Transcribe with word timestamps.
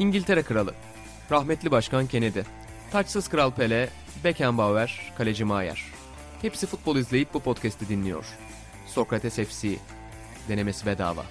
İngiltere 0.00 0.42
Kralı, 0.42 0.74
rahmetli 1.30 1.70
Başkan 1.70 2.06
Kennedy, 2.06 2.40
taçsız 2.92 3.28
Kral 3.28 3.50
Pele, 3.50 3.88
Beckenbauer, 4.24 5.12
Kaleci 5.18 5.44
Maier. 5.44 5.84
Hepsi 6.42 6.66
futbol 6.66 6.96
izleyip 6.96 7.34
bu 7.34 7.40
podcast'i 7.40 7.88
dinliyor. 7.88 8.24
Sokrates 8.86 9.36
FC, 9.36 9.68
denemesi 10.48 10.86
bedava. 10.86 11.24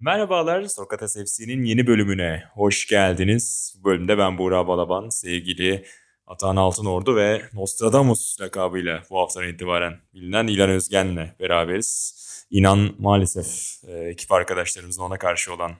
Merhabalar, 0.00 0.62
Sokrates 0.62 1.14
FC'nin 1.14 1.64
yeni 1.64 1.86
bölümüne 1.86 2.42
hoş 2.54 2.86
geldiniz. 2.86 3.76
Bu 3.80 3.84
bölümde 3.84 4.18
ben 4.18 4.38
Buğra 4.38 4.68
Balaban, 4.68 5.08
sevgili 5.08 5.84
Atahan 6.26 6.56
Altınordu 6.56 7.16
ve 7.16 7.42
Nostradamus 7.52 8.40
lakabıyla 8.40 9.02
bu 9.10 9.18
haftadan 9.18 9.48
itibaren 9.48 10.00
bilinen 10.14 10.46
İlan 10.46 10.70
Özgen'le 10.70 11.30
beraberiz. 11.40 12.16
İnan 12.50 12.94
maalesef 12.98 13.80
e, 13.88 13.92
ekip 13.92 14.32
arkadaşlarımızın 14.32 15.02
ona 15.02 15.18
karşı 15.18 15.54
olan 15.54 15.72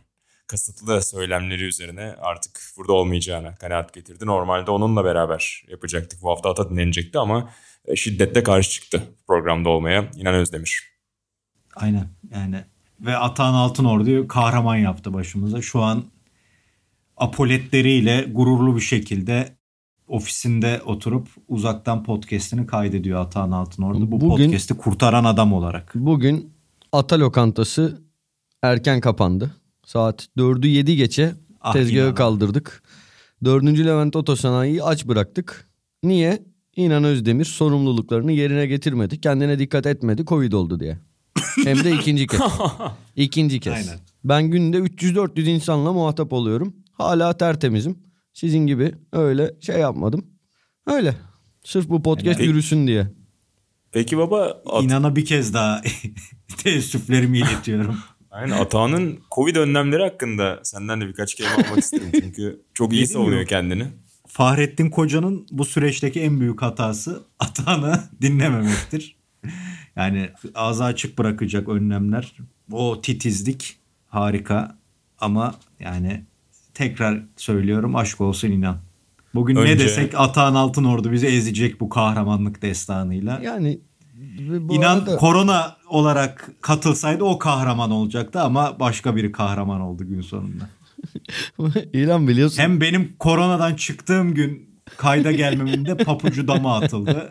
kasıtlı 0.47 1.03
söylemleri 1.03 1.65
üzerine 1.65 2.15
artık 2.21 2.61
burada 2.77 2.93
olmayacağına 2.93 3.55
kanaat 3.55 3.93
getirdi. 3.93 4.27
Normalde 4.27 4.71
onunla 4.71 5.05
beraber 5.05 5.65
yapacaktık. 5.69 6.23
Bu 6.23 6.31
hafta 6.31 6.51
Ata 6.51 6.71
dinlenecekti 6.71 7.19
ama 7.19 7.51
e, 7.85 7.97
şiddetle 7.97 8.43
karşı 8.43 8.71
çıktı 8.71 9.03
programda 9.27 9.69
olmaya. 9.69 10.11
İnan 10.17 10.35
Özdemir. 10.35 10.83
Aynen 11.75 12.09
yani 12.31 12.65
ve 13.01 13.17
Atahan 13.17 13.55
Altınordu'yu 13.55 14.29
kahraman 14.29 14.77
yaptı 14.77 15.15
başımıza. 15.15 15.63
Şu 15.63 15.83
an 15.83 16.05
apoletleriyle 17.17 18.27
gururlu 18.31 18.77
bir 18.77 18.81
şekilde 18.81 19.57
ofisinde 20.09 20.83
oturup 20.87 21.29
uzaktan 21.49 22.05
podcast'ini 22.05 22.67
kaydediyor 22.67 23.21
Atahan 23.21 23.51
Altınordu. 23.51 24.13
Bu 24.13 24.21
Bugün- 24.21 24.29
podcast'i 24.45 24.75
kurtaran 24.75 25.25
adam 25.25 25.53
olarak. 25.53 25.93
Bugün 25.95 26.51
Ata 26.93 27.21
Lokantası 27.21 28.01
erken 28.63 29.01
kapandı. 29.01 29.55
Saat 29.87 30.29
4'ü 30.39 30.69
7 30.69 30.97
geçe 30.97 31.35
Ah, 31.61 31.73
tezgahı 31.73 32.15
kaldırdık. 32.15 32.83
4. 33.45 33.87
Levent 33.87 34.17
Otosanayi'yi 34.17 34.83
aç 34.83 35.07
bıraktık. 35.07 35.69
Niye? 36.03 36.43
İnan 36.77 37.05
Özdemir 37.05 37.45
sorumluluklarını 37.45 38.33
yerine 38.33 38.67
getirmedi. 38.67 39.21
Kendine 39.21 39.59
dikkat 39.59 39.87
etmedi. 39.87 40.25
Covid 40.25 40.53
oldu 40.53 40.81
diye. 40.81 40.99
Hem 41.65 41.85
de 41.85 41.91
ikinci 41.93 42.27
kez. 42.27 42.41
İkinci 43.17 43.61
kez. 43.61 43.73
Aynen. 43.75 44.01
Ben 44.25 44.51
günde 44.51 44.79
300-400 44.79 45.51
insanla 45.51 45.93
muhatap 45.93 46.33
oluyorum. 46.33 46.75
Hala 46.93 47.37
tertemizim. 47.37 47.99
Sizin 48.37 48.67
gibi 48.67 48.95
öyle 49.13 49.55
şey 49.61 49.77
yapmadım. 49.81 50.27
Öyle. 50.87 51.15
Sırf 51.65 51.89
bu 51.89 52.03
podcast 52.03 52.41
Yani- 52.41 52.49
yürüsün 52.49 52.87
diye. 52.87 53.07
Peki 53.93 54.19
baba, 54.19 54.63
At- 54.67 54.85
İnana 54.85 55.17
bir 55.17 55.25
kez 55.25 55.55
daha 55.55 55.83
teessüflerimi 56.59 57.39
iletiyorum. 57.39 57.99
Aynen 58.31 58.53
Atahan'ın 58.59 59.19
Covid 59.35 59.57
önlemleri 59.57 60.03
hakkında 60.03 60.61
senden 60.63 61.01
de 61.01 61.07
birkaç 61.09 61.35
kelime 61.35 61.55
almak 61.55 61.79
isterim. 61.79 62.11
Çünkü 62.21 62.63
çok 62.75 62.93
iyi 62.93 63.07
savunuyor 63.07 63.47
kendini. 63.47 63.87
Fahrettin 64.27 64.91
Koca'nın 64.91 65.47
bu 65.51 65.65
süreçteki 65.65 66.21
en 66.21 66.41
büyük 66.41 66.63
hatası 66.63 67.23
Atahan'ı 67.39 68.01
dinlememektir. 68.23 69.17
Yani 69.97 70.31
ağzı 70.55 70.85
açık 70.85 71.19
bırakacak 71.19 71.69
önlemler. 71.69 72.37
O 72.73 73.01
titizlik 73.01 73.77
harika 74.07 74.79
ama 75.19 75.55
yani 75.81 76.25
tekrar 76.81 77.23
söylüyorum 77.37 77.97
aşk 77.97 78.21
olsun 78.21 78.49
inan. 78.49 78.77
Bugün 79.35 79.55
ne 79.55 79.61
Önce- 79.61 79.79
desek 79.79 80.13
Atahan 80.17 80.55
Altınordu 80.55 81.13
bizi 81.13 81.27
ezecek 81.27 81.81
bu 81.81 81.89
kahramanlık 81.89 82.63
destanıyla. 82.63 83.41
Yani 83.43 83.81
bu 84.61 84.75
İnan 84.75 84.99
arada- 85.01 85.17
korona 85.17 85.77
olarak 85.89 86.51
katılsaydı 86.61 87.25
o 87.25 87.39
kahraman 87.39 87.91
olacaktı 87.91 88.41
ama 88.41 88.81
başka 88.81 89.17
biri 89.17 89.33
kahraman 89.33 89.81
oldu 89.81 90.05
gün 90.09 90.21
sonunda. 90.21 90.69
İlan 91.93 92.29
biliyorsun. 92.29 92.63
Hem 92.63 92.81
benim 92.81 93.17
koronadan 93.19 93.75
çıktığım 93.75 94.35
gün 94.35 94.71
kayda 94.97 95.33
gelmemin 95.33 95.85
de 95.85 95.97
papucu 95.97 96.49
dama 96.49 96.77
atıldı. 96.77 97.31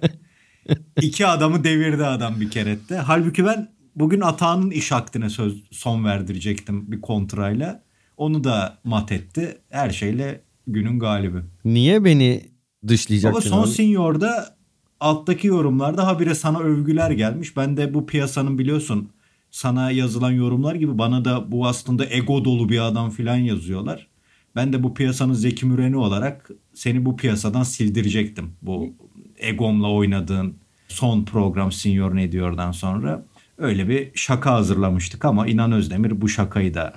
İki 1.02 1.28
adamı 1.28 1.64
devirdi 1.64 2.06
adam 2.06 2.42
bir 2.42 2.50
kerette. 2.50 2.96
Halbuki 2.98 3.46
ben 3.46 3.70
bugün 3.96 4.22
Atağan'ın 4.22 4.72
iş 4.72 4.92
akdine 4.92 5.30
söz 5.30 5.64
son 5.72 6.06
verdirecektim 6.06 6.92
bir 6.92 7.02
kontrayla. 7.02 7.85
Onu 8.18 8.44
da 8.44 8.78
mat 8.84 9.12
etti. 9.12 9.58
Her 9.70 9.90
şeyle 9.90 10.42
günün 10.68 11.00
galibi. 11.00 11.38
Niye 11.66 12.06
beni 12.06 12.42
Baba 12.84 12.94
dışlayacaksın? 12.94 13.50
son 13.50 13.62
abi? 13.64 13.68
Senior'da 13.68 14.56
alttaki 15.00 15.48
yorumlarda 15.48 16.08
habire 16.08 16.36
sana 16.36 16.60
övgüler 16.60 17.12
gelmiş. 17.12 17.58
Ben 17.58 17.78
de 17.78 17.94
bu 17.94 18.06
piyasanın 18.06 18.58
biliyorsun 18.58 19.10
sana 19.52 19.92
yazılan 19.92 20.32
yorumlar 20.32 20.76
gibi 20.76 20.98
bana 20.98 21.26
da 21.26 21.52
bu 21.52 21.68
aslında 21.68 22.06
ego 22.06 22.46
dolu 22.46 22.70
bir 22.70 22.86
adam 22.86 23.10
filan 23.10 23.36
yazıyorlar. 23.38 24.08
Ben 24.56 24.74
de 24.74 24.84
bu 24.84 24.94
piyasanın 24.94 25.34
Zeki 25.34 25.66
Müreni 25.66 25.98
olarak 25.98 26.50
seni 26.74 27.06
bu 27.06 27.18
piyasadan 27.18 27.64
sildirecektim. 27.64 28.54
Bu 28.62 28.94
egomla 29.38 29.92
oynadığın 29.92 30.56
son 30.88 31.26
program 31.26 31.72
Senior 31.72 32.16
ne 32.16 32.32
diyordan 32.32 32.72
sonra. 32.72 33.26
Öyle 33.58 33.90
bir 33.90 34.12
şaka 34.16 34.54
hazırlamıştık 34.54 35.26
ama 35.26 35.48
İnan 35.48 35.72
Özdemir 35.72 36.22
bu 36.22 36.30
şakayı 36.30 36.74
da 36.74 36.94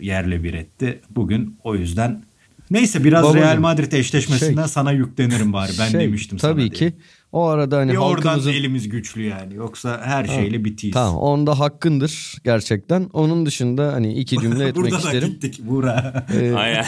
yerle 0.00 0.42
bir 0.42 0.54
etti. 0.54 1.00
Bugün 1.10 1.56
o 1.64 1.74
yüzden 1.74 2.22
neyse 2.70 3.04
biraz 3.04 3.24
Babacım, 3.24 3.40
Real 3.42 3.58
Madrid 3.58 3.92
eşleşmesinden 3.92 4.62
şey- 4.62 4.68
sana 4.72 4.92
yüklenirim 4.92 5.52
bari. 5.52 5.72
Ben 5.78 5.88
Şey, 5.88 6.00
demiştim 6.00 6.38
sana 6.38 6.50
Tabii 6.52 6.60
diye. 6.60 6.70
ki. 6.90 6.96
O 7.32 7.44
arada 7.46 7.76
hani 7.76 7.92
Bir 7.92 7.96
oradan 7.96 8.22
halkımızın... 8.28 8.52
elimiz 8.52 8.88
güçlü 8.88 9.22
yani. 9.22 9.54
Yoksa 9.54 10.00
her 10.04 10.24
şeyle 10.24 10.64
bitiyiz. 10.64 10.94
Tamam 10.94 11.16
onda 11.16 11.58
hakkındır 11.58 12.34
gerçekten. 12.44 13.10
Onun 13.12 13.46
dışında 13.46 13.92
hani 13.92 14.14
iki 14.14 14.36
cümle 14.40 14.64
etmek 14.68 14.76
Burada 14.76 14.94
da 14.94 14.98
isterim. 14.98 15.28
gittik 15.28 15.60
Buğra. 15.62 16.26
Ee, 16.40 16.52
Aynen. 16.56 16.84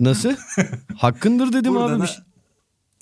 nasıl? 0.00 0.32
Hakkındır 0.96 1.52
dedim 1.52 1.74
Burada 1.74 1.92
abi. 1.94 2.00
da- 2.02 2.06
şey- 2.06 2.16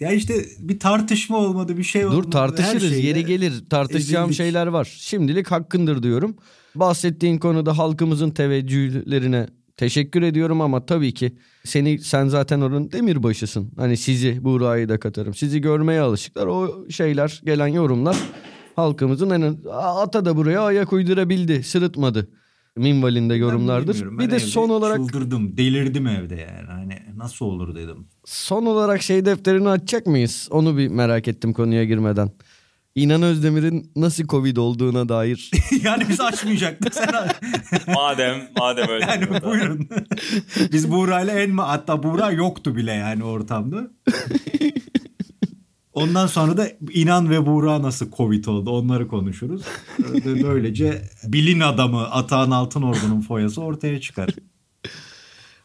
ya 0.01 0.13
işte 0.13 0.35
bir 0.59 0.79
tartışma 0.79 1.37
olmadı 1.39 1.77
bir 1.77 1.85
şey 1.85 2.07
olmadı. 2.07 2.23
Dur 2.27 2.31
tartışırız 2.31 2.97
yeri 3.05 3.25
gelir. 3.25 3.53
Tartışacağım 3.71 4.25
ezildik. 4.31 4.37
şeyler 4.45 4.67
var. 4.67 4.89
Şimdilik 5.01 5.51
hakkındır 5.51 6.03
diyorum. 6.03 6.37
Bahsettiğin 6.81 7.39
konuda 7.39 7.79
halkımızın 7.79 8.31
teveccühlerine 8.31 9.47
teşekkür 9.77 10.23
ediyorum 10.23 10.61
ama 10.61 10.87
tabii 10.87 11.15
ki 11.15 11.33
seni 11.65 11.99
sen 11.99 12.29
zaten 12.29 12.61
oranın 12.61 12.93
demirbaşısın. 12.93 13.73
Hani 13.77 13.97
sizi 13.97 14.45
Buğra'yı 14.45 14.89
da 14.89 15.01
katarım. 15.01 15.35
Sizi 15.35 15.61
görmeye 15.61 16.01
alışıklar. 16.01 16.47
O 16.47 16.91
şeyler 16.91 17.41
gelen 17.45 17.67
yorumlar 17.67 18.17
halkımızın 18.77 19.31
en 19.31 19.57
ata 19.73 20.25
da 20.25 20.37
buraya 20.37 20.61
ayak 20.61 20.93
uydurabildi. 20.93 21.63
Sırıtmadı. 21.63 22.29
Minvalinde 22.77 23.35
yorumlardır. 23.35 24.19
Bir 24.19 24.31
de 24.31 24.41
son 24.41 24.69
olarak 24.69 24.97
Çıldırdım. 24.97 25.57
Delirdim 25.57 26.07
evde 26.07 26.35
yani. 26.35 26.67
Hani 26.67 27.03
nasıl 27.17 27.47
olur 27.47 27.75
dedim. 27.75 28.07
Son 28.25 28.67
olarak 28.67 29.03
şey 29.03 29.25
defterini 29.25 29.69
açacak 29.69 30.07
mıyız? 30.07 30.49
Onu 30.51 30.77
bir 30.77 30.89
merak 30.89 31.29
ettim 31.29 31.53
konuya 31.53 31.85
girmeden. 31.85 32.31
İnan 32.97 33.23
Özdemir'in 33.23 33.93
nasıl 33.97 34.27
Covid 34.27 34.57
olduğuna 34.57 35.09
dair. 35.09 35.51
yani 35.83 36.07
biz 36.09 36.21
açmayacaktık. 36.21 36.95
Sen 36.95 37.15
madem 37.95 38.49
madem 38.59 38.89
öyle. 38.89 39.05
Yani 39.05 39.29
diyor 39.29 39.43
da. 39.43 39.47
buyurun. 39.51 39.89
Biz 40.73 40.91
Buğra'yla 40.91 41.35
en 41.41 41.51
ma 41.51 41.69
hatta 41.69 42.03
Buğra 42.03 42.31
yoktu 42.31 42.77
bile 42.77 42.93
yani 42.93 43.25
ortamda. 43.25 43.91
Ondan 45.93 46.27
sonra 46.27 46.57
da 46.57 46.69
İnan 46.91 47.31
ve 47.31 47.47
Buğra 47.47 47.83
nasıl 47.83 48.11
Covid 48.11 48.45
oldu 48.45 48.71
onları 48.71 49.09
konuşuruz. 49.09 49.63
Öyle- 50.15 50.43
Böylece 50.43 51.03
bilin 51.25 51.61
adamı 51.61 52.11
Atahan 52.11 52.51
Altınordu'nun 52.51 53.21
foyası 53.21 53.63
ortaya 53.63 54.01
çıkar. 54.01 54.31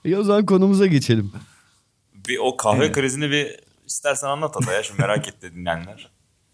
E 0.06 0.16
o 0.18 0.24
zaman 0.24 0.46
konumuza 0.46 0.86
geçelim. 0.86 1.32
Bir 2.28 2.38
o 2.42 2.58
kahve 2.58 2.86
Evet. 2.86 2.96
krizini 2.96 3.32
bir 3.32 3.48
istersen 3.88 4.28
anlat 4.28 4.56
ya. 4.74 4.84
Şimdi 4.84 5.02
merak 5.02 5.28
etti 5.28 5.52
dinleyenler. 5.56 6.10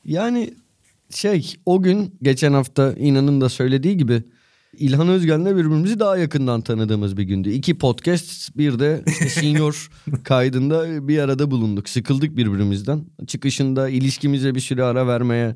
Yani 0.05 0.53
şey 1.09 1.55
o 1.65 1.81
gün 1.81 2.15
geçen 2.21 2.53
hafta 2.53 2.93
İnan'ın 2.93 3.41
da 3.41 3.49
söylediği 3.49 3.97
gibi 3.97 4.23
İlhan 4.73 5.09
Özgen'le 5.09 5.45
birbirimizi 5.45 5.99
daha 5.99 6.17
yakından 6.17 6.61
tanıdığımız 6.61 7.17
bir 7.17 7.23
gündü. 7.23 7.49
İki 7.49 7.77
podcast 7.77 8.57
bir 8.57 8.79
de 8.79 9.03
işte 9.07 9.29
senior 9.29 9.89
kaydında 10.23 11.07
bir 11.07 11.19
arada 11.19 11.51
bulunduk. 11.51 11.89
Sıkıldık 11.89 12.37
birbirimizden. 12.37 13.05
Çıkışında 13.27 13.89
ilişkimize 13.89 14.55
bir 14.55 14.59
süre 14.59 14.83
ara 14.83 15.07
vermeye 15.07 15.55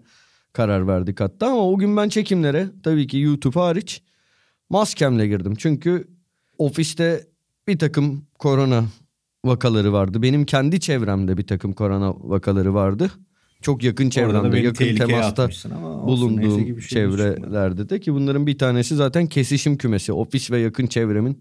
karar 0.53 0.87
verdik 0.87 1.19
hatta. 1.19 1.47
Ama 1.47 1.69
o 1.69 1.77
gün 1.77 1.97
ben 1.97 2.09
çekimlere 2.09 2.67
tabii 2.83 3.07
ki 3.07 3.17
YouTube 3.19 3.59
hariç 3.59 4.01
maskemle 4.69 5.27
girdim. 5.27 5.55
Çünkü 5.57 6.07
ofiste 6.57 7.27
bir 7.67 7.79
takım 7.79 8.25
korona 8.39 8.83
vakaları 9.45 9.93
vardı. 9.93 10.21
Benim 10.21 10.45
kendi 10.45 10.79
çevremde 10.79 11.37
bir 11.37 11.47
takım 11.47 11.73
korona 11.73 12.13
vakaları 12.17 12.73
vardı. 12.73 13.11
Çok 13.61 13.83
yakın 13.83 14.09
çevremde, 14.09 14.59
yakın 14.59 14.95
temasta 14.95 15.49
bulunduğum 16.07 16.81
şey 16.81 16.89
çevrelerde 16.89 17.89
de 17.89 17.99
ki 17.99 18.13
bunların 18.13 18.47
bir 18.47 18.57
tanesi 18.57 18.95
zaten 18.95 19.27
kesişim 19.27 19.77
kümesi. 19.77 20.13
Ofis 20.13 20.51
ve 20.51 20.59
yakın 20.59 20.87
çevremin 20.87 21.39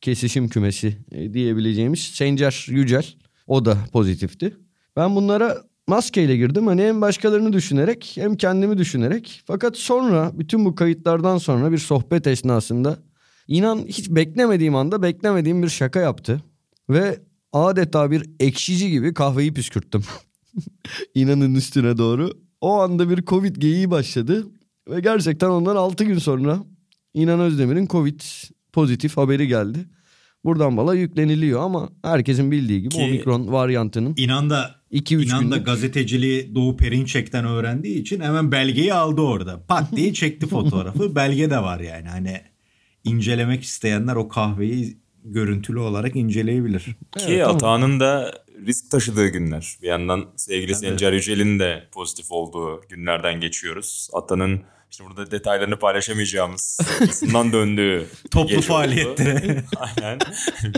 kesişim 0.00 0.48
kümesi 0.48 0.96
e, 1.12 1.32
diyebileceğimiz 1.34 2.00
Sencer 2.00 2.66
Yücel. 2.68 3.06
O 3.46 3.64
da 3.64 3.78
pozitifti. 3.92 4.56
Ben 4.96 5.16
bunlara 5.16 5.56
maskeyle 5.86 6.36
girdim. 6.36 6.66
Hani 6.66 6.82
hem 6.82 7.00
başkalarını 7.00 7.52
düşünerek 7.52 8.12
hem 8.14 8.36
kendimi 8.36 8.78
düşünerek. 8.78 9.42
Fakat 9.46 9.76
sonra 9.76 10.32
bütün 10.34 10.64
bu 10.64 10.74
kayıtlardan 10.74 11.38
sonra 11.38 11.72
bir 11.72 11.78
sohbet 11.78 12.26
esnasında 12.26 12.98
inan 13.48 13.84
hiç 13.88 14.10
beklemediğim 14.10 14.74
anda 14.74 15.02
beklemediğim 15.02 15.62
bir 15.62 15.68
şaka 15.68 16.00
yaptı. 16.00 16.42
Ve 16.90 17.20
adeta 17.52 18.10
bir 18.10 18.30
ekşici 18.40 18.90
gibi 18.90 19.14
kahveyi 19.14 19.54
püskürttüm. 19.54 20.04
İnanın 21.14 21.54
üstüne 21.54 21.98
doğru. 21.98 22.30
O 22.60 22.72
anda 22.80 23.10
bir 23.10 23.24
Covid 23.24 23.56
geyiği 23.56 23.90
başladı. 23.90 24.46
Ve 24.88 25.00
gerçekten 25.00 25.48
ondan 25.48 25.76
6 25.76 26.04
gün 26.04 26.18
sonra 26.18 26.58
İnan 27.14 27.40
Özdemir'in 27.40 27.86
Covid 27.86 28.20
pozitif 28.72 29.16
haberi 29.16 29.48
geldi. 29.48 29.78
Buradan 30.44 30.76
bala 30.76 30.94
yükleniliyor 30.94 31.60
ama 31.60 31.88
herkesin 32.04 32.50
bildiği 32.50 32.80
gibi 32.82 32.94
Ki- 32.94 33.02
omikron 33.02 33.52
varyantının 33.52 34.14
İnan 34.16 34.50
da 34.50 34.74
2-3 34.92 35.26
İnan 35.26 35.50
da 35.50 35.56
gazeteciliği 35.56 36.54
Doğu 36.54 36.76
Perinçek'ten 36.76 37.44
öğrendiği 37.44 38.00
için 38.00 38.20
hemen 38.20 38.52
belgeyi 38.52 38.94
aldı 38.94 39.20
orada. 39.20 39.66
Pat 39.66 39.96
diye 39.96 40.12
çekti 40.14 40.46
fotoğrafı. 40.46 41.14
Belge 41.14 41.50
de 41.50 41.58
var 41.58 41.80
yani. 41.80 42.08
Hani 42.08 42.40
incelemek 43.04 43.62
isteyenler 43.62 44.16
o 44.16 44.28
kahveyi 44.28 44.96
görüntülü 45.24 45.78
olarak 45.78 46.16
inceleyebilir. 46.16 46.80
Ki 46.80 46.94
Evet, 47.26 47.40
tamam. 47.40 47.56
Atağan'ın 47.56 48.00
da 48.00 48.32
risk 48.66 48.90
taşıdığı 48.90 49.28
günler. 49.28 49.76
Bir 49.82 49.88
yandan 49.88 50.26
sevgili 50.36 50.72
Tabii. 50.72 50.86
Sencer 50.86 51.12
Yücel'in 51.12 51.58
de 51.58 51.88
pozitif 51.92 52.32
olduğu 52.32 52.82
günlerden 52.88 53.40
geçiyoruz. 53.40 54.08
Atan'ın 54.12 54.62
işte 54.90 55.04
burada 55.04 55.30
detaylarını 55.30 55.78
paylaşamayacağımız 55.78 56.78
kısımdan 56.98 57.52
döndüğü 57.52 58.06
Toplu 58.30 58.60
faaliyetlere. 58.60 59.64
Aynen. 59.76 60.18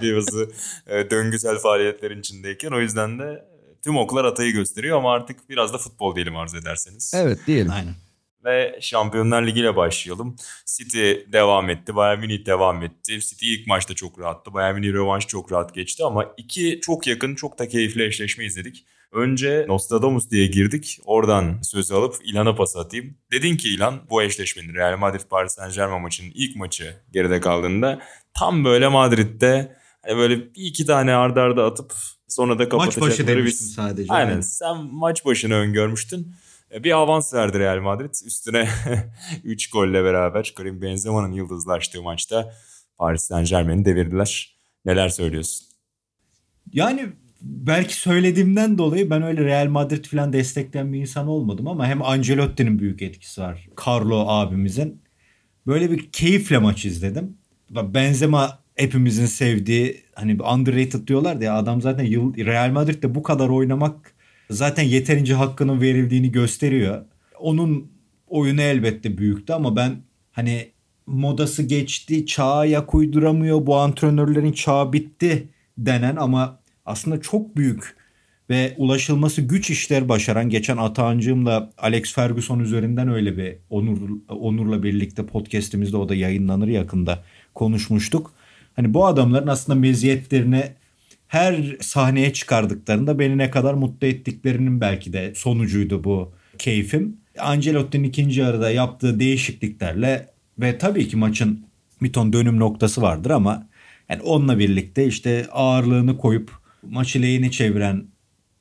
Bazı 0.03 0.51
e, 0.87 1.11
döngüsel 1.11 1.59
faaliyetlerin 1.59 2.21
içindeyken 2.21 2.71
o 2.71 2.81
yüzden 2.81 3.19
de 3.19 3.45
tüm 3.85 3.97
oklar 3.97 4.25
Atay'ı 4.25 4.53
gösteriyor 4.53 4.99
ama 4.99 5.13
artık 5.13 5.51
biraz 5.51 5.73
da 5.73 5.79
futbol 5.79 6.15
diyelim 6.15 6.37
arzu 6.37 6.57
ederseniz. 6.57 7.13
Evet 7.15 7.39
diyelim. 7.47 7.73
Aynen. 7.73 7.95
Ve 8.45 8.79
Şampiyonlar 8.81 9.47
Ligi 9.47 9.61
ile 9.61 9.77
başlayalım. 9.77 10.37
City 10.67 11.13
devam 11.33 11.71
etti. 11.71 11.97
Bayern 11.97 12.21
Münih 12.21 12.47
devam 12.47 12.83
etti. 12.83 13.21
City 13.21 13.55
ilk 13.55 13.67
maçta 13.67 13.95
çok 13.95 14.19
rahattı. 14.19 14.55
Bayern 14.55 14.75
Münih 14.75 14.93
rövanş 14.93 15.27
çok 15.27 15.53
rahat 15.53 15.75
geçti 15.75 16.05
ama 16.05 16.35
iki 16.37 16.81
çok 16.83 17.07
yakın, 17.07 17.35
çok 17.35 17.59
da 17.59 17.69
keyifli 17.69 18.05
eşleşme 18.07 18.45
izledik. 18.45 18.87
Önce 19.13 19.65
Nostradamus 19.69 20.31
diye 20.31 20.47
girdik. 20.47 20.99
Oradan 21.05 21.59
sözü 21.63 21.95
alıp 21.95 22.15
İlhan'a 22.25 22.55
pas 22.55 22.77
atayım. 22.77 23.15
Dedin 23.33 23.57
ki 23.57 23.69
İlhan 23.75 24.01
bu 24.11 24.23
eşleşmenin 24.23 24.75
Real 24.75 24.99
Madrid 24.99 25.21
Paris 25.31 25.53
Saint 25.53 25.75
Germain 25.75 26.03
maçının 26.03 26.31
ilk 26.35 26.57
maçı 26.57 26.95
geride 27.13 27.41
kaldığında 27.41 28.01
tam 28.35 28.65
böyle 28.65 28.89
Madrid'de 28.89 29.77
hani 30.03 30.17
böyle 30.17 30.39
bir 30.39 30.51
iki 30.55 30.87
tane 30.87 31.15
ardarda 31.15 31.63
arda 31.63 31.65
atıp 31.73 31.93
sonra 32.29 32.59
da 32.59 32.63
Maç 32.63 32.71
kapatacakları 32.95 33.37
başı 33.45 33.47
bir- 33.47 33.51
sadece. 33.51 34.13
Aynen. 34.13 34.41
Sen 34.41 34.77
maç 34.77 35.25
başını 35.25 35.55
öngörmüştün. 35.55 36.35
E, 36.75 36.85
Bir 36.85 36.93
avans 36.99 37.35
verdi 37.35 37.59
Real 37.59 37.81
Madrid. 37.81 38.15
Üstüne 38.27 38.69
3 39.45 39.71
golle 39.71 40.05
beraber 40.05 40.53
Karim 40.57 40.83
Benzema'nın 40.83 41.33
yıldızlaştığı 41.33 42.03
maçta 42.03 42.55
Paris 42.99 43.23
Saint 43.23 43.49
Germain'i 43.49 43.85
devirdiler. 43.85 44.57
Neler 44.85 45.09
söylüyorsun? 45.09 45.67
Yani 46.73 47.07
belki 47.43 47.97
söylediğimden 47.97 48.79
dolayı 48.79 49.11
ben 49.11 49.23
öyle 49.23 49.45
Real 49.45 49.67
Madrid 49.67 50.05
falan 50.05 50.33
destekleyen 50.33 50.93
bir 50.93 51.01
insan 51.01 51.29
olmadım 51.29 51.69
ama 51.69 51.87
hem 51.87 52.03
Ancelotti'nin 52.03 52.79
büyük 52.79 53.03
etkisi 53.03 53.41
var. 53.41 53.69
Carlo 53.87 54.29
abimizin. 54.29 55.03
Böyle 55.67 55.91
bir 55.91 56.13
keyifle 56.13 56.59
maç 56.59 56.85
izledim. 56.85 57.37
Benzema 57.71 58.59
hepimizin 58.75 59.27
sevdiği 59.27 60.03
hani 60.15 60.43
underrated 60.43 61.07
diyorlar 61.09 61.37
ya 61.37 61.55
adam 61.55 61.83
zaten 61.83 62.07
Real 62.47 62.71
Madrid'de 62.71 63.15
bu 63.15 63.23
kadar 63.23 63.49
oynamak 63.49 64.15
zaten 64.51 64.83
yeterince 64.83 65.35
hakkının 65.35 65.81
verildiğini 65.81 66.33
gösteriyor. 66.33 67.05
Onun 67.39 67.91
oyunu 68.27 68.61
elbette 68.61 69.19
büyüktü 69.19 69.53
ama 69.53 69.77
ben 69.77 69.97
hani 70.33 70.71
modası 71.07 71.63
geçti, 71.63 72.27
çağa 72.27 72.55
ayak 72.55 72.95
uyduramıyor, 72.95 73.67
bu 73.67 73.77
antrenörlerin 73.77 74.53
çağı 74.53 74.93
bitti 74.93 75.49
denen 75.79 76.17
ama 76.17 76.61
aslında 76.87 77.21
çok 77.21 77.57
büyük 77.57 77.97
ve 78.51 78.75
ulaşılması 78.77 79.43
güç 79.43 79.71
işler 79.71 80.09
başaran 80.09 80.49
geçen 80.49 80.77
Atancığımla 80.77 81.71
Alex 81.79 82.15
Ferguson 82.15 82.59
üzerinden 82.59 83.09
öyle 83.09 83.37
bir 83.37 83.57
Onur 83.71 83.99
Onur'la 84.29 84.83
birlikte 84.83 85.27
podcast'imizde 85.27 85.97
o 85.97 86.09
da 86.09 86.15
yayınlanır 86.15 86.69
yakında 86.69 87.25
konuşmuştuk. 87.55 88.33
Hani 88.77 88.95
bu 88.95 89.07
adamların 89.07 89.47
aslında 89.47 89.79
meziyetlerini 89.79 90.65
her 91.35 91.77
sahneye 91.81 92.33
çıkardıklarında 92.33 93.19
beni 93.19 93.39
ne 93.39 93.51
kadar 93.51 93.75
mutlu 93.75 94.07
ettiklerinin 94.07 94.81
belki 94.81 95.13
de 95.13 95.33
sonucuydu 95.35 96.05
bu 96.05 96.33
keyfim. 96.59 97.17
Ancelotti'nin 97.39 98.09
ikinci 98.09 98.41
yarıda 98.41 98.71
yaptığı 98.71 99.21
değişikliklerle 99.21 100.29
ve 100.59 100.79
tabii 100.79 101.09
ki 101.09 101.17
maçın 101.17 101.67
bir 102.03 102.13
ton 102.13 102.33
dönüm 102.33 102.59
noktası 102.61 103.03
vardır 103.03 103.31
ama 103.31 103.69
yani 104.09 104.23
onunla 104.23 104.59
birlikte 104.59 105.07
işte 105.07 105.47
ağırlığını 105.53 106.19
koyup 106.19 106.51
maçı 106.83 107.23
lehine 107.23 107.51
çeviren 107.51 108.05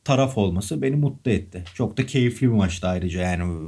taraf 0.04 0.38
olması 0.38 0.82
beni 0.82 0.96
mutlu 0.96 1.32
etti. 1.32 1.64
Çok 1.76 1.98
da 1.98 2.06
keyifli 2.06 2.48
bir 2.48 2.54
maçtı 2.54 2.88
ayrıca 2.88 3.22
yani 3.22 3.68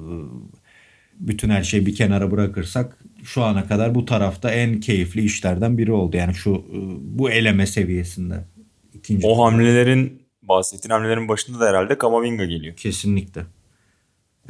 bütün 1.20 1.50
her 1.50 1.64
şeyi 1.64 1.86
bir 1.86 1.96
kenara 1.96 2.32
bırakırsak 2.32 3.00
şu 3.24 3.44
ana 3.44 3.68
kadar 3.68 3.96
bu 3.96 4.06
tarafta 4.06 4.52
en 4.52 4.80
keyifli 4.80 5.22
işlerden 5.24 5.78
biri 5.78 5.92
oldu. 5.92 6.18
Yani 6.18 6.34
şu 6.36 6.66
bu 7.02 7.32
eleme 7.32 7.68
seviyesinde. 7.68 8.55
İkinci 9.06 9.28
O 9.28 9.46
hamlelerin 9.46 10.22
bahsettiğin 10.44 10.92
hamlelerin 10.92 11.28
başında 11.28 11.60
da 11.60 11.70
herhalde 11.70 11.98
Kamavinga 11.98 12.46
geliyor. 12.46 12.76
Kesinlikle. 12.76 13.46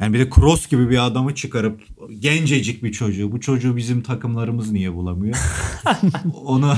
Yani 0.00 0.14
bir 0.14 0.18
de 0.18 0.30
Kroos 0.30 0.68
gibi 0.68 0.90
bir 0.90 1.06
adamı 1.06 1.34
çıkarıp 1.34 1.82
gencecik 2.18 2.82
bir 2.82 2.92
çocuğu. 2.92 3.32
Bu 3.32 3.40
çocuğu 3.40 3.76
bizim 3.76 4.02
takımlarımız 4.02 4.72
niye 4.72 4.94
bulamıyor? 4.94 5.36
onu 6.44 6.74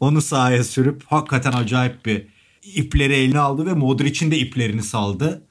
onu 0.00 0.20
sahaya 0.22 0.64
sürüp 0.64 1.02
hakikaten 1.06 1.52
acayip 1.52 2.06
bir 2.06 2.26
ipleri 2.62 3.14
eline 3.14 3.38
aldı 3.38 3.66
ve 3.66 3.72
Modric'in 3.72 4.30
de 4.30 4.38
iplerini 4.38 4.82
saldı. 4.82 5.46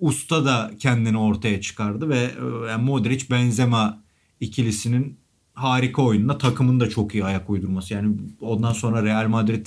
Usta 0.00 0.44
da 0.44 0.70
kendini 0.78 1.18
ortaya 1.18 1.60
çıkardı 1.60 2.08
ve 2.08 2.18
e, 2.18 2.68
yani 2.68 2.84
Modric 2.84 3.30
Benzema 3.30 4.02
ikilisinin 4.40 5.18
harika 5.54 6.02
oyununa 6.02 6.38
takımın 6.38 6.80
da 6.80 6.88
çok 6.88 7.14
iyi 7.14 7.24
ayak 7.24 7.50
uydurması. 7.50 7.94
Yani 7.94 8.16
ondan 8.40 8.72
sonra 8.72 9.04
Real 9.04 9.28
Madrid 9.28 9.66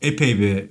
epey 0.00 0.40
bir 0.40 0.64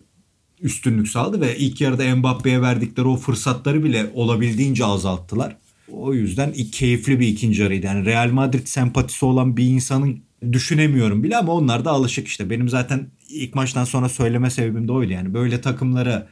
üstünlük 0.62 1.08
sağladı 1.08 1.42
ve 1.42 1.58
ilk 1.58 1.82
yarıda 1.82 2.16
Mbappe'ye 2.16 2.62
verdikleri 2.62 3.08
o 3.08 3.16
fırsatları 3.16 3.84
bile 3.84 4.12
olabildiğince 4.14 4.86
azalttılar. 4.86 5.58
O 5.92 6.14
yüzden 6.14 6.54
keyifli 6.54 7.20
bir 7.20 7.28
ikinci 7.28 7.62
yarıydı. 7.62 7.86
Yani 7.86 8.06
Real 8.06 8.32
Madrid 8.32 8.68
sempatisi 8.68 9.26
olan 9.26 9.58
bir 9.58 9.66
insanın 9.66 10.24
düşünemiyorum 10.52 11.24
bile 11.24 11.38
ama 11.38 11.54
onlar 11.54 11.86
da 11.86 11.92
alışık 11.92 12.28
işte. 12.28 12.50
Benim 12.50 12.70
zaten 12.70 13.12
ilk 13.30 13.56
maçtan 13.56 13.84
sonra 13.84 14.10
söyleme 14.10 14.50
sebebim 14.50 14.88
de 14.88 14.92
oydu. 14.92 15.12
Yani 15.12 15.34
böyle 15.34 15.62
takımları 15.62 16.28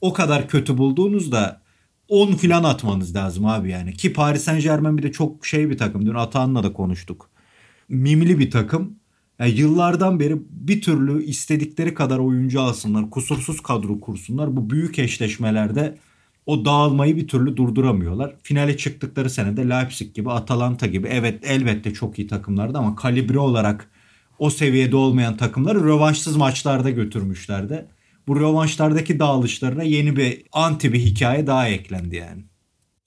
o 0.00 0.12
kadar 0.12 0.48
kötü 0.48 0.78
bulduğunuzda 0.78 1.62
10 2.08 2.32
filan 2.32 2.64
atmanız 2.64 3.16
lazım 3.16 3.46
abi 3.46 3.70
yani. 3.70 3.92
Ki 3.92 4.12
Paris 4.12 4.44
Saint 4.44 4.62
Germain 4.62 4.98
bir 4.98 5.02
de 5.02 5.12
çok 5.12 5.46
şey 5.46 5.70
bir 5.70 5.78
takım. 5.78 6.06
Dün 6.06 6.14
Atahan'la 6.14 6.62
da 6.62 6.72
konuştuk. 6.72 7.30
Mimli 7.88 8.38
bir 8.38 8.50
takım. 8.50 8.98
Yani 9.38 9.50
yıllardan 9.50 10.20
beri 10.20 10.36
bir 10.50 10.80
türlü 10.80 11.24
istedikleri 11.24 11.94
kadar 11.94 12.18
oyuncu 12.18 12.60
alsınlar. 12.60 13.10
Kusursuz 13.10 13.60
kadro 13.60 14.00
kursunlar. 14.00 14.56
Bu 14.56 14.70
büyük 14.70 14.98
eşleşmelerde 14.98 15.98
o 16.46 16.64
dağılmayı 16.64 17.16
bir 17.16 17.28
türlü 17.28 17.56
durduramıyorlar. 17.56 18.34
Finale 18.42 18.76
çıktıkları 18.76 19.30
senede 19.30 19.68
Leipzig 19.68 20.14
gibi, 20.14 20.30
Atalanta 20.30 20.86
gibi 20.86 21.08
evet 21.08 21.44
elbette 21.44 21.92
çok 21.94 22.18
iyi 22.18 22.28
takımlardı 22.28 22.78
ama 22.78 22.96
kalibre 22.96 23.38
olarak 23.38 23.90
o 24.38 24.50
seviyede 24.50 24.96
olmayan 24.96 25.36
takımları 25.36 25.84
rövanşsız 25.84 26.36
maçlarda 26.36 26.90
götürmüşlerdi. 26.90 27.86
Bu 28.28 28.40
rövanşlardaki 28.40 29.18
dağılışlarına 29.18 29.82
yeni 29.82 30.16
bir 30.16 30.42
anti 30.52 30.92
bir 30.92 30.98
hikaye 30.98 31.46
daha 31.46 31.68
eklendi 31.68 32.16
yani. 32.16 32.44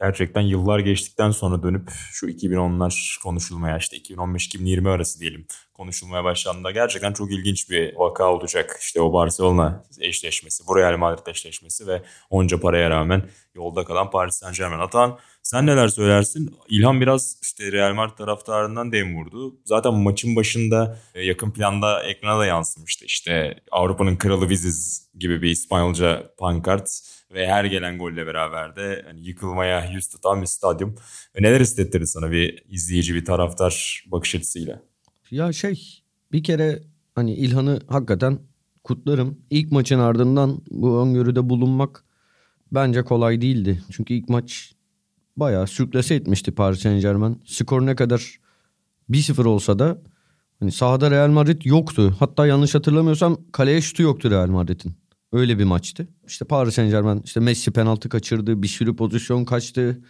Gerçekten 0.01 0.41
yıllar 0.41 0.79
geçtikten 0.79 1.31
sonra 1.31 1.63
dönüp 1.63 1.89
şu 2.11 2.27
2010'lar 2.27 3.23
konuşulmaya 3.23 3.77
işte 3.77 3.97
2015-2020 3.97 4.89
arası 4.89 5.19
diyelim 5.19 5.47
konuşulmaya 5.73 6.23
başlandığında 6.23 6.71
gerçekten 6.71 7.13
çok 7.13 7.31
ilginç 7.31 7.69
bir 7.69 7.95
vaka 7.95 8.33
olacak. 8.33 8.77
İşte 8.81 9.01
o 9.01 9.13
Barcelona 9.13 9.83
eşleşmesi, 9.99 10.67
bu 10.67 10.77
Real 10.77 10.97
Madrid 10.97 11.27
eşleşmesi 11.27 11.87
ve 11.87 12.01
onca 12.29 12.59
paraya 12.59 12.89
rağmen 12.89 13.29
yolda 13.55 13.85
kalan 13.85 14.09
Paris 14.09 14.35
Saint 14.35 14.57
Germain. 14.57 14.79
Atan 14.79 15.19
sen 15.49 15.65
neler 15.65 15.87
söylersin? 15.87 16.55
İlhan 16.69 17.01
biraz 17.01 17.37
işte 17.41 17.71
Real 17.71 17.93
Madrid 17.93 18.17
taraftarından 18.17 18.91
dem 18.91 19.15
vurdu. 19.15 19.59
Zaten 19.65 19.93
maçın 19.93 20.35
başında 20.35 20.99
e, 21.15 21.25
yakın 21.25 21.51
planda 21.51 22.03
ekrana 22.03 22.39
da 22.39 22.45
yansımıştı. 22.45 23.05
İşte 23.05 23.59
Avrupa'nın 23.71 24.15
kralı 24.15 24.49
biziz 24.49 25.09
gibi 25.19 25.41
bir 25.41 25.49
İspanyolca 25.49 26.33
pankart 26.37 26.89
ve 27.33 27.47
her 27.47 27.65
gelen 27.65 27.97
golle 27.97 28.25
beraber 28.27 28.75
de 28.75 29.05
hani 29.07 29.27
yıkılmaya 29.27 29.91
yüz 29.91 30.09
tutan 30.09 30.41
bir 30.41 30.47
stadyum. 30.47 30.95
Ve 31.35 31.43
neler 31.43 31.61
hissettirdi 31.61 32.07
sana 32.07 32.31
bir 32.31 32.63
izleyici, 32.67 33.15
bir 33.15 33.25
taraftar 33.25 34.03
bakış 34.07 34.35
açısıyla? 34.35 34.81
Ya 35.31 35.53
şey 35.53 36.03
bir 36.31 36.43
kere 36.43 36.83
hani 37.15 37.33
İlhan'ı 37.33 37.81
hakikaten 37.87 38.39
kutlarım. 38.83 39.41
İlk 39.49 39.71
maçın 39.71 39.99
ardından 39.99 40.61
bu 40.71 41.01
öngörüde 41.01 41.49
bulunmak 41.49 42.03
bence 42.71 43.03
kolay 43.03 43.41
değildi. 43.41 43.83
Çünkü 43.91 44.13
ilk 44.13 44.29
maç 44.29 44.78
bayağı 45.37 45.67
sürklase 45.67 46.15
etmişti 46.15 46.51
Paris 46.51 46.79
Saint 46.79 47.01
Germain. 47.01 47.41
Skor 47.45 47.85
ne 47.85 47.95
kadar 47.95 48.39
1-0 49.09 49.47
olsa 49.47 49.79
da 49.79 50.01
hani 50.59 50.71
sahada 50.71 51.11
Real 51.11 51.29
Madrid 51.29 51.61
yoktu. 51.65 52.15
Hatta 52.19 52.47
yanlış 52.47 52.75
hatırlamıyorsam 52.75 53.37
kaleye 53.51 53.81
şutu 53.81 54.03
yoktu 54.03 54.31
Real 54.31 54.47
Madrid'in. 54.47 54.93
Öyle 55.31 55.59
bir 55.59 55.63
maçtı. 55.63 56.07
İşte 56.27 56.45
Paris 56.45 56.75
Saint 56.75 56.91
Germain 56.91 57.21
işte 57.25 57.39
Messi 57.39 57.71
penaltı 57.71 58.09
kaçırdı. 58.09 58.63
Bir 58.63 58.67
sürü 58.67 58.95
pozisyon 58.95 59.45
kaçtı. 59.45 60.01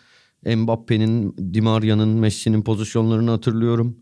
Mbappe'nin, 0.46 1.36
Di 1.54 1.62
Maria'nın, 1.62 2.10
Messi'nin 2.10 2.62
pozisyonlarını 2.62 3.32
hatırlıyorum. 3.32 3.98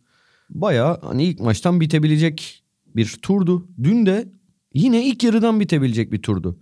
Bayağı 0.50 1.02
hani 1.02 1.24
ilk 1.24 1.40
maçtan 1.40 1.82
bitebilecek 1.82 2.64
bir 2.96 3.20
turdu. 3.22 3.68
Dün 3.84 4.06
de 4.06 4.28
yine 4.74 5.06
ilk 5.06 5.24
yarıdan 5.24 5.60
bitebilecek 5.60 6.12
bir 6.12 6.22
turdu. 6.22 6.60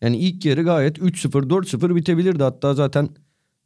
Yani 0.00 0.16
ilk 0.16 0.44
yarı 0.44 0.62
gayet 0.62 0.98
3-0, 0.98 1.48
4-0 1.48 1.94
bitebilirdi. 1.94 2.42
Hatta 2.42 2.74
zaten 2.74 3.08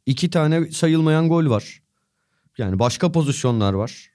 iki 0.05 0.29
tane 0.29 0.71
sayılmayan 0.71 1.29
gol 1.29 1.49
var. 1.49 1.81
Yani 2.57 2.79
başka 2.79 3.11
pozisyonlar 3.11 3.73
var. 3.73 4.09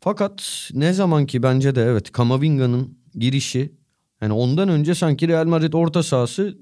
Fakat 0.00 0.70
ne 0.74 0.92
zaman 0.92 1.26
ki 1.26 1.42
bence 1.42 1.74
de 1.74 1.82
evet 1.82 2.12
Kamavinga'nın 2.12 2.98
girişi 3.14 3.72
yani 4.20 4.32
ondan 4.32 4.68
önce 4.68 4.94
sanki 4.94 5.28
Real 5.28 5.46
Madrid 5.46 5.72
orta 5.72 6.02
sahası 6.02 6.58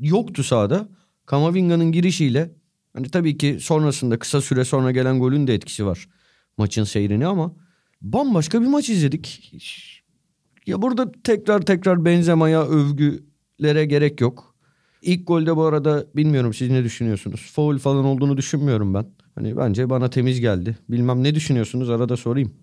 yoktu 0.00 0.42
sahada. 0.44 0.88
Kamavinga'nın 1.26 1.92
girişiyle 1.92 2.54
hani 2.92 3.08
tabii 3.08 3.38
ki 3.38 3.58
sonrasında 3.60 4.18
kısa 4.18 4.40
süre 4.40 4.64
sonra 4.64 4.90
gelen 4.90 5.18
golün 5.18 5.46
de 5.46 5.54
etkisi 5.54 5.86
var 5.86 6.08
maçın 6.58 6.84
seyrini 6.84 7.26
ama 7.26 7.54
bambaşka 8.02 8.62
bir 8.62 8.66
maç 8.66 8.90
izledik. 8.90 9.52
Ya 10.66 10.82
burada 10.82 11.12
tekrar 11.24 11.60
tekrar 11.60 12.04
Benzema'ya 12.04 12.66
övgülere 12.66 13.84
gerek 13.84 14.20
yok. 14.20 14.47
İlk 15.02 15.26
golde 15.26 15.56
bu 15.56 15.64
arada 15.64 16.04
bilmiyorum 16.16 16.54
siz 16.54 16.70
ne 16.70 16.84
düşünüyorsunuz? 16.84 17.52
Foul 17.54 17.78
falan 17.78 18.04
olduğunu 18.04 18.36
düşünmüyorum 18.36 18.94
ben. 18.94 19.06
Hani 19.34 19.56
bence 19.56 19.90
bana 19.90 20.10
temiz 20.10 20.40
geldi. 20.40 20.78
Bilmem 20.88 21.24
ne 21.24 21.34
düşünüyorsunuz 21.34 21.90
arada 21.90 22.16
sorayım. 22.16 22.54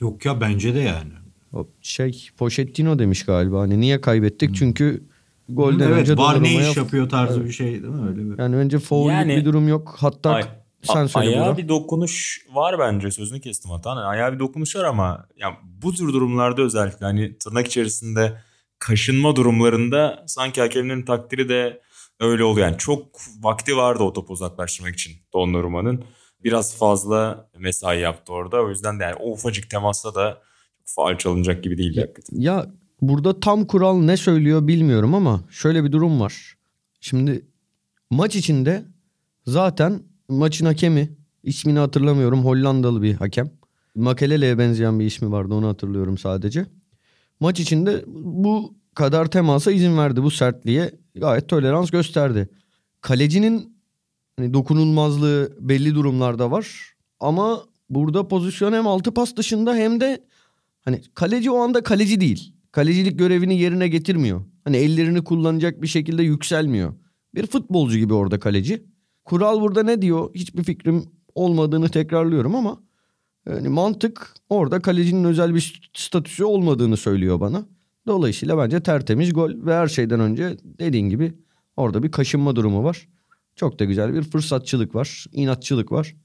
Yok 0.00 0.24
ya 0.24 0.40
bence 0.40 0.74
de 0.74 0.78
yani. 0.78 1.12
O 1.52 1.68
şey 1.82 2.28
Pochettino 2.36 2.98
demiş 2.98 3.24
galiba. 3.24 3.60
Hani 3.60 3.80
niye 3.80 4.00
kaybettik? 4.00 4.56
Çünkü 4.56 5.04
golden 5.48 5.88
evet 5.88 5.98
önce 5.98 6.16
var 6.16 6.42
ne 6.42 6.54
iş 6.54 6.76
yapıyor 6.76 7.08
tarzı 7.08 7.44
bir 7.44 7.52
şey 7.52 7.66
değil 7.66 7.94
mi? 7.94 8.08
Öyle 8.08 8.30
bir. 8.30 8.38
Yani 8.38 8.56
önce 8.56 8.78
foul 8.78 9.10
Yani- 9.10 9.36
bir 9.36 9.44
durum 9.44 9.68
yok. 9.68 9.96
Hatta 9.98 10.30
Ay- 10.30 10.44
sen 10.82 11.04
A- 11.04 11.08
söyle 11.08 11.28
ayağa 11.28 11.56
bir 11.56 11.68
dokunuş 11.68 12.46
var 12.52 12.78
bence 12.78 13.10
sözünü 13.10 13.40
kestim 13.40 13.70
hata. 13.70 13.90
Hani 13.90 14.00
ayağa 14.00 14.32
bir 14.32 14.38
dokunuş 14.38 14.76
var 14.76 14.84
ama 14.84 15.26
ya 15.36 15.58
bu 15.82 15.92
tür 15.92 16.08
durumlarda 16.12 16.62
özellikle 16.62 17.06
hani 17.06 17.38
tırnak 17.38 17.66
içerisinde 17.66 18.40
kaşınma 18.78 19.36
durumlarında 19.36 20.24
sanki 20.26 20.60
hakemlerin 20.60 21.02
takdiri 21.02 21.48
de 21.48 21.80
öyle 22.20 22.44
oluyor. 22.44 22.66
Yani 22.66 22.78
çok 22.78 23.06
vakti 23.40 23.76
vardı 23.76 24.02
o 24.02 24.12
topu 24.12 24.32
uzaklaştırmak 24.32 24.94
için 24.94 25.12
Donnarumma'nın. 25.32 26.04
Biraz 26.44 26.76
fazla 26.76 27.48
mesai 27.58 28.00
yaptı 28.00 28.32
orada. 28.32 28.62
O 28.62 28.68
yüzden 28.68 29.00
de 29.00 29.04
yani 29.04 29.14
o 29.14 29.32
ufacık 29.32 29.70
temasta 29.70 30.14
da 30.14 30.42
faal 30.84 31.18
çalınacak 31.18 31.64
gibi 31.64 31.78
değil 31.78 31.96
hakikaten. 31.96 32.40
Ya 32.40 32.66
burada 33.00 33.40
tam 33.40 33.64
kural 33.66 33.98
ne 33.98 34.16
söylüyor 34.16 34.66
bilmiyorum 34.66 35.14
ama 35.14 35.40
şöyle 35.50 35.84
bir 35.84 35.92
durum 35.92 36.20
var. 36.20 36.54
Şimdi 37.00 37.46
maç 38.10 38.36
içinde 38.36 38.84
zaten 39.46 40.02
maçın 40.28 40.66
hakemi 40.66 41.16
ismini 41.42 41.78
hatırlamıyorum 41.78 42.44
Hollandalı 42.44 43.02
bir 43.02 43.14
hakem. 43.14 43.50
Makelele'ye 43.94 44.58
benzeyen 44.58 45.00
bir 45.00 45.04
ismi 45.04 45.32
vardı 45.32 45.54
onu 45.54 45.68
hatırlıyorum 45.68 46.18
sadece. 46.18 46.66
Maç 47.40 47.60
içinde 47.60 48.04
bu 48.06 48.74
kadar 48.94 49.26
temasa 49.26 49.72
izin 49.72 49.98
verdi 49.98 50.22
bu 50.22 50.30
sertliğe 50.30 50.92
gayet 51.14 51.48
tolerans 51.48 51.90
gösterdi. 51.90 52.48
Kalecinin 53.00 53.76
hani 54.36 54.54
dokunulmazlığı 54.54 55.56
belli 55.60 55.94
durumlarda 55.94 56.50
var 56.50 56.94
ama 57.20 57.64
burada 57.90 58.28
pozisyon 58.28 58.72
hem 58.72 58.86
altı 58.86 59.14
pas 59.14 59.36
dışında 59.36 59.74
hem 59.74 60.00
de 60.00 60.28
Hani 60.88 61.00
kaleci 61.14 61.50
o 61.50 61.58
anda 61.58 61.82
kaleci 61.82 62.20
değil. 62.20 62.54
Kalecilik 62.72 63.18
görevini 63.18 63.58
yerine 63.60 63.88
getirmiyor. 63.88 64.44
Hani 64.64 64.76
ellerini 64.76 65.24
kullanacak 65.24 65.82
bir 65.82 65.86
şekilde 65.86 66.22
yükselmiyor. 66.22 66.94
Bir 67.34 67.46
futbolcu 67.46 67.98
gibi 67.98 68.14
orada 68.14 68.38
kaleci. 68.38 68.84
Kural 69.24 69.60
burada 69.60 69.82
ne 69.82 70.02
diyor? 70.02 70.34
Hiçbir 70.34 70.64
fikrim 70.64 71.04
olmadığını 71.34 71.88
tekrarlıyorum 71.88 72.54
ama 72.54 72.82
yani 73.48 73.68
mantık 73.68 74.34
orada 74.48 74.80
kalecinin 74.80 75.24
özel 75.24 75.54
bir 75.54 75.90
statüsü 75.94 76.44
olmadığını 76.44 76.96
söylüyor 76.96 77.40
bana. 77.40 77.64
Dolayısıyla 78.06 78.58
bence 78.58 78.80
tertemiz 78.80 79.32
gol 79.32 79.50
ve 79.66 79.74
her 79.74 79.88
şeyden 79.88 80.20
önce 80.20 80.56
dediğin 80.64 81.08
gibi 81.08 81.34
orada 81.76 82.02
bir 82.02 82.10
kaşınma 82.10 82.56
durumu 82.56 82.84
var. 82.84 83.08
Çok 83.56 83.78
da 83.78 83.84
güzel 83.84 84.14
bir 84.14 84.22
fırsatçılık 84.22 84.94
var, 84.94 85.26
inatçılık 85.32 85.92
var. 85.92 86.16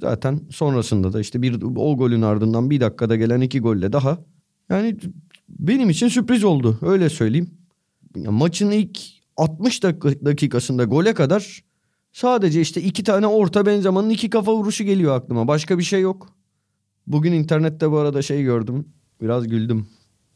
Zaten 0.00 0.40
sonrasında 0.50 1.12
da 1.12 1.20
işte 1.20 1.42
bir 1.42 1.62
o 1.62 1.96
golün 1.96 2.22
ardından 2.22 2.70
bir 2.70 2.80
dakikada 2.80 3.16
gelen 3.16 3.40
iki 3.40 3.60
golle 3.60 3.92
daha. 3.92 4.18
Yani 4.70 4.96
benim 5.48 5.90
için 5.90 6.08
sürpriz 6.08 6.44
oldu 6.44 6.78
öyle 6.82 7.10
söyleyeyim. 7.10 7.50
Ya 8.16 8.30
maçın 8.30 8.70
ilk 8.70 8.98
60 9.36 9.82
dakika- 9.82 10.24
dakikasında 10.24 10.84
gole 10.84 11.14
kadar 11.14 11.64
sadece 12.12 12.60
işte 12.60 12.82
iki 12.82 13.04
tane 13.04 13.26
orta 13.26 13.66
Benzema'nın 13.66 14.10
iki 14.10 14.30
kafa 14.30 14.54
vuruşu 14.54 14.84
geliyor 14.84 15.16
aklıma. 15.16 15.48
Başka 15.48 15.78
bir 15.78 15.82
şey 15.82 16.00
yok. 16.00 16.41
Bugün 17.06 17.32
internette 17.32 17.90
bu 17.90 17.98
arada 17.98 18.22
şey 18.22 18.42
gördüm. 18.42 18.88
Biraz 19.22 19.48
güldüm. 19.48 19.86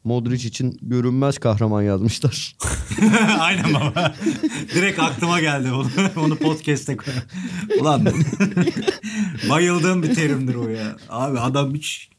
Modric 0.03 0.47
için 0.47 0.77
görünmez 0.81 1.37
kahraman 1.37 1.81
yazmışlar. 1.81 2.55
Aynen 3.39 3.73
baba. 3.73 4.15
Direkt 4.75 4.99
aklıma 4.99 5.39
geldi 5.41 5.71
onu, 5.71 5.87
onu 6.25 6.35
podcast'e 6.35 6.97
koy. 6.97 7.13
Ulan 7.79 8.05
bayıldığım 9.49 10.03
bir 10.03 10.15
terimdir 10.15 10.55
o 10.55 10.69
ya. 10.69 10.95
Abi 11.09 11.39
adam 11.39 11.73
hiç 11.73 12.09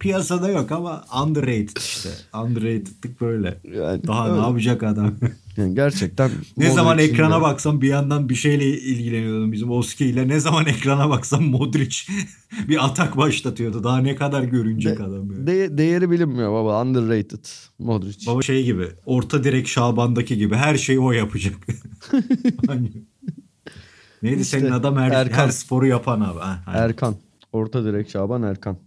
piyasada 0.00 0.48
yok 0.48 0.72
ama 0.72 1.04
underrated 1.24 1.76
işte. 1.76 2.08
Underrated'lık 2.44 3.20
böyle. 3.20 3.60
Yani 3.76 4.06
Daha 4.06 4.28
öyle. 4.28 4.40
ne 4.40 4.46
yapacak 4.46 4.82
adam? 4.82 5.14
Yani 5.56 5.74
gerçekten 5.74 6.30
ne 6.56 6.70
zaman 6.70 6.92
Modric'in 6.96 7.12
ekrana 7.14 7.40
baksam 7.42 7.80
bir 7.80 7.88
yandan 7.88 8.28
bir 8.28 8.34
şeyle 8.34 8.64
ilgileniyordum 8.66 9.52
bizim 9.52 9.70
Oski 9.70 10.06
ile. 10.06 10.28
Ne 10.28 10.40
zaman 10.40 10.66
ekrana 10.66 11.10
baksam 11.10 11.44
Modric 11.44 11.96
bir 12.68 12.84
atak 12.84 13.16
başlatıyordu. 13.16 13.84
Daha 13.84 13.98
ne 13.98 14.16
kadar 14.16 14.42
görünecek 14.42 14.98
De- 14.98 15.02
adam 15.04 15.30
ya. 15.32 15.46
de- 15.46 15.78
değeri 15.78 16.10
bilinmiyor 16.10 16.52
baba. 16.52 16.82
Underrated 16.82 17.44
Modric. 17.78 18.26
Baba 18.26 18.42
şey 18.42 18.64
gibi 18.64 18.86
orta 19.06 19.44
direk 19.44 19.68
Şaban'daki 19.68 20.36
gibi 20.38 20.54
her 20.54 20.76
şeyi 20.76 21.00
o 21.00 21.12
yapacak. 21.12 21.54
Neydi 24.22 24.40
İşte, 24.42 24.58
senin 24.60 24.70
adam 24.70 24.96
her, 24.96 25.10
Erkan. 25.10 25.36
her 25.38 25.48
sporu 25.48 25.86
yapan 25.86 26.20
abi. 26.20 26.38
Ha. 26.38 26.62
Erkan. 26.66 27.16
Orta 27.52 27.84
direk 27.84 28.10
Şaban 28.10 28.42
Erkan. 28.42 28.78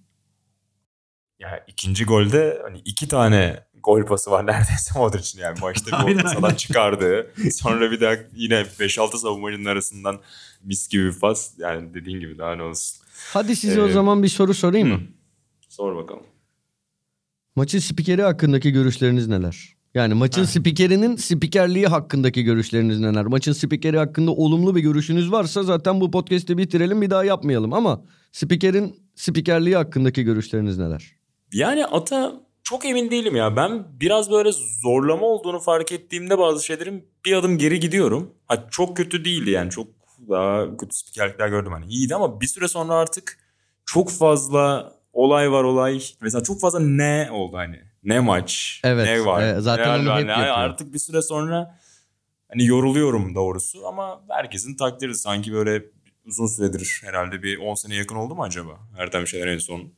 Ya 1.43 1.63
ikinci 1.67 2.05
golde 2.05 2.59
hani 2.63 2.77
iki 2.85 3.07
tane 3.07 3.63
gol 3.83 4.05
pası 4.05 4.31
var 4.31 4.47
neredeyse 4.47 4.99
Modric'in 4.99 5.41
yani 5.41 5.59
maçta 5.61 6.07
bir 6.07 6.25
aynen. 6.35 6.55
çıkardığı. 6.55 7.27
Sonra 7.51 7.91
bir 7.91 8.01
daha 8.01 8.13
yine 8.35 8.55
5-6 8.55 9.17
savunmacının 9.17 9.65
arasından 9.65 10.19
mis 10.63 10.87
gibi 10.87 11.05
bir 11.05 11.19
pas. 11.19 11.53
Yani 11.57 11.93
dediğin 11.93 12.19
gibi 12.19 12.37
daha 12.37 12.55
ne 12.55 12.63
olsun. 12.63 12.97
Hadi 13.33 13.55
size 13.55 13.81
o 13.81 13.87
Ee, 13.87 13.91
zaman 13.91 14.23
bir 14.23 14.27
soru 14.27 14.53
sorayım 14.53 14.87
mı? 14.87 14.99
Sor 15.69 15.95
bakalım. 15.95 16.23
Maçın 17.55 17.79
spikeri 17.79 18.21
hakkındaki 18.21 18.71
görüşleriniz 18.71 19.27
neler? 19.27 19.75
Yani 19.93 20.13
maçın 20.13 20.41
Ha. 20.41 20.47
spikerinin 20.47 21.15
spikerliği 21.15 21.87
hakkındaki 21.87 22.43
görüşleriniz 22.43 22.99
neler? 22.99 23.25
Maçın 23.25 23.53
spikeri 23.53 23.97
hakkında 23.97 24.31
olumlu 24.31 24.75
bir 24.75 24.81
görüşünüz 24.81 25.31
varsa 25.31 25.63
zaten 25.63 26.01
bu 26.01 26.11
podcast'i 26.11 26.57
bitirelim 26.57 27.01
bir 27.01 27.09
daha 27.09 27.23
yapmayalım. 27.23 27.73
Ama 27.73 28.01
spikerin 28.31 28.95
spikerliği 29.15 29.75
hakkındaki 29.75 30.23
görüşleriniz 30.23 30.77
neler? 30.77 31.15
Yani 31.53 31.85
Ata 31.85 32.33
çok 32.63 32.85
emin 32.85 33.11
değilim 33.11 33.35
ya. 33.35 33.55
Ben 33.55 33.85
biraz 33.99 34.31
böyle 34.31 34.51
zorlama 34.81 35.25
olduğunu 35.25 35.59
fark 35.59 35.91
ettiğimde 35.91 36.37
bazı 36.37 36.65
şeylerin 36.65 37.07
bir 37.25 37.33
adım 37.33 37.57
geri 37.57 37.79
gidiyorum. 37.79 38.33
Ha, 38.47 38.67
çok 38.71 38.97
kötü 38.97 39.25
değildi 39.25 39.49
yani. 39.49 39.69
Çok 39.69 39.87
daha 40.29 40.77
kötü 40.77 40.95
spikerlikler 40.95 41.47
gördüm. 41.47 41.71
Hani 41.71 41.85
iyiydi 41.85 42.15
ama 42.15 42.41
bir 42.41 42.47
süre 42.47 42.67
sonra 42.67 42.93
artık 42.93 43.37
çok 43.85 44.11
fazla 44.11 44.93
olay 45.13 45.51
var 45.51 45.63
olay. 45.63 46.01
Mesela 46.21 46.43
çok 46.43 46.59
fazla 46.59 46.79
ne 46.79 47.29
oldu 47.31 47.57
hani. 47.57 47.81
Ne 48.03 48.19
maç, 48.19 48.81
Evet, 48.83 49.05
ne 49.05 49.25
var. 49.25 49.43
evet, 49.43 49.63
zaten 49.63 49.85
Real 49.85 49.99
onu 49.99 50.19
hep 50.19 50.27
yapıyor. 50.27 50.47
Artık 50.47 50.93
bir 50.93 50.99
süre 50.99 51.21
sonra 51.21 51.79
hani 52.49 52.65
yoruluyorum 52.65 53.35
doğrusu 53.35 53.87
ama 53.87 54.21
herkesin 54.29 54.75
takdiri 54.75 55.15
sanki 55.15 55.53
böyle 55.53 55.85
uzun 56.25 56.47
süredir 56.47 57.01
herhalde 57.03 57.43
bir 57.43 57.57
10 57.57 57.75
sene 57.75 57.95
yakın 57.95 58.15
oldu 58.15 58.35
mu 58.35 58.43
acaba? 58.43 58.79
Ertem 58.97 59.27
Şener 59.27 59.47
en 59.47 59.57
son 59.57 59.93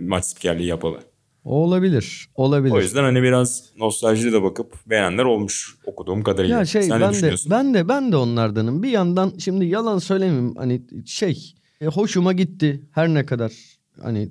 maç 0.00 0.24
spikerliği 0.24 0.68
yapalı. 0.68 1.00
Olabilir. 1.44 2.28
Olabilir. 2.34 2.74
O 2.74 2.80
yüzden 2.80 3.02
hani 3.02 3.22
biraz 3.22 3.64
nostaljiyle 3.78 4.32
de 4.32 4.42
bakıp 4.42 4.74
beğenenler 4.86 5.24
olmuş 5.24 5.76
okuduğum 5.86 6.22
kadarıyla. 6.22 6.58
Ya 6.58 6.64
şey 6.64 6.82
Sen 6.82 7.00
ben 7.00 7.14
de 7.14 7.34
ben 7.50 7.74
de 7.74 7.88
ben 7.88 8.12
de 8.12 8.16
onlardanım. 8.16 8.82
Bir 8.82 8.90
yandan 8.90 9.32
şimdi 9.38 9.64
yalan 9.64 9.98
söylemeyeyim 9.98 10.54
hani 10.56 10.82
şey 11.06 11.54
e, 11.80 11.86
hoşuma 11.86 12.32
gitti 12.32 12.82
her 12.90 13.08
ne 13.08 13.26
kadar 13.26 13.52
hani 14.02 14.30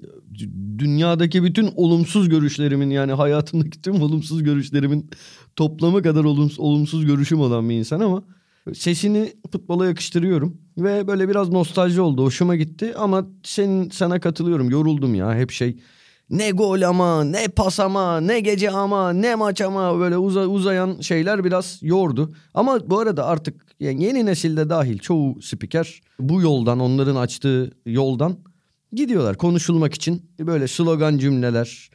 dünyadaki 0.78 1.44
bütün 1.44 1.70
olumsuz 1.76 2.30
görüşlerimin 2.30 2.90
yani 2.90 3.12
hayatımdaki 3.12 3.82
tüm 3.82 4.02
olumsuz 4.02 4.44
görüşlerimin 4.44 5.10
toplamı 5.56 6.04
kadar 6.04 6.24
olumsuz, 6.24 6.60
olumsuz 6.60 7.06
görüşüm 7.06 7.40
olan 7.40 7.70
bir 7.70 7.76
insan 7.76 8.00
ama 8.00 8.24
sesini 8.74 9.34
futbola 9.52 9.86
yakıştırıyorum 9.86 10.58
ve 10.78 11.08
böyle 11.08 11.30
biraz 11.30 11.50
nostalji 11.50 12.02
oldu 12.02 12.24
hoşuma 12.24 12.56
gitti. 12.56 12.94
Ama 12.98 13.28
senin 13.44 13.90
sana 13.90 14.20
katılıyorum 14.20 14.70
yoruldum 14.70 15.16
ya 15.16 15.36
hep 15.36 15.52
şey 15.52 15.78
ne 16.30 16.52
gol 16.52 16.82
ama 16.82 17.24
ne 17.24 17.48
pas 17.48 17.80
ama 17.80 18.22
ne 18.22 18.40
gece 18.40 18.72
ama 18.72 19.14
ne 19.14 19.36
maç 19.36 19.62
ama. 19.62 20.00
Böyle 20.00 20.18
uza, 20.18 20.48
uzayan 20.48 21.02
şeyler 21.02 21.44
biraz 21.44 21.80
yordu. 21.82 22.36
Ama 22.54 22.90
bu 22.90 23.00
arada 23.00 23.26
artık 23.26 23.66
yani 23.80 24.04
yeni 24.04 24.26
nesilde 24.26 24.70
dahil 24.70 24.98
çoğu 24.98 25.42
spiker 25.42 26.02
bu 26.20 26.42
yoldan 26.42 26.80
onların 26.80 27.16
açtığı 27.16 27.72
yoldan 27.86 28.38
gidiyorlar 28.94 29.38
konuşulmak 29.38 29.94
için. 29.94 30.32
Böyle 30.40 30.68
slogan 30.68 31.18
cümleler 31.18 31.90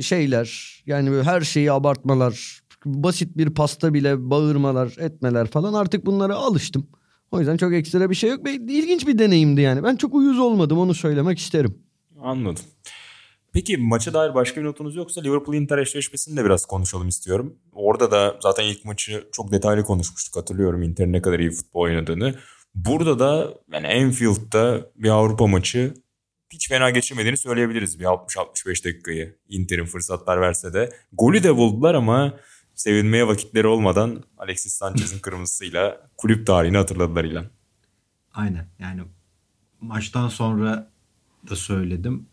şeyler 0.00 0.80
yani 0.86 1.10
böyle 1.10 1.22
her 1.22 1.40
şeyi 1.40 1.72
abartmalar 1.72 2.60
basit 2.84 3.36
bir 3.36 3.50
pasta 3.50 3.94
bile 3.94 4.30
bağırmalar 4.30 4.94
etmeler 4.98 5.46
falan 5.46 5.74
artık 5.74 6.06
bunlara 6.06 6.34
alıştım. 6.34 6.86
O 7.30 7.38
yüzden 7.38 7.56
çok 7.56 7.72
ekstra 7.72 8.10
bir 8.10 8.14
şey 8.14 8.30
yok. 8.30 8.44
Ve 8.44 8.54
ilginç 8.54 9.06
bir 9.06 9.18
deneyimdi 9.18 9.60
yani. 9.60 9.82
Ben 9.82 9.96
çok 9.96 10.14
uyuz 10.14 10.38
olmadım 10.38 10.78
onu 10.78 10.94
söylemek 10.94 11.38
isterim. 11.38 11.78
Anladım. 12.20 12.64
Peki 13.52 13.76
maça 13.76 14.14
dair 14.14 14.34
başka 14.34 14.60
bir 14.60 14.66
notunuz 14.66 14.96
yoksa 14.96 15.20
Liverpool-Inter 15.20 15.80
eşleşmesini 15.80 16.36
de 16.36 16.44
biraz 16.44 16.66
konuşalım 16.66 17.08
istiyorum. 17.08 17.56
Orada 17.72 18.10
da 18.10 18.36
zaten 18.42 18.64
ilk 18.64 18.84
maçı 18.84 19.24
çok 19.32 19.52
detaylı 19.52 19.84
konuşmuştuk 19.84 20.36
hatırlıyorum 20.36 20.82
Inter'in 20.82 21.12
ne 21.12 21.22
kadar 21.22 21.38
iyi 21.38 21.50
futbol 21.50 21.80
oynadığını. 21.80 22.34
Burada 22.74 23.18
da 23.18 23.54
yani 23.72 23.88
Anfield'da 23.88 24.90
bir 24.96 25.08
Avrupa 25.08 25.46
maçı 25.46 25.94
hiç 26.52 26.68
fena 26.68 26.90
geçirmediğini 26.90 27.36
söyleyebiliriz 27.36 28.00
bir 28.00 28.04
60-65 28.04 28.84
dakikayı. 28.84 29.36
Inter'in 29.48 29.84
fırsatlar 29.84 30.40
verse 30.40 30.74
de. 30.74 30.92
Golü 31.12 31.42
de 31.42 31.56
buldular 31.56 31.94
ama 31.94 32.34
sevinmeye 32.74 33.26
vakitleri 33.26 33.66
olmadan 33.66 34.22
Alexis 34.38 34.72
Sanchez'in 34.72 35.18
kırmızısıyla 35.18 36.10
kulüp 36.16 36.46
tarihini 36.46 36.76
hatırladılar 36.76 37.24
ilan. 37.24 37.46
Aynen 38.34 38.66
yani 38.78 39.02
maçtan 39.80 40.28
sonra 40.28 40.90
da 41.50 41.56
söyledim. 41.56 42.26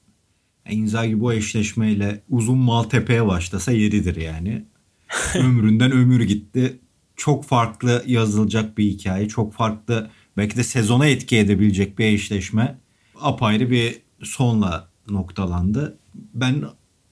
Inzaghi 0.69 1.19
bu 1.19 1.33
eşleşmeyle 1.33 2.24
uzun 2.29 2.57
Maltepe'ye 2.57 3.27
başlasa 3.27 3.71
yeridir 3.71 4.15
yani. 4.15 4.65
Ömründen 5.36 5.91
ömür 5.91 6.21
gitti. 6.21 6.79
Çok 7.15 7.45
farklı 7.45 8.03
yazılacak 8.07 8.77
bir 8.77 8.83
hikaye. 8.83 9.27
Çok 9.27 9.53
farklı 9.53 10.10
belki 10.38 10.57
de 10.57 10.63
sezona 10.63 11.07
etki 11.07 11.38
edebilecek 11.38 12.00
bir 12.00 12.05
eşleşme. 12.05 12.79
Apayrı 13.21 13.71
bir 13.71 14.01
sonla 14.24 14.88
noktalandı. 15.10 15.98
Ben 16.13 16.63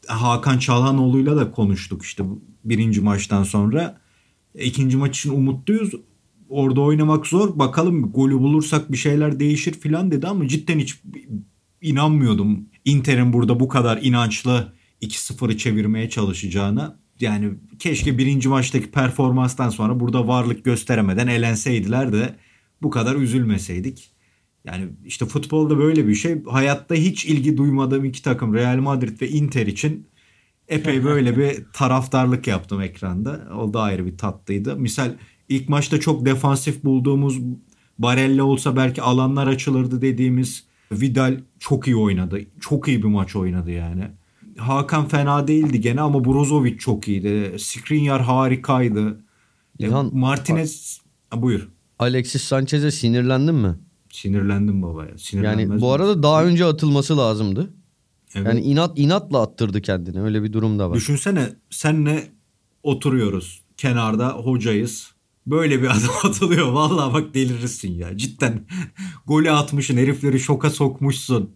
Hakan 0.08 0.60
Çalhanoğlu'yla 0.60 1.38
da 1.38 1.52
konuştuk 1.52 2.04
işte 2.04 2.24
birinci 2.64 3.02
maçtan 3.02 3.44
sonra. 3.44 4.02
İkinci 4.56 4.98
maç 4.98 5.20
için 5.20 5.30
umutluyuz. 5.30 5.94
Orada 6.50 6.82
oynamak 6.82 7.28
zor. 7.28 7.60
Bakalım 7.60 8.12
golü 8.12 8.40
bulursak 8.40 8.92
bir 8.92 8.98
şeyler 8.98 9.40
değişir 9.40 9.74
filan 9.74 10.12
dedi 10.12 10.28
ama 10.28 10.48
cidden 10.48 10.80
hiç 10.80 11.02
inanmıyordum. 11.82 12.66
Inter'in 12.86 13.34
burada 13.34 13.60
bu 13.60 13.68
kadar 13.68 14.00
inançlı 14.02 14.74
2-0'ı 15.02 15.58
çevirmeye 15.58 16.10
çalışacağına. 16.10 17.00
Yani 17.20 17.50
keşke 17.80 18.18
birinci 18.18 18.50
maçtaki 18.50 18.92
performanstan 18.92 19.70
sonra 19.70 20.00
burada 20.00 20.28
varlık 20.28 20.66
gösteremeden 20.66 21.28
elenseydiler 21.28 22.14
de 22.14 22.36
bu 22.82 22.90
kadar 22.90 23.16
üzülmeseydik. 23.16 24.12
Yani 24.66 24.86
işte 25.06 25.26
futbolda 25.26 25.78
böyle 25.78 26.08
bir 26.08 26.16
şey. 26.16 26.44
Hayatta 26.44 26.96
hiç 26.96 27.26
ilgi 27.26 27.58
duymadığım 27.58 28.06
iki 28.06 28.22
takım 28.22 28.54
Real 28.54 28.78
Madrid 28.78 29.22
ve 29.22 29.30
Inter 29.30 29.68
için 29.68 30.08
epey 30.70 31.04
böyle 31.04 31.38
bir 31.38 31.66
taraftarlık 31.74 32.48
yaptım 32.48 32.82
ekranda. 32.82 33.48
O 33.60 33.74
da 33.74 33.82
ayrı 33.82 34.06
bir 34.06 34.18
tatlıydı. 34.18 34.76
Misal 34.76 35.12
ilk 35.50 35.70
maçta 35.70 36.00
çok 36.00 36.26
defansif 36.26 36.84
bulduğumuz 36.84 37.40
Barella 38.00 38.44
olsa 38.44 38.76
belki 38.76 39.02
alanlar 39.02 39.48
açılırdı 39.48 40.02
dediğimiz 40.02 40.64
Vidal 40.92 41.38
çok 41.60 41.88
iyi 41.88 41.96
oynadı. 41.96 42.40
Çok 42.60 42.88
iyi 42.88 43.04
bir 43.04 43.08
maç 43.08 43.36
oynadı 43.36 43.72
yani. 43.72 44.08
Hakan 44.58 45.08
fena 45.08 45.48
değildi 45.48 45.82
gene 45.82 46.02
ama 46.02 46.26
Brozovic 46.26 46.78
çok 46.78 47.08
iyiydi. 47.08 47.56
Skriniar 47.60 48.22
harikaydı. 48.22 49.20
İlhan, 49.80 50.10
Martinez 50.14 51.02
ha, 51.30 51.42
buyur. 51.42 51.70
Alexis 52.00 52.44
Sanchez'e 52.44 52.92
sinirlendin 52.92 53.56
mi? 53.56 53.76
Sinirlendim 54.10 54.82
baba 54.82 55.06
ya. 55.06 55.42
Yani 55.42 55.82
bu 55.82 55.92
arada 55.92 56.24
daha 56.24 56.46
önce 56.46 56.66
atılması 56.66 57.18
lazımdı. 57.18 57.74
Evet. 58.36 58.48
Yani 58.48 58.62
inat 58.62 59.00
inatla 59.00 59.42
attırdı 59.42 59.82
kendini. 59.82 60.22
Öyle 60.22 60.44
bir 60.44 60.54
durum 60.54 60.80
da 60.80 60.90
var. 60.90 60.96
Düşünsene 60.96 61.50
senle 61.70 62.32
oturuyoruz. 62.84 63.62
Kenarda 63.78 64.30
hocayız. 64.30 65.12
Böyle 65.48 65.82
bir 65.82 65.88
adam 65.92 66.16
atılıyor. 66.32 66.72
Vallahi 66.72 67.14
bak 67.14 67.34
delirirsin 67.34 67.92
ya. 67.92 68.18
Cidden 68.18 68.66
golü 69.28 69.52
atmışsın. 69.52 69.98
Herifleri 69.98 70.40
şoka 70.40 70.70
sokmuşsun. 70.70 71.50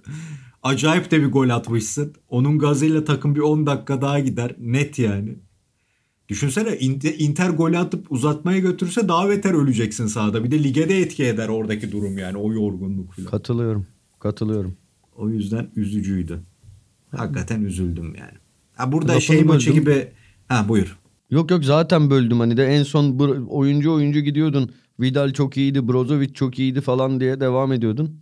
Acayip 0.63 1.11
de 1.11 1.21
bir 1.21 1.31
gol 1.31 1.49
atmışsın. 1.49 2.13
Onun 2.29 2.59
gazıyla 2.59 3.03
takım 3.03 3.35
bir 3.35 3.39
10 3.39 3.65
dakika 3.65 4.01
daha 4.01 4.19
gider. 4.19 4.55
Net 4.59 4.99
yani. 4.99 5.35
Düşünsene 6.29 6.77
Inter, 6.77 7.49
golü 7.49 7.77
atıp 7.77 8.11
uzatmaya 8.11 8.59
götürse 8.59 9.07
daha 9.07 9.29
beter 9.29 9.53
öleceksin 9.53 10.07
sahada. 10.07 10.43
Bir 10.43 10.51
de 10.51 10.63
lige 10.63 10.89
de 10.89 10.99
etki 10.99 11.23
eder 11.25 11.47
oradaki 11.47 11.91
durum 11.91 12.17
yani 12.17 12.37
o 12.37 12.53
yorgunluk 12.53 13.13
falan. 13.13 13.27
Katılıyorum. 13.27 13.87
Katılıyorum. 14.19 14.77
O 15.15 15.29
yüzden 15.29 15.69
üzücüydü. 15.75 16.43
Hakikaten 17.17 17.61
üzüldüm 17.61 18.15
yani. 18.15 18.37
Ha 18.75 18.91
burada 18.91 19.07
Lafını 19.07 19.21
şey 19.21 19.43
maçı 19.43 19.71
böldüm. 19.71 19.81
gibi 19.81 20.07
ha 20.47 20.69
buyur. 20.69 20.97
Yok 21.29 21.51
yok 21.51 21.65
zaten 21.65 22.09
böldüm 22.09 22.39
hani 22.39 22.57
de 22.57 22.65
en 22.65 22.83
son 22.83 23.17
oyuncu 23.49 23.93
oyuncu 23.93 24.19
gidiyordun. 24.19 24.71
Vidal 24.99 25.33
çok 25.33 25.57
iyiydi, 25.57 25.87
Brozovic 25.87 26.33
çok 26.33 26.59
iyiydi 26.59 26.81
falan 26.81 27.19
diye 27.19 27.39
devam 27.39 27.71
ediyordun. 27.73 28.19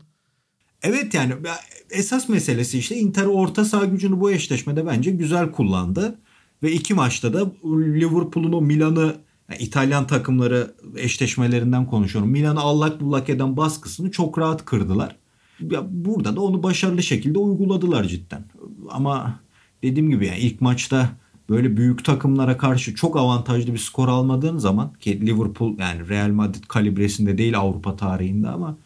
Evet 0.84 1.13
yani 1.13 1.34
ya 1.45 1.56
esas 1.89 2.30
meselesi 2.30 2.80
işte 2.80 2.95
Inter 2.95 3.25
orta 3.25 3.65
saha 3.65 3.86
gücünü 3.86 4.19
bu 4.19 4.32
eşleşmede 4.32 4.86
bence 4.86 5.12
güzel 5.12 5.51
kullandı. 5.51 6.19
Ve 6.63 6.71
iki 6.71 6.93
maçta 6.93 7.34
da 7.34 7.51
Liverpool'un 7.65 8.54
o 8.54 8.62
Milan'ı 8.62 9.15
yani 9.49 9.62
İtalyan 9.62 10.08
takımları 10.08 10.75
eşleşmelerinden 10.97 11.86
konuşuyorum. 11.86 12.32
Milan'ı 12.32 12.60
allak 12.60 13.01
bullak 13.01 13.30
eden 13.30 13.58
baskısını 13.58 14.12
çok 14.12 14.38
rahat 14.38 14.65
kırdılar. 14.65 15.15
Ya 15.60 15.88
burada 15.89 16.36
da 16.36 16.41
onu 16.41 16.63
başarılı 16.63 17.04
şekilde 17.04 17.39
uyguladılar 17.39 18.04
cidden. 18.04 18.45
Ama 18.89 19.39
dediğim 19.83 20.09
gibi 20.09 20.25
yani 20.25 20.39
ilk 20.39 20.61
maçta 20.61 21.09
böyle 21.49 21.77
büyük 21.77 22.05
takımlara 22.05 22.57
karşı 22.57 22.95
çok 22.95 23.17
avantajlı 23.17 23.73
bir 23.73 23.77
skor 23.77 24.07
almadığın 24.07 24.57
zaman 24.57 24.93
ki 24.93 25.27
Liverpool 25.27 25.77
yani 25.79 26.09
Real 26.09 26.29
Madrid 26.29 26.63
kalibresinde 26.67 27.37
değil 27.37 27.57
Avrupa 27.57 27.95
tarihinde 27.95 28.49
ama 28.49 28.77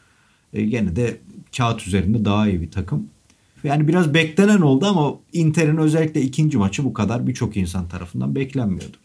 e, 0.53 0.65
gene 0.65 0.95
de 0.95 1.17
kağıt 1.57 1.87
üzerinde 1.87 2.25
daha 2.25 2.47
iyi 2.47 2.61
bir 2.61 2.71
takım. 2.71 3.09
Yani 3.63 3.87
biraz 3.87 4.13
beklenen 4.13 4.61
oldu 4.61 4.85
ama 4.85 5.13
Inter'in 5.33 5.77
özellikle 5.77 6.21
ikinci 6.21 6.57
maçı 6.57 6.83
bu 6.83 6.93
kadar 6.93 7.27
birçok 7.27 7.57
insan 7.57 7.87
tarafından 7.87 8.35
beklenmiyordu. 8.35 8.97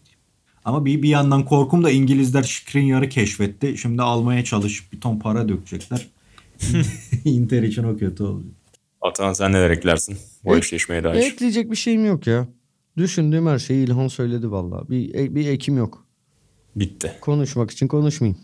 Ama 0.65 0.85
bir, 0.85 1.03
bir 1.03 1.09
yandan 1.09 1.45
korkum 1.45 1.85
da 1.85 1.91
İngilizler 1.91 2.43
Skriniar'ı 2.43 3.09
keşfetti. 3.09 3.79
Şimdi 3.79 4.03
almaya 4.03 4.45
çalışıp 4.45 4.93
bir 4.93 5.01
ton 5.01 5.19
para 5.19 5.49
dökecekler. 5.49 6.07
Inter 7.25 7.63
için 7.63 7.85
o 7.85 7.97
kötü 7.97 8.23
oldu. 8.23 8.45
Atan 9.01 9.33
sen 9.33 9.53
neler 9.53 9.71
eklersin 9.71 10.19
bu 10.45 10.51
Ek- 10.51 10.59
eşleşmeye 10.59 11.05
dair? 11.05 11.23
Ekleyecek 11.23 11.71
bir 11.71 11.77
şeyim 11.77 12.05
yok 12.07 12.27
ya. 12.27 12.49
Düşündüğüm 12.97 13.47
her 13.47 13.59
şeyi 13.59 13.85
İlhan 13.87 14.09
söyledi 14.09 14.51
vallahi. 14.51 14.89
Bir, 14.89 15.15
e- 15.15 15.35
bir 15.35 15.47
ekim 15.49 15.77
yok. 15.77 16.07
Bitti. 16.77 17.13
Konuşmak 17.21 17.71
için 17.71 17.89
konuşmayayım. 17.89 18.39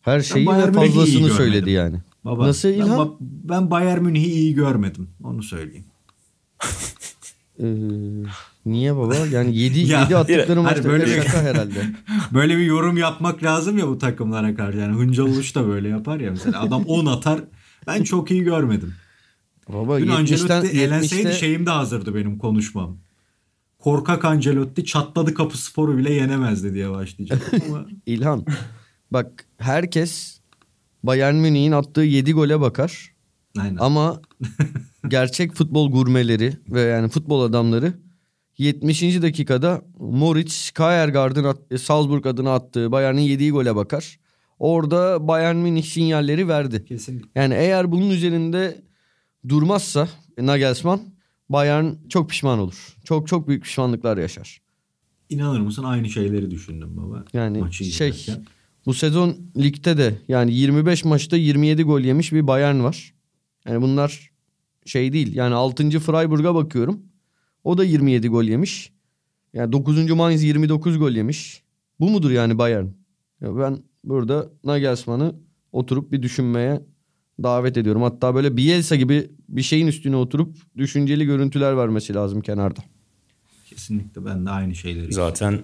Her 0.00 0.20
şeyi 0.20 0.48
ve 0.48 0.72
fazlasını 0.72 1.30
söyledi 1.30 1.70
yani. 1.70 1.96
Baba, 2.24 2.46
Nasıl 2.46 2.68
ben, 2.68 2.74
İlhan? 2.74 2.98
ba- 2.98 3.16
ben 3.20 3.70
Bayern 3.70 4.02
Münih'i 4.02 4.30
iyi 4.30 4.54
görmedim. 4.54 5.08
Onu 5.24 5.42
söyleyeyim. 5.42 5.84
Ee, 7.62 7.66
niye 8.66 8.96
baba? 8.96 9.14
Yani 9.16 9.56
7 9.56 9.78
Ya, 9.92 10.00
7 10.02 10.16
attıkları 10.16 10.62
maçta 10.62 10.84
böyle 10.88 11.06
bir- 11.06 11.22
şaka 11.22 11.42
herhalde. 11.42 11.84
Böyle 12.34 12.56
bir 12.58 12.62
yorum 12.64 12.96
yapmak 12.96 13.42
lazım 13.42 13.78
ya 13.78 13.88
bu 13.88 13.98
takımlara 13.98 14.54
karşı. 14.54 14.78
Yani 14.78 14.96
Hıncal 14.96 15.26
da 15.54 15.68
böyle 15.68 15.88
yapar 15.88 16.20
ya 16.20 16.30
mesela. 16.30 16.60
Adam 16.60 16.84
10 16.84 17.06
atar. 17.06 17.40
Ben 17.86 18.02
çok 18.04 18.30
iyi 18.30 18.42
görmedim. 18.42 18.94
Baba 19.72 19.98
Dün 19.98 20.06
70'ten 20.06 20.16
Ancelotti 20.16 20.80
elenseydi 20.80 21.22
70'te 21.28 21.32
şeyim 21.32 21.66
de 21.66 21.70
hazırdı 21.70 22.14
benim 22.14 22.38
konuşmam. 22.38 22.98
Korkak 23.78 24.24
Ancelotti 24.24 24.84
çatladı 24.84 25.34
kapı 25.34 25.58
sporu 25.58 25.96
bile 25.98 26.12
yenemezdi 26.12 26.74
diye 26.74 26.90
başlayacak. 26.90 27.52
Ama 27.68 27.86
İlhan 28.06 28.44
bak 29.10 29.44
herkes 29.58 30.40
Bayern 31.02 31.34
Münih'in 31.34 31.72
attığı 31.72 32.00
7 32.00 32.32
gole 32.32 32.60
bakar. 32.60 33.14
aynen. 33.58 33.76
Ama 33.76 34.20
gerçek 35.08 35.54
futbol 35.54 35.90
gurmeleri 35.92 36.56
ve 36.68 36.80
yani 36.80 37.08
futbol 37.08 37.42
adamları 37.42 37.92
70. 38.58 39.02
dakikada 39.02 39.82
Moritz 39.98 40.70
Kjaergaard'ın 40.70 41.44
at- 41.44 41.80
Salzburg 41.80 42.26
adına 42.26 42.54
attığı 42.54 42.92
Bayern'in 42.92 43.20
yediği 43.20 43.50
gole 43.50 43.76
bakar. 43.76 44.18
Orada 44.58 45.28
Bayern 45.28 45.56
Münih 45.56 45.84
sinyalleri 45.84 46.48
verdi. 46.48 46.84
Kesinlikle. 46.84 47.28
Yani 47.34 47.54
eğer 47.54 47.92
bunun 47.92 48.10
üzerinde 48.10 48.82
durmazsa 49.48 50.08
Nagelsmann 50.38 51.00
Bayern 51.48 51.86
çok 52.08 52.30
pişman 52.30 52.58
olur. 52.58 52.96
Çok 53.04 53.28
çok 53.28 53.48
büyük 53.48 53.62
pişmanlıklar 53.64 54.18
yaşar. 54.18 54.60
İnanır 55.28 55.60
mısın 55.60 55.84
aynı 55.84 56.08
şeyleri 56.10 56.50
düşündüm 56.50 56.96
baba. 56.96 57.24
Yani 57.32 57.58
Maçı 57.58 57.84
şey 57.84 58.08
izlerken. 58.08 58.44
bu 58.86 58.94
sezon 58.94 59.36
ligde 59.56 59.98
de 59.98 60.14
yani 60.28 60.54
25 60.54 61.04
maçta 61.04 61.36
27 61.36 61.82
gol 61.82 62.00
yemiş 62.00 62.32
bir 62.32 62.46
Bayern 62.46 62.80
var. 62.82 63.14
Yani 63.68 63.82
bunlar 63.82 64.30
şey 64.86 65.12
değil. 65.12 65.34
Yani 65.34 65.54
6. 65.54 65.90
Freiburg'a 66.00 66.54
bakıyorum. 66.54 67.02
O 67.64 67.78
da 67.78 67.84
27 67.84 68.28
gol 68.28 68.44
yemiş. 68.44 68.92
Yani 69.52 69.72
9. 69.72 70.10
Mainz 70.10 70.42
29 70.42 70.98
gol 70.98 71.10
yemiş. 71.10 71.62
Bu 72.00 72.10
mudur 72.10 72.30
yani 72.30 72.58
Bayern? 72.58 72.86
Ya 73.40 73.56
ben 73.58 73.78
burada 74.04 74.50
Nagelsmann'ı 74.64 75.34
oturup 75.72 76.12
bir 76.12 76.22
düşünmeye 76.22 76.82
davet 77.42 77.76
ediyorum. 77.76 78.02
Hatta 78.02 78.34
böyle 78.34 78.56
Bielsa 78.56 78.96
gibi 78.96 79.30
bir 79.48 79.62
şeyin 79.62 79.86
üstüne 79.86 80.16
oturup 80.16 80.56
düşünceli 80.76 81.24
görüntüler 81.26 81.76
vermesi 81.76 82.14
lazım 82.14 82.40
kenarda. 82.40 82.80
Kesinlikle 83.66 84.24
ben 84.24 84.46
de 84.46 84.50
aynı 84.50 84.74
şeyleri. 84.74 85.12
Zaten 85.12 85.62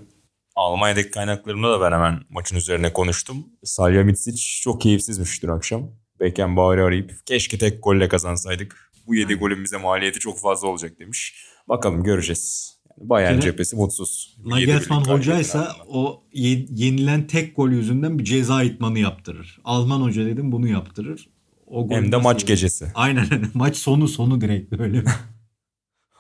Almanya'daki 0.57 1.11
kaynaklarımda 1.11 1.73
da 1.73 1.81
ben 1.81 1.93
hemen 1.93 2.21
maçın 2.31 2.57
üzerine 2.57 2.93
konuştum. 2.93 3.47
Salihamidzic 3.65 4.43
çok 4.63 4.81
keyifsizmiş 4.81 5.43
dün 5.43 5.49
akşam. 5.49 5.91
Beckenbauer'i 6.21 6.83
arayıp 6.83 7.13
keşke 7.27 7.59
tek 7.59 7.83
golle 7.85 8.09
kazansaydık. 8.09 8.91
Bu 9.07 9.15
7 9.15 9.35
golün 9.35 9.65
bize 9.65 9.77
maliyeti 9.77 10.19
çok 10.19 10.41
fazla 10.41 10.69
olacak 10.69 10.99
demiş. 11.01 11.35
Bakalım 11.69 12.03
göreceğiz. 12.03 12.77
Yani 13.01 13.09
Bayern 13.11 13.33
Yine- 13.33 13.43
cephesi 13.43 13.77
mutsuz. 13.77 14.37
Yedi 14.39 14.51
Nagelsmann 14.51 15.05
hocaysa 15.05 15.59
galibiyetler 15.59 15.87
o 15.89 16.23
ye- 16.33 16.67
yenilen 16.71 17.27
tek 17.27 17.57
gol 17.57 17.71
yüzünden 17.71 18.19
bir 18.19 18.25
ceza 18.25 18.63
itmanı 18.63 18.99
yaptırır. 18.99 19.59
Alman 19.65 20.01
hoca 20.01 20.27
dedim 20.27 20.53
bunu 20.53 20.69
yaptırır. 20.69 21.29
O 21.67 21.91
Hem 21.91 22.13
de 22.13 22.17
maç 22.17 22.47
gecesi. 22.47 22.93
Aynen 22.95 23.29
maç 23.55 23.77
sonu 23.77 24.09
sonu 24.09 24.41
direkt 24.41 24.73
böyle. 24.73 25.05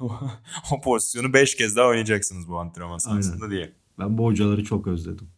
o 0.72 0.80
pozisyonu 0.84 1.32
5 1.32 1.56
kez 1.56 1.76
daha 1.76 1.86
oynayacaksınız 1.86 2.48
bu 2.48 2.58
antrenman 2.58 2.90
Aynen. 2.90 2.98
sahasında 2.98 3.50
diye. 3.50 3.72
ben 3.98 4.18
bu 4.18 4.24
hocaları 4.24 4.64
çok 4.64 4.86
özledim. 4.86 5.30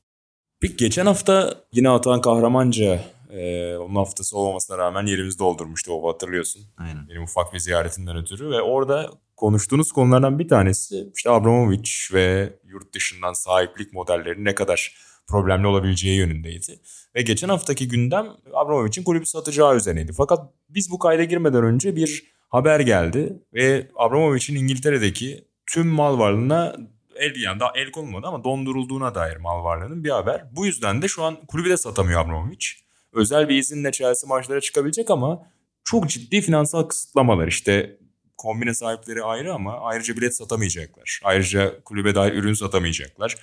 Peki 0.61 0.77
geçen 0.77 1.07
hafta 1.07 1.64
yine 1.73 1.88
Atan 1.88 2.21
Kahramanca 2.21 3.05
e, 3.31 3.77
onun 3.77 3.94
haftası 3.94 4.38
olmamasına 4.38 4.79
rağmen 4.79 5.07
yerimizi 5.07 5.38
doldurmuştu 5.38 5.92
o 5.92 6.12
hatırlıyorsun. 6.12 6.62
Aynen. 6.77 7.09
Benim 7.09 7.23
ufak 7.23 7.55
bir 7.55 7.59
ziyaretinden 7.59 8.16
ötürü 8.16 8.51
ve 8.51 8.61
orada 8.61 9.11
konuştuğunuz 9.37 9.92
konulardan 9.92 10.38
bir 10.38 10.49
tanesi 10.49 11.11
işte 11.14 11.31
Abramovich 11.31 11.90
ve 12.12 12.53
yurt 12.64 12.94
dışından 12.94 13.33
sahiplik 13.33 13.92
modellerinin 13.92 14.44
ne 14.44 14.55
kadar 14.55 14.94
problemli 15.27 15.66
olabileceği 15.66 16.18
yönündeydi. 16.18 16.81
Ve 17.14 17.23
geçen 17.23 17.49
haftaki 17.49 17.88
gündem 17.88 18.27
Abramovich'in 18.55 19.05
kulübü 19.05 19.27
satacağı 19.27 19.77
üzerineydi. 19.77 20.12
Fakat 20.12 20.53
biz 20.68 20.90
bu 20.90 20.99
kayda 20.99 21.25
girmeden 21.25 21.64
önce 21.64 21.97
bir 21.97 22.25
haber 22.49 22.81
geldi 22.81 23.42
ve 23.55 23.88
Abramovich'in 23.97 24.57
İngiltere'deki 24.57 25.44
tüm 25.66 25.87
mal 25.87 26.18
varlığına 26.18 26.77
el 27.16 27.37
yani 27.37 27.61
daha 27.61 27.73
el 27.75 27.90
konulmadı 27.90 28.27
ama 28.27 28.44
dondurulduğuna 28.44 29.14
dair 29.14 29.37
mal 29.37 29.64
varlığının 29.64 30.05
bir 30.05 30.11
haber. 30.11 30.44
Bu 30.53 30.66
yüzden 30.66 31.03
de 31.03 31.09
şu 31.09 31.23
an 31.25 31.47
kulübü 31.47 31.71
de 31.71 31.77
satamıyor 31.77 32.21
Abramovich. 32.21 32.66
Özel 33.12 33.49
bir 33.49 33.57
izinle 33.57 33.92
Chelsea 33.92 34.29
maçlara 34.29 34.61
çıkabilecek 34.61 35.11
ama 35.11 35.42
çok 35.85 36.11
ciddi 36.11 36.40
finansal 36.40 36.83
kısıtlamalar. 36.83 37.49
İşte 37.49 37.99
kombine 38.37 38.75
sahipleri 38.75 39.23
ayrı 39.23 39.55
ama 39.55 39.81
ayrıca 39.81 40.16
bilet 40.16 40.37
satamayacaklar. 40.37 41.21
Ayrıca 41.25 41.83
kulübe 41.85 42.14
dair 42.14 42.33
ürün 42.33 42.55
satamayacaklar. 42.55 43.37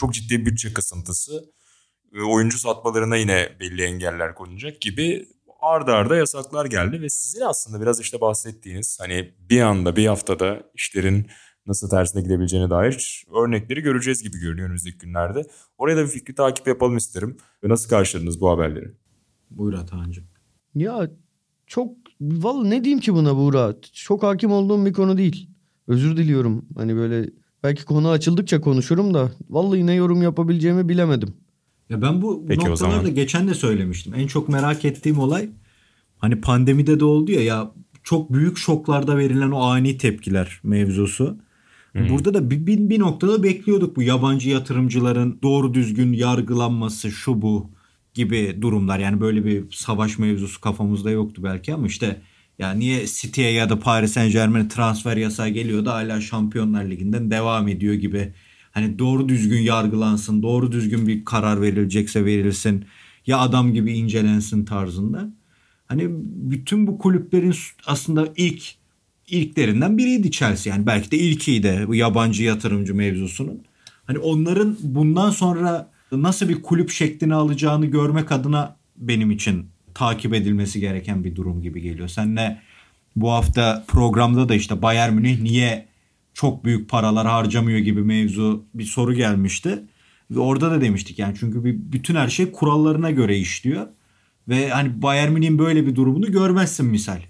Çok 0.00 0.14
ciddi 0.14 0.46
bütçe 0.46 0.72
kısıntısı. 0.72 1.52
Oyuncu 2.20 2.58
satmalarına 2.58 3.16
yine 3.16 3.48
belli 3.60 3.82
engeller 3.82 4.34
konulacak 4.34 4.80
gibi 4.80 5.28
arda 5.60 5.94
arda 5.94 6.16
yasaklar 6.16 6.66
geldi 6.66 7.02
ve 7.02 7.08
sizin 7.08 7.40
aslında 7.40 7.80
biraz 7.80 8.00
işte 8.00 8.20
bahsettiğiniz 8.20 8.98
hani 9.00 9.32
bir 9.50 9.60
anda 9.60 9.96
bir 9.96 10.06
haftada 10.06 10.62
işlerin 10.74 11.26
nasıl 11.66 11.90
tersine 11.90 12.22
gidebileceğine 12.22 12.70
dair 12.70 13.24
örnekleri 13.36 13.80
göreceğiz 13.80 14.22
gibi 14.22 14.38
görünüyor 14.38 14.66
önümüzdeki 14.66 14.98
günlerde. 14.98 15.46
Oraya 15.78 15.96
da 15.96 16.02
bir 16.02 16.08
fikri 16.08 16.34
takip 16.34 16.66
yapalım 16.66 16.96
isterim. 16.96 17.36
Ve 17.64 17.68
nasıl 17.68 17.88
karşıladınız 17.88 18.40
bu 18.40 18.50
haberleri? 18.50 18.92
Buyur 19.50 19.74
Atahan'cığım. 19.74 20.24
Ya 20.74 21.10
çok 21.66 21.96
vallahi 22.20 22.70
ne 22.70 22.84
diyeyim 22.84 23.00
ki 23.00 23.14
buna 23.14 23.36
Buğra? 23.36 23.74
Çok 23.92 24.22
hakim 24.22 24.52
olduğum 24.52 24.86
bir 24.86 24.92
konu 24.92 25.18
değil. 25.18 25.50
Özür 25.86 26.16
diliyorum. 26.16 26.64
Hani 26.76 26.96
böyle 26.96 27.30
belki 27.62 27.84
konu 27.84 28.10
açıldıkça 28.10 28.60
konuşurum 28.60 29.14
da 29.14 29.32
vallahi 29.50 29.86
ne 29.86 29.94
yorum 29.94 30.22
yapabileceğimi 30.22 30.88
bilemedim. 30.88 31.41
Ya 31.92 32.02
ben 32.02 32.22
bu 32.22 32.44
Peki 32.48 32.60
o 32.60 32.70
noktalarda 32.70 32.96
zaman. 32.96 33.14
geçen 33.14 33.48
de 33.48 33.54
söylemiştim. 33.54 34.14
En 34.16 34.26
çok 34.26 34.48
merak 34.48 34.84
ettiğim 34.84 35.18
olay 35.18 35.48
hani 36.18 36.40
pandemide 36.40 37.00
de 37.00 37.04
oldu 37.04 37.32
ya 37.32 37.44
ya 37.44 37.72
çok 38.02 38.32
büyük 38.32 38.58
şoklarda 38.58 39.16
verilen 39.18 39.50
o 39.50 39.60
ani 39.60 39.98
tepkiler 39.98 40.60
mevzusu. 40.62 41.38
Burada 41.94 42.34
da 42.34 42.50
bir, 42.50 42.66
bir, 42.66 42.78
bir 42.90 42.98
noktada 42.98 43.42
bekliyorduk 43.42 43.96
bu 43.96 44.02
yabancı 44.02 44.48
yatırımcıların 44.50 45.38
doğru 45.42 45.74
düzgün 45.74 46.12
yargılanması 46.12 47.10
şu 47.10 47.42
bu 47.42 47.70
gibi 48.14 48.58
durumlar. 48.60 48.98
Yani 48.98 49.20
böyle 49.20 49.44
bir 49.44 49.64
savaş 49.70 50.18
mevzusu 50.18 50.60
kafamızda 50.60 51.10
yoktu 51.10 51.42
belki 51.44 51.74
ama 51.74 51.86
işte 51.86 52.20
ya 52.58 52.70
niye 52.70 53.06
City'ye 53.06 53.52
ya 53.52 53.70
da 53.70 53.78
Paris 53.78 54.12
Saint 54.12 54.32
Germain'e 54.32 54.68
transfer 54.68 55.16
yasağı 55.16 55.48
geliyor 55.48 55.84
da 55.84 55.94
hala 55.94 56.20
Şampiyonlar 56.20 56.84
Ligi'nden 56.84 57.30
devam 57.30 57.68
ediyor 57.68 57.94
gibi. 57.94 58.32
Hani 58.72 58.98
doğru 58.98 59.28
düzgün 59.28 59.60
yargılansın, 59.60 60.42
doğru 60.42 60.72
düzgün 60.72 61.06
bir 61.06 61.24
karar 61.24 61.62
verilecekse 61.62 62.24
verilsin 62.24 62.84
ya 63.26 63.38
adam 63.38 63.74
gibi 63.74 63.92
incelensin 63.92 64.64
tarzında. 64.64 65.28
Hani 65.86 66.08
bütün 66.50 66.86
bu 66.86 66.98
kulüplerin 66.98 67.54
aslında 67.86 68.28
ilk 68.36 68.74
ilklerinden 69.28 69.98
biriydi 69.98 70.30
Chelsea. 70.30 70.74
Yani 70.74 70.86
belki 70.86 71.10
de 71.10 71.18
ilkiydi 71.18 71.84
bu 71.86 71.94
yabancı 71.94 72.42
yatırımcı 72.42 72.94
mevzusunun. 72.94 73.62
Hani 74.04 74.18
onların 74.18 74.76
bundan 74.82 75.30
sonra 75.30 75.90
nasıl 76.12 76.48
bir 76.48 76.62
kulüp 76.62 76.90
şeklini 76.90 77.34
alacağını 77.34 77.86
görmek 77.86 78.32
adına 78.32 78.76
benim 78.96 79.30
için 79.30 79.66
takip 79.94 80.34
edilmesi 80.34 80.80
gereken 80.80 81.24
bir 81.24 81.36
durum 81.36 81.62
gibi 81.62 81.80
geliyor. 81.80 82.08
Senle 82.08 82.62
bu 83.16 83.30
hafta 83.30 83.84
programda 83.88 84.48
da 84.48 84.54
işte 84.54 84.82
Bayern 84.82 85.14
Münih 85.14 85.40
niye 85.40 85.86
çok 86.34 86.64
büyük 86.64 86.90
paralar 86.90 87.26
harcamıyor 87.26 87.78
gibi 87.78 88.02
mevzu 88.02 88.64
bir 88.74 88.84
soru 88.84 89.14
gelmişti. 89.14 89.82
Ve 90.30 90.40
orada 90.40 90.70
da 90.70 90.80
demiştik 90.80 91.18
yani 91.18 91.34
çünkü 91.40 91.64
bir, 91.64 91.92
bütün 91.92 92.14
her 92.14 92.28
şey 92.28 92.52
kurallarına 92.52 93.10
göre 93.10 93.38
işliyor. 93.38 93.86
Ve 94.48 94.70
hani 94.70 95.02
Bayern 95.02 95.32
Münih'in 95.32 95.58
böyle 95.58 95.86
bir 95.86 95.96
durumunu 95.96 96.32
görmezsin 96.32 96.86
misal. 96.86 97.20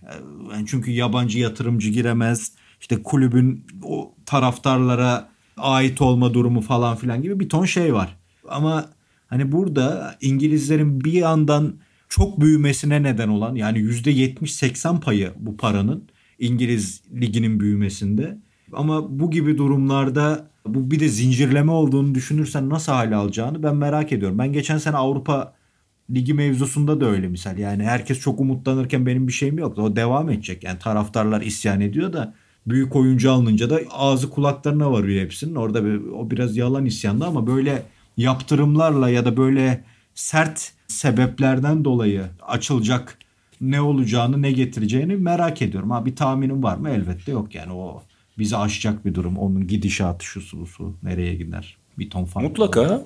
Yani 0.52 0.66
çünkü 0.66 0.90
yabancı 0.90 1.38
yatırımcı 1.38 1.90
giremez. 1.90 2.52
İşte 2.80 3.02
kulübün 3.02 3.66
o 3.82 4.14
taraftarlara 4.26 5.28
ait 5.56 6.02
olma 6.02 6.34
durumu 6.34 6.60
falan 6.60 6.96
filan 6.96 7.22
gibi 7.22 7.40
bir 7.40 7.48
ton 7.48 7.64
şey 7.64 7.94
var. 7.94 8.16
Ama 8.48 8.88
hani 9.26 9.52
burada 9.52 10.16
İngilizlerin 10.20 11.04
bir 11.04 11.12
yandan 11.12 11.74
çok 12.08 12.40
büyümesine 12.40 13.02
neden 13.02 13.28
olan 13.28 13.54
yani 13.54 13.78
%70-80 13.78 15.00
payı 15.00 15.32
bu 15.36 15.56
paranın 15.56 16.08
İngiliz 16.38 17.02
liginin 17.20 17.60
büyümesinde. 17.60 18.38
Ama 18.72 19.20
bu 19.20 19.30
gibi 19.30 19.58
durumlarda 19.58 20.46
bu 20.66 20.90
bir 20.90 21.00
de 21.00 21.08
zincirleme 21.08 21.72
olduğunu 21.72 22.14
düşünürsen 22.14 22.68
nasıl 22.68 22.92
hale 22.92 23.16
alacağını 23.16 23.62
ben 23.62 23.76
merak 23.76 24.12
ediyorum. 24.12 24.38
Ben 24.38 24.52
geçen 24.52 24.78
sene 24.78 24.96
Avrupa 24.96 25.54
Ligi 26.10 26.34
mevzusunda 26.34 27.00
da 27.00 27.06
öyle 27.06 27.28
misal. 27.28 27.58
Yani 27.58 27.84
herkes 27.84 28.20
çok 28.20 28.40
umutlanırken 28.40 29.06
benim 29.06 29.28
bir 29.28 29.32
şeyim 29.32 29.58
yoktu. 29.58 29.82
O 29.82 29.96
devam 29.96 30.30
edecek. 30.30 30.64
Yani 30.64 30.78
taraftarlar 30.78 31.40
isyan 31.40 31.80
ediyor 31.80 32.12
da 32.12 32.34
büyük 32.66 32.96
oyuncu 32.96 33.32
alınınca 33.32 33.70
da 33.70 33.80
ağzı 33.90 34.30
kulaklarına 34.30 34.92
varıyor 34.92 35.24
hepsinin. 35.24 35.54
Orada 35.54 35.84
bir, 35.84 35.96
o 35.96 36.30
biraz 36.30 36.56
yalan 36.56 36.84
isyandı 36.84 37.24
ama 37.24 37.46
böyle 37.46 37.82
yaptırımlarla 38.16 39.10
ya 39.10 39.24
da 39.24 39.36
böyle 39.36 39.84
sert 40.14 40.72
sebeplerden 40.86 41.84
dolayı 41.84 42.24
açılacak 42.42 43.18
ne 43.60 43.80
olacağını 43.80 44.42
ne 44.42 44.52
getireceğini 44.52 45.16
merak 45.16 45.62
ediyorum. 45.62 45.90
Ha 45.90 46.06
bir 46.06 46.16
tahminim 46.16 46.62
var 46.62 46.76
mı? 46.76 46.90
Elbette 46.90 47.32
yok 47.32 47.54
yani 47.54 47.72
o 47.72 48.02
bizi 48.38 48.56
aşacak 48.56 49.04
bir 49.04 49.14
durum. 49.14 49.38
Onun 49.38 49.66
gidişatı 49.66 50.24
şu 50.24 50.40
su, 50.40 50.66
su 50.66 50.96
nereye 51.02 51.34
gider? 51.34 51.76
Bir 51.98 52.10
ton 52.10 52.24
fark. 52.24 52.44
Mutlaka. 52.44 53.02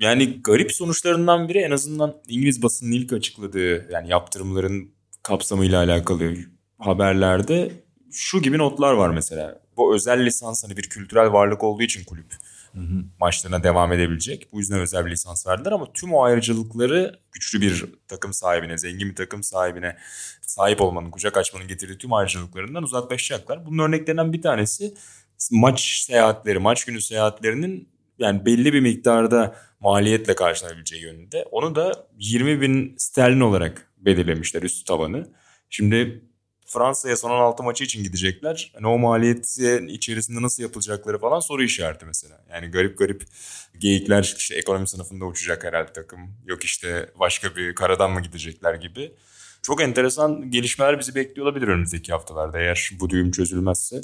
Yani 0.00 0.40
garip 0.44 0.72
sonuçlarından 0.72 1.48
biri 1.48 1.58
en 1.58 1.70
azından 1.70 2.16
İngiliz 2.28 2.62
basının 2.62 2.92
ilk 2.92 3.12
açıkladığı 3.12 3.92
yani 3.92 4.08
yaptırımların 4.08 4.90
kapsamıyla 5.22 5.84
alakalı 5.84 6.34
haberlerde 6.78 7.72
şu 8.12 8.42
gibi 8.42 8.58
notlar 8.58 8.92
var 8.92 9.10
mesela. 9.10 9.60
Bu 9.76 9.94
özel 9.94 10.26
lisans 10.26 10.64
hani 10.64 10.76
bir 10.76 10.82
kültürel 10.82 11.32
varlık 11.32 11.64
olduğu 11.64 11.82
için 11.82 12.04
kulüp 12.04 12.26
maçlarına 13.20 13.62
devam 13.62 13.92
edebilecek. 13.92 14.48
Bu 14.52 14.58
yüzden 14.58 14.80
özel 14.80 15.06
bir 15.06 15.10
lisans 15.10 15.46
verdiler 15.46 15.72
ama 15.72 15.92
tüm 15.92 16.14
o 16.14 16.22
ayrıcalıkları 16.22 17.18
güçlü 17.32 17.60
bir 17.60 17.84
takım 18.08 18.32
sahibine, 18.32 18.78
zengin 18.78 19.10
bir 19.10 19.16
takım 19.16 19.42
sahibine 19.42 19.96
sahip 20.46 20.80
olmanın, 20.80 21.10
kucak 21.10 21.36
açmanın 21.36 21.68
getirdiği 21.68 21.98
tüm 21.98 22.12
ayrıcalıklarından 22.12 22.82
uzaklaşacaklar. 22.82 23.66
Bunun 23.66 23.78
örneklerinden 23.78 24.32
bir 24.32 24.42
tanesi 24.42 24.94
maç 25.50 26.04
seyahatleri, 26.06 26.58
maç 26.58 26.84
günü 26.84 27.00
seyahatlerinin 27.00 27.88
yani 28.18 28.46
belli 28.46 28.72
bir 28.72 28.80
miktarda 28.80 29.56
maliyetle 29.80 30.34
karşılanabileceği 30.34 31.02
yönünde. 31.02 31.44
Onu 31.50 31.74
da 31.74 32.08
20 32.18 32.60
bin 32.60 32.94
sterlin 32.98 33.40
olarak 33.40 33.92
belirlemişler 33.98 34.62
üst 34.62 34.86
tavanı. 34.86 35.32
Şimdi 35.70 36.24
Fransa'ya 36.66 37.16
son 37.16 37.30
16 37.30 37.62
maçı 37.62 37.84
için 37.84 38.04
gidecekler. 38.04 38.72
Hani 38.74 38.86
o 38.86 38.98
maliyetin 38.98 39.86
içerisinde 39.86 40.42
nasıl 40.42 40.62
yapılacakları 40.62 41.18
falan 41.18 41.40
soru 41.40 41.62
işareti 41.62 42.06
mesela. 42.06 42.44
Yani 42.50 42.66
garip 42.70 42.98
garip 42.98 43.22
geyikler 43.78 44.34
işte 44.38 44.54
ekonomi 44.54 44.88
sınıfında 44.88 45.24
uçacak 45.24 45.64
herhalde 45.64 45.92
takım. 45.92 46.20
Yok 46.46 46.64
işte 46.64 47.10
başka 47.20 47.56
bir 47.56 47.74
karadan 47.74 48.10
mı 48.12 48.22
gidecekler 48.22 48.74
gibi. 48.74 49.12
Çok 49.64 49.82
enteresan 49.82 50.50
gelişmeler 50.50 50.98
bizi 50.98 51.14
bekliyor 51.14 51.46
olabilir 51.46 51.68
önümüzdeki 51.68 52.12
haftalarda 52.12 52.58
eğer 52.58 52.90
bu 53.00 53.10
düğüm 53.10 53.30
çözülmezse. 53.30 54.00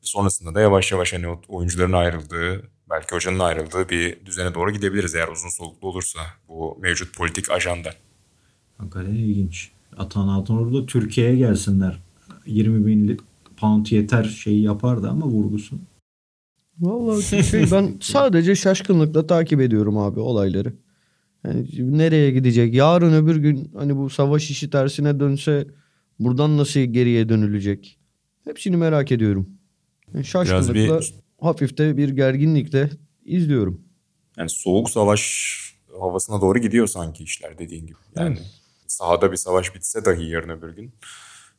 Sonrasında 0.00 0.54
da 0.54 0.60
yavaş 0.60 0.92
yavaş 0.92 1.12
hani 1.12 1.26
oyuncuların 1.48 1.92
ayrıldığı, 1.92 2.62
belki 2.90 3.14
hocanın 3.14 3.38
ayrıldığı 3.38 3.88
bir 3.88 4.26
düzene 4.26 4.54
doğru 4.54 4.70
gidebiliriz 4.72 5.14
eğer 5.14 5.28
uzun 5.28 5.48
soluklu 5.48 5.88
olursa 5.88 6.20
bu 6.48 6.78
mevcut 6.80 7.16
politik 7.16 7.50
ajanda. 7.50 7.90
Hakikaten 8.78 9.14
ilginç. 9.14 9.70
Atan 9.96 10.28
Altınordu 10.28 10.82
da 10.82 10.86
Türkiye'ye 10.86 11.36
gelsinler. 11.36 12.00
20 12.46 12.86
bin 12.86 13.20
pound 13.56 13.86
yeter 13.86 14.24
şeyi 14.24 14.62
yapardı 14.62 15.08
ama 15.08 15.26
vurgusun. 15.26 15.82
Vallahi 16.78 17.44
şey 17.44 17.70
ben 17.70 17.98
sadece 18.00 18.56
şaşkınlıkla 18.56 19.26
takip 19.26 19.60
ediyorum 19.60 19.98
abi 19.98 20.20
olayları. 20.20 20.72
Yani 21.44 21.66
nereye 21.98 22.30
gidecek? 22.30 22.74
Yarın 22.74 23.12
öbür 23.12 23.36
gün 23.36 23.72
hani 23.76 23.96
bu 23.96 24.10
savaş 24.10 24.50
işi 24.50 24.70
tersine 24.70 25.20
dönse 25.20 25.66
buradan 26.18 26.58
nasıl 26.58 26.80
geriye 26.80 27.28
dönülecek? 27.28 27.98
Hepsini 28.44 28.76
merak 28.76 29.12
ediyorum. 29.12 29.48
Yani 30.14 30.24
şaşkınlıkla 30.24 31.00
bir... 31.00 31.14
hafifte 31.40 31.96
bir 31.96 32.08
gerginlikle 32.08 32.90
izliyorum. 33.24 33.80
Yani 34.36 34.50
soğuk 34.50 34.90
savaş 34.90 35.50
havasına 36.00 36.40
doğru 36.40 36.58
gidiyor 36.58 36.86
sanki 36.86 37.24
işler 37.24 37.58
dediğin 37.58 37.86
gibi. 37.86 37.98
Yani 38.16 38.36
evet. 38.38 38.50
sahada 38.86 39.32
bir 39.32 39.36
savaş 39.36 39.74
bitse 39.74 40.04
dahi 40.04 40.24
yarın 40.24 40.48
öbür 40.48 40.76
gün 40.76 40.92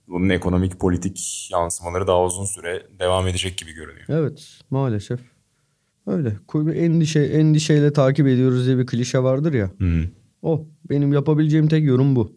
bunun 0.08 0.30
ekonomik 0.30 0.80
politik 0.80 1.50
yansımaları 1.52 2.08
daha 2.08 2.24
uzun 2.24 2.46
süre 2.46 2.88
devam 3.00 3.28
edecek 3.28 3.58
gibi 3.58 3.72
görünüyor. 3.72 4.06
Evet 4.10 4.60
maalesef. 4.70 5.20
Öyle. 6.08 6.38
Endişe, 6.76 7.20
endişeyle 7.20 7.94
takip 7.94 8.28
ediyoruz 8.28 8.66
diye 8.66 8.78
bir 8.78 8.86
klişe 8.86 9.20
vardır 9.20 9.54
ya. 9.54 9.72
Hı. 9.80 10.04
O. 10.42 10.66
Benim 10.90 11.14
yapabileceğim 11.14 11.68
tek 11.68 11.84
yorum 11.86 12.16
bu. 12.16 12.34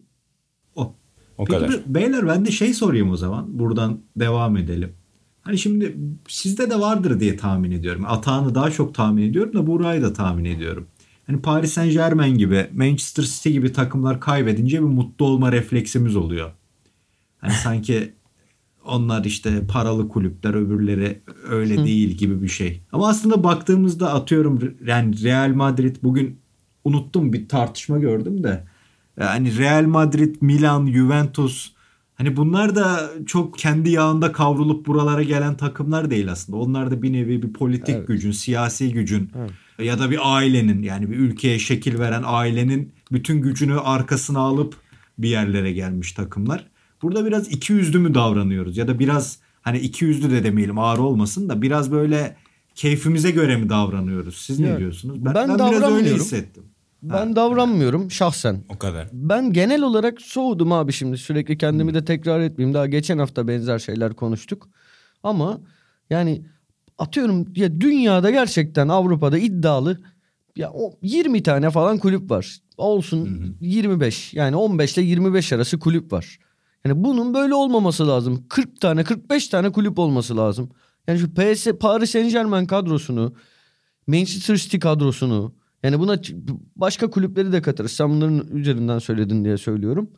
O. 0.75 0.95
O 1.37 1.45
Peki 1.45 1.59
kadar. 1.59 1.81
beyler 1.87 2.27
ben 2.27 2.45
de 2.45 2.51
şey 2.51 2.73
sorayım 2.73 3.09
o 3.11 3.17
zaman. 3.17 3.59
Buradan 3.59 3.99
devam 4.15 4.57
edelim. 4.57 4.93
Hani 5.41 5.57
şimdi 5.57 5.97
sizde 6.27 6.69
de 6.69 6.79
vardır 6.79 7.19
diye 7.19 7.37
tahmin 7.37 7.71
ediyorum. 7.71 8.05
Atağını 8.07 8.55
daha 8.55 8.71
çok 8.71 8.95
tahmin 8.95 9.29
ediyorum 9.29 9.53
da 9.53 9.67
Buray'ı 9.67 10.01
da 10.01 10.13
tahmin 10.13 10.45
ediyorum. 10.45 10.87
Hani 11.27 11.41
Paris 11.41 11.73
Saint 11.73 11.93
Germain 11.93 12.37
gibi, 12.37 12.67
Manchester 12.73 13.23
City 13.23 13.49
gibi 13.49 13.73
takımlar 13.73 14.19
kaybedince 14.19 14.77
bir 14.77 14.87
mutlu 14.87 15.25
olma 15.25 15.51
refleksimiz 15.51 16.15
oluyor. 16.15 16.51
Hani 17.37 17.53
sanki 17.53 18.13
onlar 18.85 19.25
işte 19.25 19.67
paralı 19.67 20.09
kulüpler 20.09 20.53
öbürleri 20.53 21.21
öyle 21.49 21.77
Hı. 21.77 21.85
değil 21.85 22.09
gibi 22.09 22.41
bir 22.41 22.47
şey. 22.47 22.81
Ama 22.91 23.07
aslında 23.07 23.43
baktığımızda 23.43 24.13
atıyorum 24.13 24.75
yani 24.85 25.23
Real 25.23 25.53
Madrid 25.53 25.95
bugün 26.03 26.39
unuttum 26.83 27.33
bir 27.33 27.49
tartışma 27.49 27.99
gördüm 27.99 28.43
de 28.43 28.63
yani 29.19 29.57
Real 29.57 29.83
Madrid, 29.83 30.35
Milan, 30.41 30.87
Juventus 30.87 31.71
hani 32.15 32.37
bunlar 32.37 32.75
da 32.75 33.11
çok 33.25 33.57
kendi 33.57 33.89
yağında 33.89 34.31
kavrulup 34.31 34.87
buralara 34.87 35.23
gelen 35.23 35.57
takımlar 35.57 36.11
değil 36.11 36.31
aslında. 36.31 36.57
Onlar 36.57 36.91
da 36.91 37.01
bir 37.01 37.13
nevi 37.13 37.43
bir 37.43 37.53
politik 37.53 37.95
evet. 37.95 38.07
gücün, 38.07 38.31
siyasi 38.31 38.93
gücün 38.93 39.31
evet. 39.37 39.51
ya 39.79 39.99
da 39.99 40.11
bir 40.11 40.19
ailenin 40.35 40.83
yani 40.83 41.11
bir 41.11 41.17
ülkeye 41.17 41.59
şekil 41.59 41.99
veren 41.99 42.23
ailenin 42.25 42.93
bütün 43.11 43.41
gücünü 43.41 43.79
arkasına 43.79 44.39
alıp 44.39 44.75
bir 45.17 45.29
yerlere 45.29 45.71
gelmiş 45.71 46.11
takımlar. 46.11 46.67
Burada 47.05 47.25
biraz 47.25 47.47
iki 47.47 47.73
yüzlü 47.73 47.99
mü 47.99 48.13
davranıyoruz 48.13 48.77
ya 48.77 48.87
da 48.87 48.99
biraz 48.99 49.39
hani 49.61 49.79
iki 49.79 50.05
yüzlü 50.05 50.31
de 50.31 50.43
demeyelim 50.43 50.79
ağır 50.79 50.97
olmasın 50.97 51.49
da 51.49 51.61
biraz 51.61 51.91
böyle 51.91 52.35
keyfimize 52.75 53.31
göre 53.31 53.57
mi 53.57 53.69
davranıyoruz? 53.69 54.37
Siz 54.37 54.59
ne 54.59 54.77
diyorsunuz? 54.77 55.25
Ben, 55.25 55.35
ben, 55.35 55.49
ben 55.49 55.71
biraz 55.71 55.93
öyle 55.93 56.13
hissettim. 56.13 56.63
Ben 57.03 57.27
ha, 57.27 57.35
davranmıyorum 57.35 58.01
evet. 58.01 58.11
şahsen. 58.11 58.63
O 58.69 58.77
kadar. 58.77 59.07
Ben 59.13 59.53
genel 59.53 59.81
olarak 59.81 60.21
soğudum 60.21 60.71
abi 60.71 60.93
şimdi 60.93 61.17
sürekli 61.17 61.57
kendimi 61.57 61.93
de 61.93 62.05
tekrar 62.05 62.39
etmeyeyim. 62.39 62.73
Daha 62.73 62.87
geçen 62.87 63.17
hafta 63.17 63.47
benzer 63.47 63.79
şeyler 63.79 64.13
konuştuk. 64.13 64.69
Ama 65.23 65.61
yani 66.09 66.45
atıyorum 66.97 67.45
ya 67.55 67.81
dünyada 67.81 68.29
gerçekten 68.29 68.87
Avrupa'da 68.87 69.37
iddialı 69.37 70.01
ya 70.55 70.73
20 71.01 71.43
tane 71.43 71.69
falan 71.69 71.97
kulüp 71.97 72.31
var. 72.31 72.57
Olsun 72.77 73.25
hı 73.25 73.45
hı. 73.45 73.53
25 73.61 74.33
yani 74.33 74.55
15 74.55 74.97
ile 74.97 75.05
25 75.05 75.53
arası 75.53 75.79
kulüp 75.79 76.11
var. 76.11 76.39
Yani 76.85 77.03
bunun 77.03 77.33
böyle 77.33 77.53
olmaması 77.53 78.07
lazım. 78.07 78.45
40 78.49 78.81
tane 78.81 79.03
45 79.03 79.47
tane 79.47 79.71
kulüp 79.71 79.99
olması 79.99 80.37
lazım. 80.37 80.69
Yani 81.07 81.19
şu 81.19 81.33
PS, 81.33 81.67
Paris 81.79 82.11
Saint 82.11 82.31
Germain 82.31 82.65
kadrosunu, 82.65 83.35
Manchester 84.07 84.55
City 84.55 84.77
kadrosunu 84.77 85.53
yani 85.83 85.99
buna 85.99 86.21
başka 86.75 87.09
kulüpleri 87.09 87.51
de 87.51 87.61
katarız. 87.61 87.91
Sen 87.91 88.09
bunların 88.09 88.47
üzerinden 88.57 88.99
söyledin 88.99 89.45
diye 89.45 89.57
söylüyorum. 89.57 90.09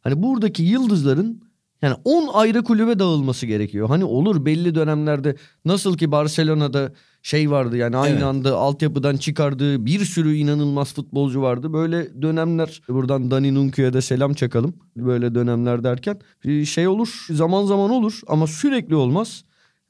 Hani 0.00 0.22
buradaki 0.22 0.62
yıldızların 0.62 1.42
yani 1.82 1.96
10 2.04 2.28
ayrı 2.32 2.62
kulübe 2.62 2.98
dağılması 2.98 3.46
gerekiyor. 3.46 3.88
Hani 3.88 4.04
olur 4.04 4.44
belli 4.44 4.74
dönemlerde 4.74 5.36
nasıl 5.64 5.96
ki 5.96 6.12
Barcelona'da 6.12 6.92
şey 7.22 7.50
vardı 7.50 7.76
yani 7.76 7.96
aynı 7.96 8.14
evet. 8.14 8.22
anda 8.22 8.56
altyapıdan 8.56 9.16
çıkardığı 9.16 9.86
bir 9.86 10.04
sürü 10.04 10.34
inanılmaz 10.34 10.94
futbolcu 10.94 11.42
vardı. 11.42 11.72
Böyle 11.72 12.22
dönemler 12.22 12.82
buradan 12.88 13.30
Dani 13.30 13.54
Nunku'ya 13.54 13.92
da 13.92 14.02
selam 14.02 14.34
çakalım. 14.34 14.74
Böyle 14.96 15.34
dönemler 15.34 15.84
derken 15.84 16.18
şey 16.64 16.88
olur 16.88 17.26
zaman 17.30 17.66
zaman 17.66 17.90
olur 17.90 18.20
ama 18.26 18.46
sürekli 18.46 18.94
olmaz. 18.94 19.44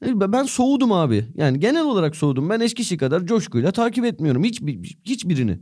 Ben 0.05 0.43
soğudum 0.43 0.91
abi. 0.91 1.25
Yani 1.35 1.59
genel 1.59 1.85
olarak 1.85 2.15
soğudum. 2.15 2.49
Ben 2.49 2.59
eskisi 2.59 2.97
kadar 2.97 3.25
coşkuyla 3.25 3.71
takip 3.71 4.05
etmiyorum 4.05 4.43
hiç 4.43 4.61
hiçbirini 5.05 5.59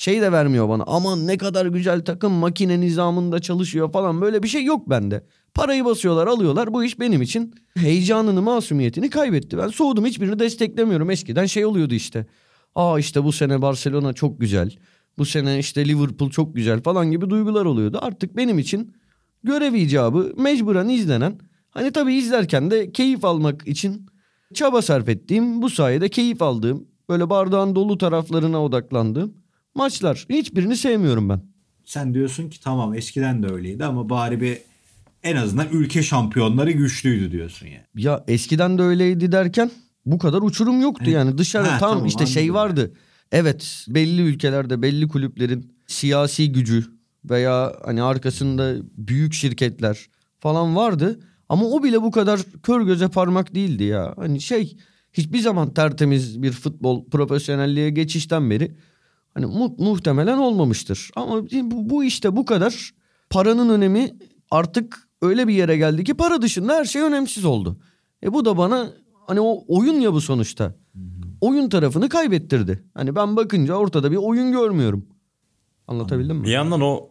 şey 0.00 0.20
de 0.20 0.32
vermiyor 0.32 0.68
bana. 0.68 0.84
Aman 0.86 1.26
ne 1.26 1.36
kadar 1.36 1.66
güzel 1.66 2.04
takım 2.04 2.32
makine 2.32 2.80
nizamında 2.80 3.40
çalışıyor 3.40 3.92
falan 3.92 4.20
böyle 4.20 4.42
bir 4.42 4.48
şey 4.48 4.64
yok 4.64 4.90
bende. 4.90 5.24
Parayı 5.54 5.84
basıyorlar 5.84 6.26
alıyorlar 6.26 6.72
bu 6.72 6.84
iş 6.84 7.00
benim 7.00 7.22
için 7.22 7.54
heyecanını 7.76 8.42
masumiyetini 8.42 9.10
kaybetti. 9.10 9.58
Ben 9.58 9.68
soğudum 9.68 10.06
hiçbirini 10.06 10.38
desteklemiyorum. 10.38 11.10
Eskiden 11.10 11.46
şey 11.46 11.64
oluyordu 11.64 11.94
işte. 11.94 12.26
Aa 12.74 12.98
işte 12.98 13.24
bu 13.24 13.32
sene 13.32 13.62
Barcelona 13.62 14.12
çok 14.12 14.40
güzel. 14.40 14.76
Bu 15.18 15.24
sene 15.24 15.58
işte 15.58 15.88
Liverpool 15.88 16.30
çok 16.30 16.54
güzel 16.56 16.82
falan 16.82 17.10
gibi 17.10 17.30
duygular 17.30 17.64
oluyordu. 17.64 17.98
Artık 18.02 18.36
benim 18.36 18.58
için 18.58 18.94
görev 19.42 19.74
icabı 19.74 20.32
mecburen 20.36 20.88
izlenen. 20.88 21.38
Hani 21.70 21.90
tabii 21.92 22.14
izlerken 22.14 22.70
de 22.70 22.92
keyif 22.92 23.24
almak 23.24 23.68
için 23.68 24.06
çaba 24.54 24.82
sarf 24.82 25.08
ettiğim 25.08 25.62
bu 25.62 25.70
sayede 25.70 26.08
keyif 26.08 26.42
aldığım 26.42 26.86
böyle 27.08 27.30
bardağın 27.30 27.74
dolu 27.74 27.98
taraflarına 27.98 28.64
odaklandığım 28.64 29.34
maçlar. 29.74 30.26
Hiçbirini 30.30 30.76
sevmiyorum 30.76 31.28
ben. 31.28 31.42
Sen 31.84 32.14
diyorsun 32.14 32.50
ki 32.50 32.60
tamam 32.60 32.94
eskiden 32.94 33.42
de 33.42 33.46
öyleydi 33.46 33.84
ama 33.84 34.08
bari 34.08 34.40
bir 34.40 34.58
en 35.22 35.36
azından 35.36 35.68
ülke 35.72 36.02
şampiyonları 36.02 36.70
güçlüydü 36.70 37.32
diyorsun 37.32 37.66
yani. 37.66 37.84
Ya 37.94 38.24
eskiden 38.28 38.78
de 38.78 38.82
öyleydi 38.82 39.32
derken 39.32 39.70
bu 40.06 40.18
kadar 40.18 40.42
uçurum 40.42 40.80
yoktu 40.80 41.04
evet. 41.04 41.14
yani 41.14 41.38
dışarı 41.38 41.68
ha, 41.68 41.78
tam 41.78 41.90
tamam, 41.90 42.06
işte 42.06 42.26
şey 42.26 42.54
vardı. 42.54 42.92
Evet 43.32 43.84
belli 43.88 44.22
ülkelerde 44.22 44.82
belli 44.82 45.08
kulüplerin 45.08 45.72
siyasi 45.86 46.52
gücü 46.52 46.84
veya 47.24 47.72
hani 47.84 48.02
arkasında 48.02 48.74
büyük 48.96 49.34
şirketler 49.34 50.06
falan 50.40 50.76
vardı. 50.76 51.20
Ama 51.48 51.64
o 51.64 51.82
bile 51.82 52.02
bu 52.02 52.10
kadar 52.10 52.40
kör 52.62 52.82
göze 52.82 53.08
parmak 53.08 53.54
değildi 53.54 53.84
ya. 53.84 54.14
Hani 54.16 54.40
şey 54.40 54.76
hiçbir 55.12 55.38
zaman 55.38 55.74
tertemiz 55.74 56.42
bir 56.42 56.52
futbol 56.52 57.10
profesyonelliğe 57.10 57.90
geçişten 57.90 58.50
beri 58.50 58.74
Hani 59.34 59.46
mu- 59.46 59.74
muhtemelen 59.78 60.38
olmamıştır. 60.38 61.10
Ama 61.16 61.42
bu, 61.44 61.90
bu 61.90 62.04
işte 62.04 62.36
bu 62.36 62.44
kadar 62.44 62.90
paranın 63.30 63.68
önemi 63.68 64.10
artık 64.50 65.08
öyle 65.22 65.48
bir 65.48 65.54
yere 65.54 65.76
geldi 65.76 66.04
ki 66.04 66.14
para 66.14 66.42
dışında 66.42 66.74
her 66.74 66.84
şey 66.84 67.02
önemsiz 67.02 67.44
oldu. 67.44 67.80
E 68.22 68.32
bu 68.32 68.44
da 68.44 68.56
bana 68.56 68.92
hani 69.26 69.40
o 69.40 69.64
oyun 69.68 70.00
ya 70.00 70.12
bu 70.12 70.20
sonuçta. 70.20 70.74
Oyun 71.40 71.68
tarafını 71.68 72.08
kaybettirdi. 72.08 72.84
Hani 72.94 73.16
ben 73.16 73.36
bakınca 73.36 73.74
ortada 73.74 74.10
bir 74.10 74.16
oyun 74.16 74.52
görmüyorum. 74.52 75.06
Anlatabildim 75.86 76.36
mi? 76.36 76.44
Bir 76.44 76.50
yandan 76.50 76.80
o 76.80 77.08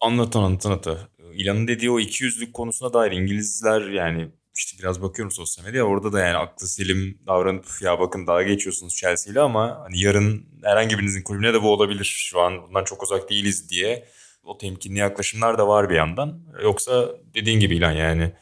anlatan 0.00 0.42
anlatı. 0.42 1.08
İlanın 1.34 1.68
dediği 1.68 1.90
o 1.90 2.00
iki 2.00 2.24
yüzlük 2.24 2.54
konusuna 2.54 2.92
dair 2.92 3.12
İngilizler 3.12 3.90
yani 3.90 4.28
işte 4.54 4.78
biraz 4.78 5.02
bakıyorum 5.02 5.32
sosyal 5.32 5.64
medya 5.64 5.84
orada 5.84 6.12
da 6.12 6.20
yani 6.20 6.36
aklı 6.36 6.66
selim 6.66 7.18
davranıp 7.26 7.66
ya 7.80 8.00
bakın 8.00 8.26
daha 8.26 8.42
geçiyorsunuz 8.42 8.94
Chelsea 8.94 9.32
ile 9.32 9.40
ama 9.40 9.80
hani 9.84 10.00
yarın 10.00 10.46
herhangi 10.62 10.98
birinizin 10.98 11.22
kulübüne 11.22 11.54
de 11.54 11.62
bu 11.62 11.72
olabilir. 11.72 12.04
Şu 12.04 12.40
an 12.40 12.62
bundan 12.68 12.84
çok 12.84 13.02
uzak 13.02 13.30
değiliz 13.30 13.70
diye 13.70 14.06
o 14.46 14.58
temkinli 14.58 14.98
yaklaşımlar 14.98 15.58
da 15.58 15.68
var 15.68 15.90
bir 15.90 15.94
yandan. 15.94 16.40
Yoksa 16.62 17.08
dediğin 17.34 17.60
gibi 17.60 17.76
ilan 17.76 17.92
yani 17.92 18.32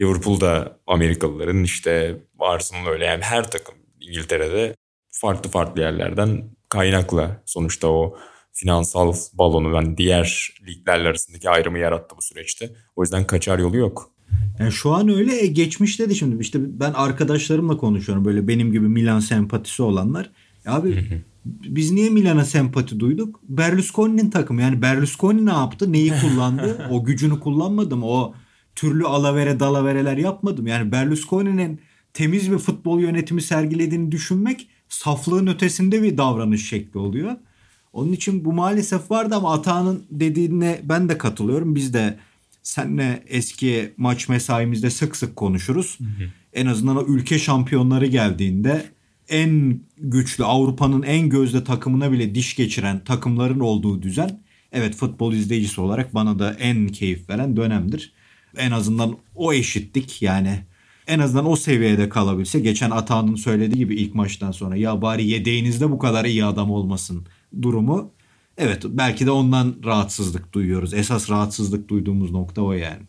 Liverpool'da 0.00 0.78
Amerikalıların 0.86 1.64
işte 1.64 2.16
Arsenal 2.38 2.86
öyle 2.86 3.04
yani 3.04 3.22
her 3.22 3.50
takım 3.50 3.74
İngiltere'de 4.00 4.74
farklı 5.10 5.50
farklı 5.50 5.80
yerlerden 5.80 6.50
kaynakla 6.68 7.42
sonuçta 7.46 7.88
o 7.88 8.16
finansal 8.52 9.14
balonu 9.32 9.74
yani 9.74 9.96
diğer 9.96 10.50
liglerle 10.66 11.08
arasındaki 11.08 11.50
ayrımı 11.50 11.78
yarattı 11.78 12.16
bu 12.16 12.22
süreçte. 12.22 12.70
O 12.96 13.02
yüzden 13.02 13.26
kaçar 13.26 13.58
yolu 13.58 13.76
yok. 13.76 14.10
Yani 14.58 14.72
şu 14.72 14.90
an 14.90 15.08
öyle 15.08 15.42
e, 15.42 15.46
geçmişte 15.46 16.10
de 16.10 16.14
şimdi 16.14 16.42
işte 16.42 16.58
ben 16.80 16.92
arkadaşlarımla 16.92 17.76
konuşuyorum 17.76 18.24
böyle 18.24 18.48
benim 18.48 18.72
gibi 18.72 18.88
Milan 18.88 19.20
sempatisi 19.20 19.82
olanlar. 19.82 20.30
Ya 20.64 20.72
abi 20.72 21.22
biz 21.44 21.90
niye 21.90 22.10
Milan'a 22.10 22.44
sempati 22.44 23.00
duyduk? 23.00 23.40
Berlusconi'nin 23.48 24.30
takımı 24.30 24.62
yani 24.62 24.82
Berlusconi 24.82 25.46
ne 25.46 25.50
yaptı? 25.50 25.92
Neyi 25.92 26.12
kullandı? 26.20 26.86
o 26.90 27.04
gücünü 27.04 27.40
kullanmadım. 27.40 28.02
O 28.02 28.34
türlü 28.74 29.06
alavere 29.06 29.60
dalavereler 29.60 30.16
yapmadım. 30.16 30.66
Yani 30.66 30.92
Berlusconi'nin 30.92 31.80
temiz 32.14 32.52
bir 32.52 32.58
futbol 32.58 33.00
yönetimi 33.00 33.42
sergilediğini 33.42 34.12
düşünmek 34.12 34.68
saflığın 34.88 35.46
ötesinde 35.46 36.02
bir 36.02 36.18
davranış 36.18 36.68
şekli 36.68 36.98
oluyor. 36.98 37.36
Onun 37.92 38.12
için 38.12 38.44
bu 38.44 38.52
maalesef 38.52 39.10
vardı 39.10 39.34
ama 39.34 39.52
Atağan'ın 39.52 40.02
dediğine 40.10 40.80
ben 40.84 41.08
de 41.08 41.18
katılıyorum. 41.18 41.74
Biz 41.74 41.94
de 41.94 42.18
senle 42.62 43.24
eski 43.26 43.94
maç 43.96 44.28
mesaimizde 44.28 44.90
sık 44.90 45.16
sık 45.16 45.36
konuşuruz. 45.36 45.98
Hı 46.00 46.04
hı. 46.04 46.28
En 46.52 46.66
azından 46.66 46.96
o 46.96 47.06
ülke 47.06 47.38
şampiyonları 47.38 48.06
geldiğinde 48.06 48.90
en 49.30 49.80
güçlü 49.98 50.44
Avrupa'nın 50.44 51.02
en 51.02 51.28
gözde 51.28 51.64
takımına 51.64 52.12
bile 52.12 52.34
diş 52.34 52.56
geçiren 52.56 53.04
takımların 53.04 53.60
olduğu 53.60 54.02
düzen 54.02 54.40
evet 54.72 54.94
futbol 54.94 55.32
izleyicisi 55.32 55.80
olarak 55.80 56.14
bana 56.14 56.38
da 56.38 56.54
en 56.54 56.88
keyif 56.88 57.30
veren 57.30 57.56
dönemdir. 57.56 58.12
En 58.56 58.70
azından 58.70 59.16
o 59.34 59.52
eşitlik 59.52 60.22
yani 60.22 60.60
en 61.06 61.18
azından 61.18 61.50
o 61.50 61.56
seviyede 61.56 62.08
kalabilse 62.08 62.60
geçen 62.60 62.90
Atağan'ın 62.90 63.34
söylediği 63.34 63.78
gibi 63.78 63.94
ilk 63.94 64.14
maçtan 64.14 64.50
sonra 64.52 64.76
ya 64.76 65.02
bari 65.02 65.26
yedeğinizde 65.26 65.90
bu 65.90 65.98
kadar 65.98 66.24
iyi 66.24 66.44
adam 66.44 66.70
olmasın 66.70 67.26
durumu. 67.62 68.12
Evet 68.58 68.84
belki 68.84 69.26
de 69.26 69.30
ondan 69.30 69.74
rahatsızlık 69.84 70.52
duyuyoruz. 70.52 70.94
Esas 70.94 71.30
rahatsızlık 71.30 71.88
duyduğumuz 71.88 72.30
nokta 72.30 72.62
o 72.62 72.72
yani. 72.72 73.02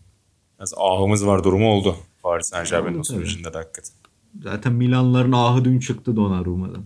Biraz 0.59 0.73
ahımız 0.77 1.25
var 1.25 1.43
durumu 1.43 1.69
oldu. 1.69 1.95
Paris 2.23 2.47
Saint 2.47 2.69
Germain'in 2.69 3.01
sürecinde 3.01 3.53
de 3.53 3.57
hakikaten. 3.57 4.00
Zaten 4.43 4.73
Milanların 4.73 5.31
ahı 5.31 5.65
dün 5.65 5.79
çıktı 5.79 6.15
Donnarumma'dan. 6.15 6.85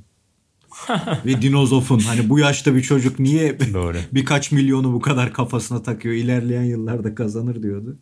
Ve 1.25 1.41
Dinozof'un 1.41 1.99
hani 1.99 2.29
bu 2.29 2.39
yaşta 2.39 2.75
bir 2.75 2.81
çocuk 2.81 3.19
niye 3.19 3.59
Doğru. 3.73 3.97
birkaç 4.11 4.51
milyonu 4.51 4.93
bu 4.93 4.99
kadar 4.99 5.33
kafasına 5.33 5.83
takıyor 5.83 6.15
ilerleyen 6.15 6.63
yıllarda 6.63 7.15
kazanır 7.15 7.63
diyordu. 7.63 7.99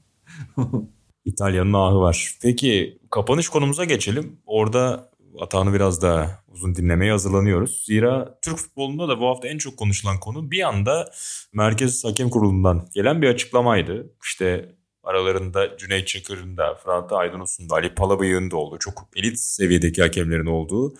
İtalya'nın 1.26 1.74
ahı 1.74 2.00
var. 2.00 2.38
Peki 2.42 3.00
kapanış 3.12 3.50
konumuza 3.50 3.86
geçelim. 3.86 4.38
Orada 4.46 5.10
Atahan'ı 5.42 5.74
biraz 5.74 6.02
daha 6.02 6.44
uzun 6.54 6.76
dinlemeye 6.76 7.12
hazırlanıyoruz. 7.12 7.84
Zira 7.86 8.40
Türk 8.42 8.58
futbolunda 8.58 9.08
da 9.08 9.20
bu 9.20 9.28
hafta 9.28 9.48
en 9.48 9.58
çok 9.58 9.78
konuşulan 9.78 10.20
konu 10.20 10.52
bir 10.52 10.68
anda 10.68 11.12
Merkez 11.54 12.06
Hakem 12.06 12.30
Kurulu'ndan 12.30 12.88
gelen 12.94 13.22
bir 13.22 13.28
açıklamaydı. 13.28 14.14
İşte 14.24 14.76
aralarında 15.04 15.78
Cüneyt 15.78 16.08
Çakır'ın 16.08 16.58
da, 16.58 16.76
Fırat 16.76 17.14
Aydınus'un 17.14 17.70
da, 17.70 17.76
Ali 17.76 17.96
Palabıyık'ın 17.96 18.52
da 18.52 18.58
olduğu, 18.58 18.80
çok 18.80 19.10
elit 19.16 19.40
seviyedeki 19.40 20.02
hakemlerin 20.02 20.46
olduğu 20.46 20.94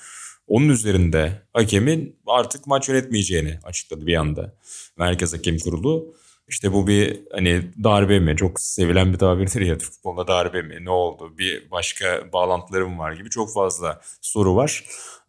onun 0.48 0.70
üzerinde 0.70 1.42
hakemin 1.54 2.20
artık 2.28 2.68
maç 2.68 2.90
yönetmeyeceğini 2.90 3.60
açıkladı 3.64 4.08
bir 4.08 4.16
anda 4.16 4.54
Merkez 4.98 5.34
Hakem 5.34 5.58
Kurulu. 5.58 6.16
İşte 6.48 6.74
bu 6.74 6.88
bir 6.88 7.20
hani 7.32 7.72
darbe 7.84 8.20
mi? 8.20 8.38
Çok 8.38 8.60
sevilen 8.60 9.14
bir 9.14 9.18
tabirdir 9.18 9.62
ya 9.62 9.78
Türk 9.78 9.92
futbolunda 9.92 10.28
darbe 10.28 10.62
mi? 10.62 10.86
Ne 10.86 10.90
oldu? 10.90 11.38
Bir 11.38 11.72
başka 11.72 12.30
bağlantılarım 12.34 13.00
var 13.00 13.12
gibi 13.14 13.30
çok 13.30 13.54
fazla 13.54 14.02
soru 14.22 14.56
var. 14.56 14.84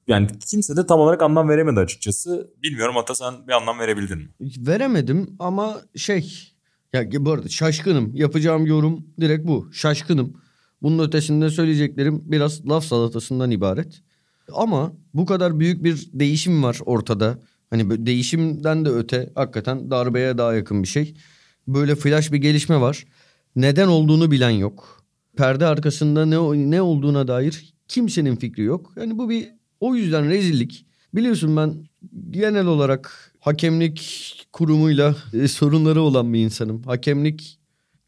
Yani 0.07 0.29
kimse 0.51 0.77
de 0.77 0.87
tam 0.87 1.01
olarak 1.01 1.23
anlam 1.23 1.49
veremedi 1.49 1.81
açıkçası. 1.81 2.51
Bilmiyorum 2.63 2.97
Ata 2.97 3.15
sen 3.15 3.49
bir 3.49 3.53
anlam 3.53 3.79
verebildin 3.79 4.19
mi? 4.19 4.29
Veremedim 4.41 5.37
ama 5.39 5.81
şey 5.97 6.54
ya 6.95 7.25
bu 7.25 7.33
arada 7.33 7.49
şaşkınım. 7.49 8.17
Yapacağım 8.17 8.67
yorum 8.67 9.07
direkt 9.21 9.47
bu. 9.47 9.69
Şaşkınım. 9.73 10.35
Bunun 10.83 11.07
ötesinde 11.07 11.51
söyleyeceklerim 11.51 12.23
biraz 12.25 12.67
laf 12.67 12.85
salatasından 12.85 13.51
ibaret. 13.51 14.03
Ama 14.53 14.93
bu 15.15 15.27
kadar 15.27 15.61
büyük 15.61 15.85
bir 15.85 16.09
değişim 16.13 16.63
var 16.63 16.79
ortada. 16.87 17.39
Hani 17.71 18.07
değişimden 18.07 18.85
de 18.85 18.89
öte 18.89 19.31
hakikaten 19.35 19.91
darbeye 19.91 20.39
daha 20.39 20.55
yakın 20.55 20.83
bir 20.83 20.89
şey. 20.89 21.15
Böyle 21.69 21.97
flash 21.97 22.33
bir 22.33 22.39
gelişme 22.39 22.81
var. 22.81 23.05
Neden 23.57 23.89
olduğunu 23.89 24.31
bilen 24.31 24.51
yok. 24.51 25.05
Perde 25.37 25.67
arkasında 25.67 26.27
ne 26.27 26.71
ne 26.71 26.83
olduğuna 26.83 27.29
dair 27.29 27.75
kimsenin 27.89 28.37
fikri 28.37 28.63
yok. 28.63 28.93
Yani 28.97 29.19
bu 29.19 29.31
bir 29.31 29.49
o 29.81 29.95
yüzden 29.95 30.29
rezillik. 30.29 30.87
Biliyorsun 31.15 31.57
ben 31.57 31.85
genel 32.31 32.67
olarak 32.67 33.34
hakemlik 33.45 34.47
kurumuyla 34.53 35.17
e, 35.33 35.49
sorunları 35.49 36.03
olan 36.03 36.33
bir 36.33 36.39
insanım. 36.39 36.83
Hakemlik 36.83 37.59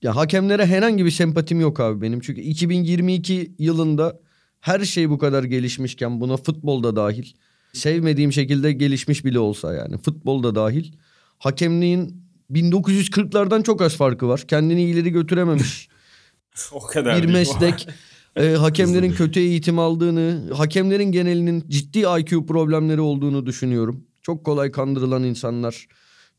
ya 0.02 0.16
hakemlere 0.16 0.66
herhangi 0.66 1.04
bir 1.04 1.10
sempatim 1.10 1.60
yok 1.60 1.80
abi 1.80 2.02
benim. 2.02 2.20
Çünkü 2.20 2.40
2022 2.40 3.52
yılında 3.58 4.20
her 4.60 4.80
şey 4.80 5.10
bu 5.10 5.18
kadar 5.18 5.44
gelişmişken 5.44 6.20
buna 6.20 6.36
futbolda 6.36 6.96
dahil 6.96 7.32
sevmediğim 7.72 8.32
şekilde 8.32 8.72
gelişmiş 8.72 9.24
bile 9.24 9.38
olsa 9.38 9.74
yani 9.74 9.98
futbolda 9.98 10.54
dahil 10.54 10.92
hakemliğin 11.38 12.22
1940'lardan 12.52 13.62
çok 13.62 13.82
az 13.82 13.96
farkı 13.96 14.28
var. 14.28 14.40
Kendini 14.48 14.82
ileri 14.82 15.10
götürememiş. 15.10 15.88
o 16.72 16.86
kadar 16.86 17.22
bir 17.22 17.28
meslek. 17.28 17.88
e, 18.36 18.48
hakemlerin 18.48 19.12
kötü 19.12 19.40
eğitim 19.40 19.78
aldığını, 19.78 20.52
hakemlerin 20.54 21.12
genelinin 21.12 21.64
ciddi 21.68 21.98
IQ 21.98 22.46
problemleri 22.46 23.00
olduğunu 23.00 23.46
düşünüyorum. 23.46 24.05
Çok 24.26 24.44
kolay 24.44 24.70
kandırılan 24.70 25.22
insanlar. 25.22 25.86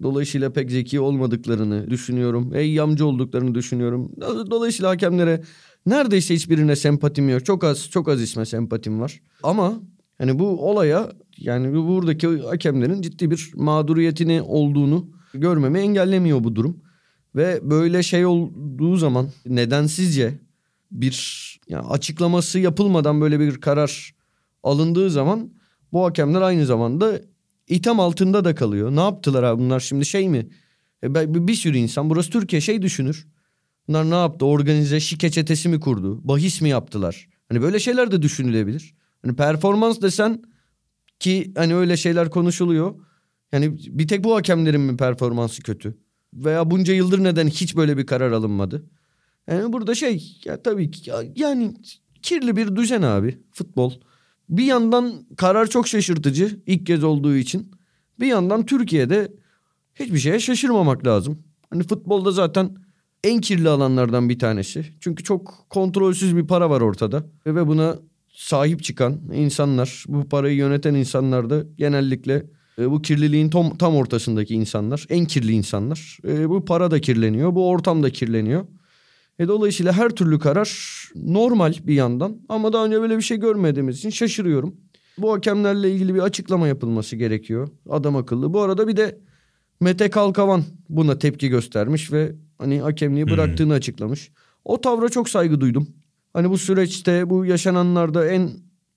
Dolayısıyla 0.03 0.53
pek 0.53 0.71
zeki 0.71 0.99
olmadıklarını 0.99 1.89
düşünüyorum. 1.89 2.55
Eyyamcı 2.55 3.05
olduklarını 3.05 3.55
düşünüyorum. 3.55 4.11
Dolayısıyla 4.51 4.89
hakemlere 4.89 5.43
neredeyse 5.85 6.35
hiçbirine 6.35 6.75
sempatim 6.75 7.29
yok. 7.29 7.45
Çok 7.45 7.63
az 7.63 7.89
çok 7.89 8.09
az 8.09 8.21
isme 8.21 8.45
sempatim 8.45 8.99
var. 8.99 9.21
Ama 9.43 9.81
hani 10.17 10.39
bu 10.39 10.69
olaya 10.69 11.11
yani 11.37 11.73
buradaki 11.73 12.27
hakemlerin 12.27 13.01
ciddi 13.01 13.31
bir 13.31 13.51
mağduriyetini 13.55 14.41
olduğunu 14.41 15.09
görmemi 15.33 15.79
engellemiyor 15.79 16.43
bu 16.43 16.55
durum. 16.55 16.83
Ve 17.35 17.59
böyle 17.63 18.03
şey 18.03 18.25
olduğu 18.25 18.95
zaman 18.95 19.29
nedensizce 19.45 20.39
bir 20.91 21.59
yani 21.69 21.87
açıklaması 21.87 22.59
yapılmadan 22.59 23.21
böyle 23.21 23.39
bir 23.39 23.61
karar 23.61 24.15
alındığı 24.63 25.09
zaman 25.09 25.49
bu 25.93 26.05
hakemler 26.05 26.41
aynı 26.41 26.65
zamanda 26.65 27.21
itham 27.67 27.99
altında 27.99 28.45
da 28.45 28.55
kalıyor. 28.55 28.95
Ne 28.95 28.99
yaptılar 28.99 29.43
abi 29.43 29.61
bunlar 29.61 29.79
şimdi 29.79 30.05
şey 30.05 30.29
mi? 30.29 30.49
E 31.03 31.35
bir 31.47 31.55
sürü 31.55 31.77
insan 31.77 32.09
burası 32.09 32.29
Türkiye 32.29 32.61
şey 32.61 32.81
düşünür. 32.81 33.27
Bunlar 33.87 34.09
ne 34.09 34.15
yaptı? 34.15 34.45
Organize 34.45 34.99
şike 34.99 35.31
çetesi 35.31 35.69
mi 35.69 35.79
kurdu? 35.79 36.27
Bahis 36.27 36.61
mi 36.61 36.69
yaptılar? 36.69 37.27
Hani 37.49 37.61
böyle 37.61 37.79
şeyler 37.79 38.11
de 38.11 38.21
düşünülebilir. 38.21 38.95
Hani 39.21 39.35
performans 39.35 40.01
desen 40.01 40.43
ki 41.19 41.51
hani 41.57 41.75
öyle 41.75 41.97
şeyler 41.97 42.29
konuşuluyor. 42.29 42.95
Yani 43.51 43.77
bir 43.77 44.07
tek 44.07 44.23
bu 44.23 44.35
hakemlerin 44.35 44.81
mi 44.81 44.97
performansı 44.97 45.63
kötü? 45.63 45.97
Veya 46.33 46.71
bunca 46.71 46.93
yıldır 46.93 47.23
neden 47.23 47.47
hiç 47.47 47.75
böyle 47.75 47.97
bir 47.97 48.05
karar 48.05 48.31
alınmadı? 48.31 48.85
Yani 49.47 49.73
burada 49.73 49.95
şey 49.95 50.39
ya 50.45 50.61
tabii 50.61 50.91
ki 50.91 51.11
yani 51.35 51.73
kirli 52.21 52.55
bir 52.55 52.75
düzen 52.75 53.01
abi 53.01 53.37
futbol. 53.51 53.93
Bir 54.49 54.63
yandan 54.63 55.13
karar 55.37 55.67
çok 55.67 55.87
şaşırtıcı 55.87 56.59
ilk 56.65 56.85
kez 56.85 57.03
olduğu 57.03 57.35
için. 57.35 57.71
Bir 58.19 58.27
yandan 58.27 58.65
Türkiye'de 58.65 59.31
hiçbir 59.95 60.19
şeye 60.19 60.39
şaşırmamak 60.39 61.07
lazım. 61.07 61.43
Hani 61.69 61.83
futbolda 61.83 62.31
zaten 62.31 62.75
en 63.23 63.41
kirli 63.41 63.69
alanlardan 63.69 64.29
bir 64.29 64.39
tanesi. 64.39 64.85
Çünkü 64.99 65.23
çok 65.23 65.65
kontrolsüz 65.69 66.35
bir 66.35 66.47
para 66.47 66.69
var 66.69 66.81
ortada. 66.81 67.23
Ve 67.45 67.67
buna 67.67 67.95
sahip 68.29 68.83
çıkan 68.83 69.21
insanlar, 69.33 70.03
bu 70.07 70.29
parayı 70.29 70.55
yöneten 70.55 70.93
insanlar 70.93 71.49
da 71.49 71.63
genellikle 71.77 72.43
e, 72.79 72.91
bu 72.91 73.01
kirliliğin 73.01 73.49
tam, 73.49 73.77
tam 73.77 73.95
ortasındaki 73.95 74.55
insanlar, 74.55 75.05
en 75.09 75.25
kirli 75.25 75.51
insanlar. 75.51 76.17
E, 76.27 76.49
bu 76.49 76.65
para 76.65 76.91
da 76.91 77.01
kirleniyor, 77.01 77.55
bu 77.55 77.69
ortam 77.69 78.03
da 78.03 78.09
kirleniyor. 78.09 78.65
E, 79.39 79.47
dolayısıyla 79.47 79.93
her 79.93 80.09
türlü 80.09 80.39
karar 80.39 80.69
normal 81.15 81.73
bir 81.83 81.93
yandan 81.93 82.37
ama 82.49 82.73
daha 82.73 82.85
önce 82.85 83.01
böyle 83.01 83.17
bir 83.17 83.21
şey 83.21 83.37
görmediğimiz 83.37 83.97
için 83.97 84.09
şaşırıyorum. 84.09 84.75
Bu 85.17 85.33
hakemlerle 85.33 85.91
ilgili 85.91 86.15
bir 86.15 86.19
açıklama 86.19 86.67
yapılması 86.67 87.15
gerekiyor. 87.15 87.69
Adam 87.89 88.15
akıllı. 88.15 88.53
Bu 88.53 88.61
arada 88.61 88.87
bir 88.87 88.97
de 88.97 89.19
Mete 89.79 90.09
Kalkavan 90.09 90.63
buna 90.89 91.17
tepki 91.17 91.49
göstermiş 91.49 92.11
ve 92.11 92.35
hani 92.57 92.81
hakemliği 92.81 93.25
hmm. 93.25 93.31
bıraktığını 93.33 93.67
hmm. 93.67 93.77
açıklamış. 93.77 94.31
O 94.65 94.81
tavra 94.81 95.09
çok 95.09 95.29
saygı 95.29 95.61
duydum. 95.61 95.87
Hani 96.33 96.49
bu 96.49 96.57
süreçte 96.57 97.29
bu 97.29 97.45
yaşananlarda 97.45 98.27
en 98.27 98.49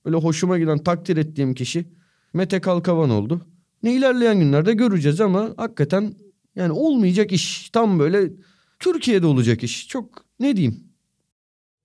böyle 0.04 0.16
hoşuma 0.16 0.58
giden 0.58 0.78
takdir 0.78 1.16
ettiğim 1.16 1.54
kişi 1.54 1.84
Mete 2.32 2.60
Kalkavan 2.60 3.10
oldu. 3.10 3.40
Ne 3.82 3.94
ilerleyen 3.94 4.40
günlerde 4.40 4.72
göreceğiz 4.72 5.20
ama 5.20 5.54
hakikaten 5.56 6.14
yani 6.56 6.72
olmayacak 6.72 7.32
iş. 7.32 7.70
Tam 7.70 7.98
böyle 7.98 8.32
Türkiye'de 8.78 9.26
olacak 9.26 9.62
iş. 9.62 9.88
Çok 9.88 10.29
ne 10.40 10.56
diyeyim? 10.56 10.84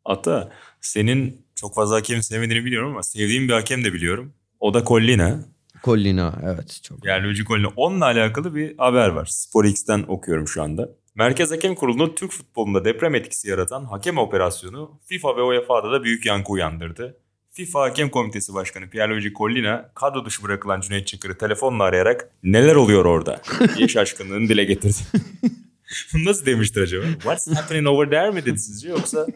Ata 0.06 0.52
senin 0.82 1.46
çok 1.56 1.76
fazla 1.76 1.96
hakem 1.96 2.24
sevmediğini 2.24 2.66
biliyorum 2.66 2.92
ama 2.92 3.04
sevdiğim 3.04 3.48
bir 3.48 3.54
hakem 3.54 3.84
de 3.84 3.94
biliyorum. 3.94 4.34
O 4.60 4.74
da 4.74 4.86
Collina. 4.86 5.40
Collina 5.84 6.34
evet. 6.44 6.80
Çok 6.84 7.06
yani 7.06 7.24
Luigi 7.24 7.46
Collina. 7.46 7.68
Onunla 7.76 8.06
alakalı 8.06 8.56
bir 8.56 8.78
haber 8.78 9.10
var. 9.10 9.26
Spor 9.26 9.66
X'ten 9.66 10.06
okuyorum 10.08 10.48
şu 10.48 10.64
anda. 10.64 10.90
Merkez 11.16 11.52
Hakem 11.52 11.76
Kurulu'nun 11.76 12.16
Türk 12.16 12.32
futbolunda 12.32 12.86
deprem 12.86 13.16
etkisi 13.16 13.50
yaratan 13.50 13.86
hakem 13.86 14.18
operasyonu 14.18 15.00
FIFA 15.06 15.38
ve 15.38 15.42
UEFA'da 15.42 15.92
da 15.92 16.04
büyük 16.04 16.26
yankı 16.26 16.52
uyandırdı. 16.52 17.18
FIFA 17.52 17.82
Hakem 17.82 18.10
Komitesi 18.10 18.54
Başkanı 18.54 18.90
Pierluigi 18.90 19.34
Collina 19.34 19.92
kadro 19.96 20.26
dışı 20.26 20.44
bırakılan 20.44 20.82
Cüneyt 20.82 21.08
Çakır'ı 21.08 21.38
telefonla 21.38 21.84
arayarak 21.84 22.30
neler 22.44 22.76
oluyor 22.76 23.06
orada 23.06 23.42
diye 23.78 23.88
şaşkınlığını 23.88 24.50
dile 24.50 24.64
getirdi. 24.64 24.98
Bunu 26.14 26.26
nasıl 26.26 26.46
demiştir 26.46 26.82
acaba? 26.82 27.04
What's 27.06 27.48
happening 27.48 27.88
over 27.88 28.10
there 28.10 28.32
mi 28.32 28.46
dedi 28.46 28.60
sizce 28.60 28.90
yoksa? 28.90 29.28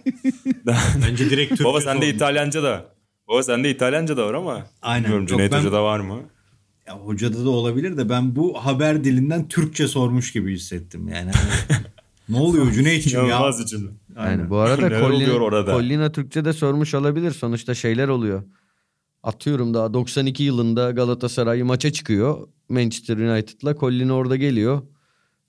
Bence 1.08 1.30
direkt 1.30 1.50
Türkçe 1.50 1.64
Baba 1.64 1.82
sende. 1.82 2.10
İtalyanca 2.10 2.64
da. 2.64 2.86
Baba 3.28 3.43
sende 3.43 3.70
İtalyanca 3.70 4.18
da 4.18 4.26
var 4.26 4.34
ama. 4.34 4.68
Aynen. 4.82 5.04
Bilmiyorum 5.04 5.26
Cüneyt 5.26 5.52
ben- 5.52 5.60
Hoca'da 5.60 5.84
var 5.84 6.00
mı? 6.00 6.20
Ya 6.88 6.93
hocada 6.95 7.45
da 7.45 7.50
olabilir 7.50 7.97
de 7.97 8.10
ben 8.10 8.36
bu 8.36 8.66
haber 8.66 9.04
dilinden 9.04 9.47
Türkçe 9.47 9.88
sormuş 9.88 10.32
gibi 10.32 10.54
hissettim. 10.54 11.08
Yani 11.08 11.32
hani, 11.32 11.82
ne 12.30 12.38
oluyor 12.38 12.72
Cüneyt'ciğim 12.74 13.20
ya? 13.20 13.26
İnanılmaz 13.28 13.60
içimde. 13.60 13.91
Aynen. 14.16 14.38
Yani 14.38 14.50
bu 14.50 14.58
arada 14.58 15.00
Collina, 15.00 15.34
orada? 15.34 15.72
Collina 15.72 16.12
Türkçe'de 16.12 16.54
sormuş 16.54 16.93
olabilir. 16.93 17.32
Sonuçta 17.32 17.76
şeyler 17.76 18.08
oluyor. 18.08 18.43
Atıyorum 19.24 19.74
daha 19.74 19.93
92 19.93 20.43
yılında 20.43 20.91
Galatasaray 20.91 21.64
maça 21.64 21.91
çıkıyor. 21.91 22.47
Manchester 22.70 23.18
United'la 23.18 23.76
Collina 23.76 24.14
orada 24.14 24.36
geliyor. 24.36 24.82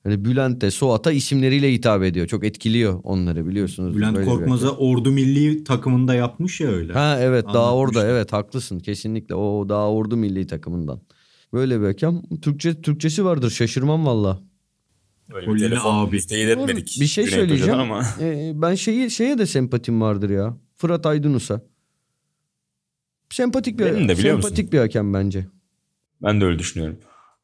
Hani 0.03 0.25
Bülent'e, 0.25 0.71
Suat'a 0.71 1.13
isimleriyle 1.13 1.73
hitap 1.73 2.03
ediyor. 2.03 2.27
Çok 2.27 2.45
etkiliyor 2.45 3.01
onları 3.03 3.47
biliyorsunuz. 3.47 3.97
Bülent 3.97 4.17
Böyle 4.17 4.27
Korkmaz'a 4.31 4.71
Ordu 4.71 5.11
Milli 5.11 5.65
takımında 5.65 6.15
yapmış 6.15 6.61
ya 6.61 6.69
öyle. 6.69 6.93
Ha 6.93 7.19
evet 7.21 7.45
daha 7.45 7.71
Anlatmıştı. 7.73 7.99
orada 8.01 8.11
evet 8.11 8.33
haklısın 8.33 8.79
kesinlikle 8.79 9.35
o 9.35 9.69
daha 9.69 9.91
ordu 9.91 10.17
milli 10.17 10.47
takımından. 10.47 11.01
Böyle 11.53 11.81
bir 11.81 11.87
hakem 11.87 12.23
Türkçe 12.43 12.83
Türkçesi 12.83 13.25
vardır 13.25 13.51
şaşırmam 13.51 14.07
valla. 14.07 14.41
Böyle 15.35 15.55
bir 15.55 15.59
telefon 15.59 16.07
abi. 16.07 16.15
müstehit 16.17 16.49
etmedik. 16.49 16.97
Bir 17.01 17.07
şey 17.07 17.25
Cüneyt 17.25 17.41
söyleyeceğim. 17.41 17.81
Ama. 17.81 18.05
Ee, 18.21 18.53
ben 18.55 18.75
şeyi 18.75 19.11
şeye 19.11 19.39
de 19.39 19.47
sempatim 19.47 20.01
vardır 20.01 20.31
ya. 20.31 20.57
Fırat 20.77 21.07
Aydınus'a. 21.07 21.63
Sempatik 23.31 23.79
bir 23.79 23.85
Benim 23.85 24.09
de 24.09 24.19
biliyor 24.19 24.37
musun? 24.37 24.49
sempatik 24.49 24.73
bir 24.73 24.79
hakem 24.79 25.15
bence. 25.15 25.47
Ben 26.23 26.41
de 26.41 26.45
öyle 26.45 26.59
düşünüyorum. 26.59 26.99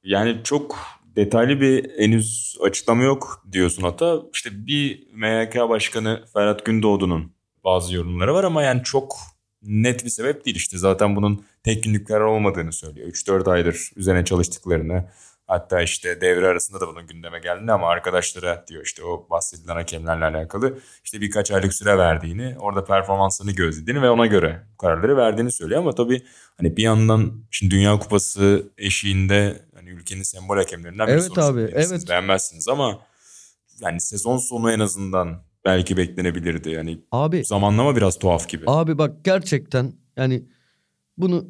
Yani 0.05 0.37
çok 0.45 0.79
detaylı 1.17 1.61
bir 1.61 1.99
henüz 1.99 2.57
açıklama 2.61 3.03
yok 3.03 3.47
diyorsun 3.53 3.83
hatta. 3.83 4.23
İşte 4.33 4.51
bir 4.67 5.07
MHK 5.12 5.69
Başkanı 5.69 6.25
Ferhat 6.33 6.67
Gündoğdu'nun 6.67 7.33
bazı 7.64 7.95
yorumları 7.95 8.35
var 8.35 8.45
ama 8.45 8.62
yani 8.62 8.83
çok 8.83 9.17
net 9.62 10.05
bir 10.05 10.11
sebep 10.11 10.45
değil 10.45 10.57
işte. 10.57 10.79
Zaten 10.79 11.17
bunun 11.17 11.45
tek 11.62 11.85
günlük 11.85 12.07
karar 12.07 12.25
olmadığını 12.25 12.73
söylüyor. 12.73 13.09
3-4 13.09 13.51
aydır 13.51 13.91
üzerine 13.97 14.25
çalıştıklarını 14.25 15.05
hatta 15.47 15.83
işte 15.83 16.21
devre 16.21 16.47
arasında 16.47 16.81
da 16.81 16.89
bunun 16.89 17.07
gündeme 17.07 17.39
geldiğini 17.39 17.73
ama 17.73 17.89
arkadaşlara 17.89 18.64
diyor 18.69 18.85
işte 18.85 19.05
o 19.05 19.27
bahsedilen 19.31 19.75
hakemlerle 19.75 20.25
alakalı 20.25 20.79
işte 21.05 21.21
birkaç 21.21 21.51
aylık 21.51 21.75
süre 21.75 21.99
verdiğini, 21.99 22.57
orada 22.59 22.85
performansını 22.85 23.53
gözlediğini 23.53 24.03
ve 24.03 24.11
ona 24.11 24.27
göre 24.27 24.67
kararları 24.79 25.17
verdiğini 25.17 25.53
söylüyor 25.53 25.81
ama 25.81 25.95
tabii 25.95 26.23
Hani 26.57 26.77
bir 26.77 26.83
yandan 26.83 27.33
şimdi 27.51 27.75
Dünya 27.75 27.99
Kupası 27.99 28.73
eşiğinde 28.79 29.62
hani 29.87 29.97
ülkenin 30.01 30.22
sembol 30.22 30.57
hakemlerinden 30.57 31.09
Evet 31.09 31.22
birisi. 31.30 31.41
abi, 31.43 31.61
evet. 31.61 32.09
Beğenmezsiniz 32.09 32.68
ama 32.68 32.99
yani 33.80 34.01
sezon 34.01 34.39
sonu 34.39 34.72
en 34.72 34.80
azından 34.80 35.43
belki 35.64 35.97
beklenebilirdi. 35.97 36.70
Yani 36.70 36.99
Abi 37.12 37.45
zamanlama 37.45 37.97
biraz 37.97 38.18
tuhaf 38.18 38.49
gibi. 38.49 38.64
abi 38.66 38.99
bak 38.99 39.24
gerçekten 39.24 39.93
yani 40.16 40.43
bunu 41.18 41.49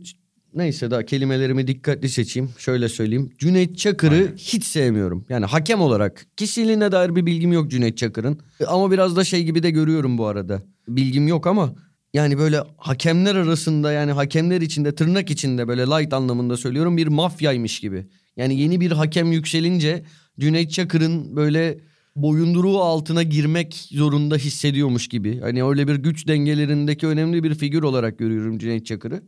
neyse 0.54 0.90
daha 0.90 1.02
kelimelerimi 1.04 1.66
dikkatli 1.66 2.08
seçeyim. 2.08 2.50
Şöyle 2.58 2.88
söyleyeyim. 2.88 3.32
Cüneyt 3.38 3.78
Çakır'ı 3.78 4.14
Aynen. 4.14 4.36
hiç 4.36 4.64
sevmiyorum. 4.64 5.26
Yani 5.28 5.44
hakem 5.46 5.80
olarak 5.80 6.26
kişiliğine 6.36 6.92
dair 6.92 7.16
bir 7.16 7.26
bilgim 7.26 7.52
yok 7.52 7.70
Cüneyt 7.70 7.98
Çakır'ın. 7.98 8.40
Ama 8.66 8.90
biraz 8.90 9.16
da 9.16 9.24
şey 9.24 9.44
gibi 9.44 9.62
de 9.62 9.70
görüyorum 9.70 10.18
bu 10.18 10.26
arada. 10.26 10.62
Bilgim 10.88 11.28
yok 11.28 11.46
ama 11.46 11.74
yani 12.14 12.38
böyle 12.38 12.60
hakemler 12.76 13.34
arasında 13.34 13.92
yani 13.92 14.12
hakemler 14.12 14.60
içinde 14.60 14.94
tırnak 14.94 15.30
içinde 15.30 15.68
böyle 15.68 15.82
light 15.82 16.12
anlamında 16.12 16.56
söylüyorum 16.56 16.96
bir 16.96 17.06
mafyaymış 17.06 17.80
gibi. 17.80 18.06
Yani 18.36 18.60
yeni 18.60 18.80
bir 18.80 18.92
hakem 18.92 19.32
yükselince 19.32 20.02
Cüneyt 20.40 20.70
Çakır'ın 20.70 21.36
böyle 21.36 21.78
boyunduruğu 22.16 22.80
altına 22.80 23.22
girmek 23.22 23.74
zorunda 23.74 24.36
hissediyormuş 24.36 25.08
gibi. 25.08 25.40
Hani 25.40 25.64
öyle 25.64 25.88
bir 25.88 25.94
güç 25.94 26.28
dengelerindeki 26.28 27.06
önemli 27.06 27.44
bir 27.44 27.54
figür 27.54 27.82
olarak 27.82 28.18
görüyorum 28.18 28.58
Cüneyt 28.58 28.86
Çakır'ı. 28.86 29.22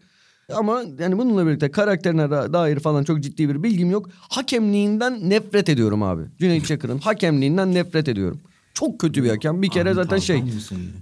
Ama 0.55 0.83
yani 0.99 1.19
bununla 1.19 1.47
birlikte 1.47 1.71
karakterine 1.71 2.31
da- 2.31 2.53
dair 2.53 2.79
falan 2.79 3.05
çok 3.05 3.21
ciddi 3.21 3.49
bir 3.49 3.63
bilgim 3.63 3.91
yok. 3.91 4.09
Hakemliğinden 4.19 5.31
nefret 5.31 5.69
ediyorum 5.69 6.03
abi. 6.03 6.23
Cüneyt 6.39 6.67
Çakır'ın 6.67 6.99
hakemliğinden 6.99 7.75
nefret 7.75 8.09
ediyorum. 8.09 8.41
Çok 8.75 8.99
kötü 8.99 9.25
bir 9.25 9.29
hakem. 9.29 9.63
Bir 9.63 9.69
kere 9.69 9.89
Abi, 9.89 9.95
zaten 9.95 10.19
şey? 10.19 10.43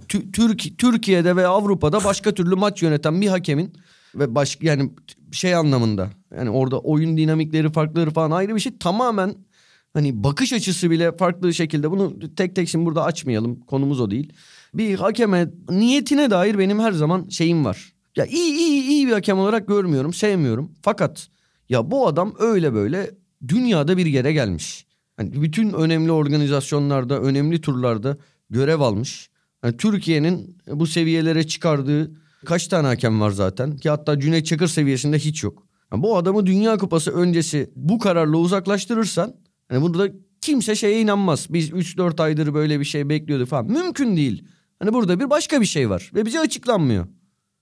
Tü- 0.09 0.31
Türk 0.31 0.77
Türkiye'de 0.77 1.35
ve 1.35 1.47
Avrupa'da 1.47 2.03
başka 2.03 2.33
türlü 2.33 2.55
maç 2.55 2.83
yöneten 2.83 3.21
bir 3.21 3.27
hakemin 3.27 3.73
ve 4.15 4.35
baş 4.35 4.57
yani 4.61 4.89
şey 5.31 5.55
anlamında 5.55 6.09
yani 6.35 6.49
orada 6.49 6.79
oyun 6.79 7.17
dinamikleri 7.17 7.71
farklıdır 7.71 8.11
falan 8.11 8.31
ayrı 8.31 8.55
bir 8.55 8.59
şey 8.59 8.77
tamamen 8.77 9.35
hani 9.93 10.23
bakış 10.23 10.53
açısı 10.53 10.91
bile 10.91 11.17
farklı 11.17 11.53
şekilde 11.53 11.91
bunu 11.91 12.35
tek 12.35 12.55
tek 12.55 12.69
şimdi 12.69 12.85
burada 12.85 13.03
açmayalım 13.03 13.59
konumuz 13.59 14.01
o 14.01 14.11
değil. 14.11 14.33
Bir 14.73 14.95
hakeme 14.95 15.49
niyetine 15.69 16.29
dair 16.29 16.59
benim 16.59 16.79
her 16.79 16.91
zaman 16.91 17.29
şeyim 17.29 17.65
var. 17.65 17.93
Ya 18.15 18.25
iyi 18.25 18.53
iyi 18.53 18.83
iyi 18.83 19.07
bir 19.07 19.11
hakem 19.11 19.39
olarak 19.39 19.67
görmüyorum, 19.67 20.13
sevmiyorum. 20.13 20.71
Fakat 20.81 21.27
ya 21.69 21.91
bu 21.91 22.07
adam 22.07 22.33
öyle 22.39 22.73
böyle 22.73 23.11
dünyada 23.47 23.97
bir 23.97 24.05
yere 24.05 24.33
gelmiş. 24.33 24.85
Hani 25.17 25.41
bütün 25.41 25.73
önemli 25.73 26.11
organizasyonlarda, 26.11 27.19
önemli 27.19 27.61
turlarda 27.61 28.17
görev 28.49 28.79
almış. 28.79 29.29
Yani 29.63 29.77
Türkiye'nin 29.77 30.57
bu 30.67 30.87
seviyelere 30.87 31.47
çıkardığı 31.47 32.11
kaç 32.45 32.67
tane 32.67 32.87
hakem 32.87 33.21
var 33.21 33.31
zaten 33.31 33.77
ki 33.77 33.89
hatta 33.89 34.19
Cüneyt 34.19 34.45
Çakır 34.45 34.67
seviyesinde 34.67 35.19
hiç 35.19 35.43
yok. 35.43 35.66
Yani 35.91 36.03
bu 36.03 36.17
adamı 36.17 36.45
Dünya 36.45 36.77
Kupası 36.77 37.11
öncesi 37.11 37.69
bu 37.75 37.99
kararla 37.99 38.37
uzaklaştırırsan 38.37 39.35
hani 39.69 39.81
burada 39.81 40.07
kimse 40.41 40.75
şeye 40.75 41.01
inanmaz. 41.01 41.47
Biz 41.49 41.69
3-4 41.71 42.23
aydır 42.23 42.53
böyle 42.53 42.79
bir 42.79 42.85
şey 42.85 43.09
bekliyorduk 43.09 43.47
falan. 43.47 43.65
Mümkün 43.65 44.17
değil. 44.17 44.43
Hani 44.79 44.93
burada 44.93 45.19
bir 45.19 45.29
başka 45.29 45.61
bir 45.61 45.65
şey 45.65 45.89
var 45.89 46.11
ve 46.13 46.25
bize 46.25 46.39
açıklanmıyor. 46.39 47.07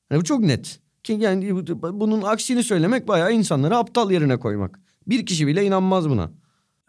Hani 0.09 0.19
bu 0.19 0.23
çok 0.23 0.39
net. 0.39 0.79
Ki 1.03 1.13
yani 1.19 1.55
bu- 1.55 1.99
bunun 1.99 2.21
aksini 2.21 2.63
söylemek 2.63 3.07
bayağı 3.07 3.33
insanları 3.33 3.77
aptal 3.77 4.11
yerine 4.11 4.37
koymak. 4.39 4.79
Bir 5.07 5.25
kişi 5.25 5.47
bile 5.47 5.65
inanmaz 5.65 6.09
buna. 6.09 6.31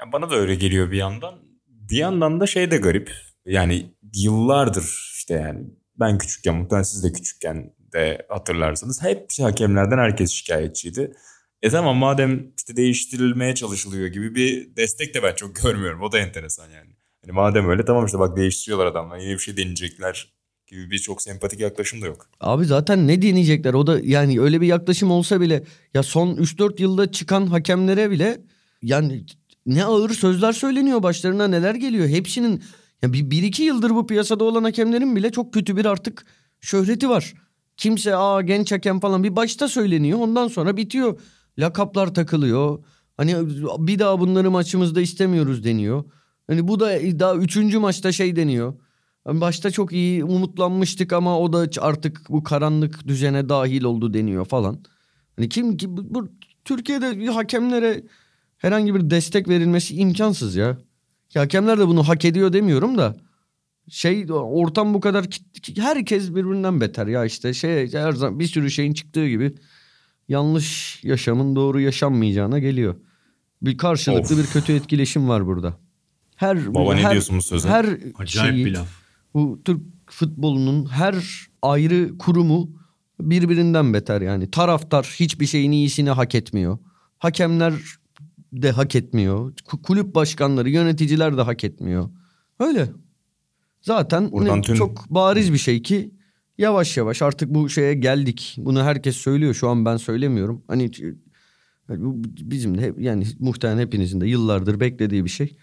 Yani 0.01 0.13
bana 0.13 0.31
da 0.31 0.35
öyle 0.35 0.55
geliyor 0.55 0.91
bir 0.91 0.97
yandan. 0.97 1.35
Bir 1.69 1.97
yandan 1.97 2.41
da 2.41 2.47
şey 2.47 2.71
de 2.71 2.77
garip. 2.77 3.13
Yani 3.47 3.87
yıllardır 4.15 5.13
işte 5.17 5.35
yani 5.35 5.67
ben 6.01 6.19
küçükken 6.19 6.55
muhtemelen 6.55 6.83
siz 6.83 7.05
de 7.05 7.13
küçükken 7.13 7.73
de 7.97 8.27
hatırlarsınız. 8.29 9.03
Hep 9.03 9.29
hakemlerden 9.41 9.99
herkes 9.99 10.31
şikayetçiydi. 10.31 11.13
E 11.63 11.71
tamam 11.71 11.97
madem 11.97 12.53
işte 12.57 12.77
değiştirilmeye 12.77 13.55
çalışılıyor 13.55 14.07
gibi 14.07 14.35
bir 14.35 14.77
destek 14.77 15.15
de 15.15 15.23
ben 15.23 15.35
çok 15.35 15.57
görmüyorum. 15.57 16.03
O 16.03 16.13
da 16.13 16.19
enteresan 16.19 16.71
yani. 16.71 16.91
Hani 17.23 17.33
madem 17.33 17.69
öyle 17.69 17.85
tamam 17.85 18.07
işte 18.07 18.19
bak 18.19 18.37
değiştiriyorlar 18.37 18.87
adamlar. 18.87 19.19
Yeni 19.19 19.33
bir 19.33 19.39
şey 19.39 19.57
deneyecekler 19.57 20.33
gibi 20.67 20.91
bir 20.91 20.99
çok 20.99 21.23
sempatik 21.23 21.61
yaklaşım 21.61 22.03
da 22.03 22.07
yok. 22.07 22.31
Abi 22.41 22.65
zaten 22.65 23.09
ne 23.09 23.23
deneyecekler? 23.23 23.75
O 23.75 23.87
da 23.87 24.01
yani 24.03 24.41
öyle 24.41 24.61
bir 24.61 24.67
yaklaşım 24.67 25.11
olsa 25.11 25.41
bile 25.41 25.65
ya 25.95 26.03
son 26.03 26.37
3-4 26.37 26.83
yılda 26.83 27.13
çıkan 27.13 27.47
hakemlere 27.47 28.11
bile 28.11 28.41
yani 28.83 29.25
ne 29.67 29.85
ağır 29.85 30.11
sözler 30.11 30.53
söyleniyor 30.53 31.03
başlarına 31.03 31.49
neler 31.49 31.75
geliyor. 31.75 32.09
Hepsinin 32.09 32.63
ya 33.03 33.13
bir, 33.13 33.31
bir 33.31 33.43
iki 33.43 33.63
yıldır 33.63 33.91
bu 33.91 34.07
piyasada 34.07 34.45
olan 34.45 34.65
hakemlerin 34.65 35.17
bile 35.17 35.33
çok 35.33 35.55
kötü 35.55 35.77
bir 35.77 35.85
artık 35.85 36.27
şöhreti 36.61 37.09
var. 37.09 37.35
Kimse 37.77 38.17
aa 38.17 38.43
genç 38.43 38.73
hakem 38.73 39.01
falan 39.01 39.25
bir 39.25 39.37
başta 39.37 39.69
söyleniyor 39.69 40.19
ondan 40.19 40.49
sonra 40.49 40.77
bitiyor. 40.77 41.21
Lakaplar 41.59 42.15
takılıyor. 42.15 42.85
Hani 43.17 43.37
bir 43.79 43.99
daha 43.99 44.21
bunları 44.21 44.51
maçımızda 44.51 45.01
istemiyoruz 45.01 45.65
deniyor. 45.65 46.05
Hani 46.47 46.69
bu 46.69 46.81
da 46.81 46.87
daha 47.19 47.35
üçüncü 47.35 47.79
maçta 47.79 48.13
şey 48.13 48.37
deniyor. 48.37 48.75
Hani 49.25 49.41
Başta 49.41 49.71
çok 49.71 49.93
iyi 49.93 50.25
umutlanmıştık 50.25 51.13
ama 51.13 51.41
o 51.41 51.53
da 51.53 51.69
artık 51.81 52.23
bu 52.29 52.43
karanlık 52.43 53.09
düzene 53.09 53.49
dahil 53.49 53.83
oldu 53.83 54.15
deniyor 54.15 54.45
falan. 54.45 54.85
Hani 55.37 55.49
kim 55.49 55.77
ki 55.77 55.97
bu, 55.97 56.15
bu- 56.15 56.29
Türkiye'de 56.65 57.27
hakemlere 57.27 58.03
herhangi 58.59 58.95
bir 58.95 59.11
destek 59.11 59.49
verilmesi 59.49 59.97
imkansız 59.97 60.57
ya. 60.57 60.79
Ki 61.29 61.39
hakemler 61.39 61.79
de 61.79 61.89
bunu 61.89 62.09
hak 62.09 62.25
ediyor 62.25 62.53
demiyorum 62.53 62.99
da 62.99 63.17
şey 63.89 64.27
ortam 64.33 64.95
bu 64.95 65.01
kadar 65.01 65.27
herkes 65.77 66.31
birbirinden 66.31 66.81
beter 66.81 67.07
ya 67.07 67.25
işte 67.25 67.55
şey 67.55 67.93
her 67.93 68.13
zaman 68.13 68.41
bir 68.41 68.47
sürü 68.47 68.71
şeyin 68.71 68.93
çıktığı 68.93 69.29
gibi 69.29 69.55
yanlış 70.29 71.01
yaşamın 71.05 71.57
doğru 71.57 71.81
yaşanmayacağına 71.81 72.59
geliyor. 72.59 72.95
Bir 73.63 73.79
karşılıklı 73.79 74.35
Of. 74.35 74.43
bir 74.43 74.47
kötü 74.47 74.73
etkileşim 74.73 75.29
var 75.29 75.47
burada. 75.47 75.77
Her 76.37 76.75
Baba 76.75 76.95
ne 76.95 77.03
her, 77.03 77.13
diyorsun 77.13 77.39
bu 77.39 77.43
söze? 77.43 77.69
Her 77.69 77.87
Acayip 78.19 78.55
şeyi, 78.55 78.67
bir 78.67 78.75
laf. 78.75 78.89
bu 79.35 79.61
Türk 79.65 79.81
futbolunun 80.07 80.87
her 80.87 81.15
ayrı 81.63 82.19
kurumu 82.19 82.71
birbirinden 83.21 83.95
beter 83.95 84.21
yani. 84.21 84.51
Taraftar 84.51 85.17
hiçbir 85.21 85.47
şeyin 85.47 85.73
iyisini 85.73 86.11
hak 86.11 86.35
etmiyor. 86.35 86.79
Hakemler 87.19 87.75
de 88.53 88.71
hak 88.71 88.95
etmiyor. 88.97 89.53
Ku- 89.53 89.83
Kulüp 89.83 90.15
başkanları, 90.15 90.71
yöneticiler 90.71 91.37
de 91.37 91.43
hak 91.43 91.65
etmiyor. 91.65 92.11
Öyle. 92.61 92.89
Zaten 93.87 94.33
Buradan 94.33 94.59
ne- 94.59 94.63
tüm- 94.63 94.77
çok 94.77 95.11
bariz 95.11 95.53
bir 95.53 95.59
şey 95.59 95.83
ki 95.83 96.11
yavaş 96.59 96.97
yavaş 96.97 97.23
artık 97.23 97.55
bu 97.55 97.69
şeye 97.69 97.95
geldik. 97.95 98.57
Bunu 98.59 98.83
herkes 98.83 99.17
söylüyor 99.17 99.55
şu 99.55 99.69
an 99.69 99.85
ben 99.85 99.97
söylemiyorum. 99.97 100.65
Hani 100.69 100.91
bu 101.89 102.23
bizim 102.27 102.79
de 102.79 102.83
hep, 102.83 103.01
yani 103.01 103.25
muhtemelen 103.39 103.81
hepinizin 103.81 104.21
de 104.21 104.27
yıllardır 104.27 104.81
beklediği 104.81 105.25
bir 105.25 105.31
şey. 105.31 105.57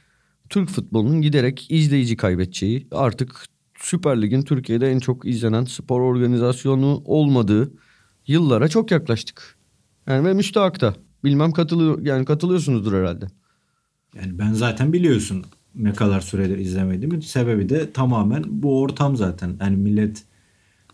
Türk 0.49 0.69
futbolunun 0.69 1.21
giderek 1.21 1.71
izleyici 1.71 2.17
kaybedeceği 2.17 2.87
artık 2.91 3.45
Süper 3.79 4.21
Lig'in 4.21 4.41
Türkiye'de 4.41 4.91
en 4.91 4.99
çok 4.99 5.25
izlenen 5.25 5.65
spor 5.65 6.01
organizasyonu 6.01 7.01
olmadığı 7.05 7.73
yıllara 8.27 8.67
çok 8.67 8.91
yaklaştık. 8.91 9.57
Yani 10.07 10.25
ve 10.27 10.33
müstahakta. 10.33 10.95
Bilmem 11.23 11.51
katılıyor 11.51 12.05
yani 12.05 12.25
katılıyorsunuzdur 12.25 12.93
herhalde. 12.93 13.27
Yani 14.15 14.39
ben 14.39 14.53
zaten 14.53 14.93
biliyorsun 14.93 15.45
ne 15.75 15.93
kadar 15.93 16.21
süredir 16.21 16.57
izlemediğimin 16.57 17.19
sebebi 17.19 17.69
de 17.69 17.91
tamamen 17.91 18.43
bu 18.47 18.81
ortam 18.81 19.15
zaten. 19.15 19.55
Yani 19.61 19.77
millet 19.77 20.23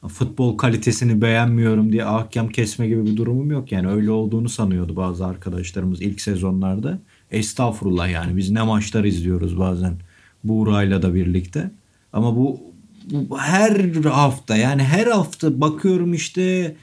futbol 0.07 0.57
kalitesini 0.57 1.21
beğenmiyorum 1.21 1.91
diye 1.91 2.05
ahkam 2.05 2.49
kesme 2.49 2.87
gibi 2.87 3.05
bir 3.05 3.17
durumum 3.17 3.51
yok. 3.51 3.71
Yani 3.71 3.87
öyle 3.87 4.11
olduğunu 4.11 4.49
sanıyordu 4.49 4.95
bazı 4.95 5.25
arkadaşlarımız 5.25 6.01
ilk 6.01 6.21
sezonlarda. 6.21 6.99
Estağfurullah 7.31 8.09
yani 8.09 8.37
biz 8.37 8.51
ne 8.51 8.61
maçlar 8.61 9.03
izliyoruz 9.03 9.59
bazen 9.59 9.93
Buğra'yla 10.43 11.01
da 11.01 11.13
birlikte. 11.13 11.71
Ama 12.13 12.35
bu, 12.35 12.61
bu 13.11 13.39
her 13.39 13.95
hafta 14.03 14.57
yani 14.57 14.83
her 14.83 15.07
hafta 15.07 15.61
bakıyorum 15.61 16.13
işte 16.13 16.75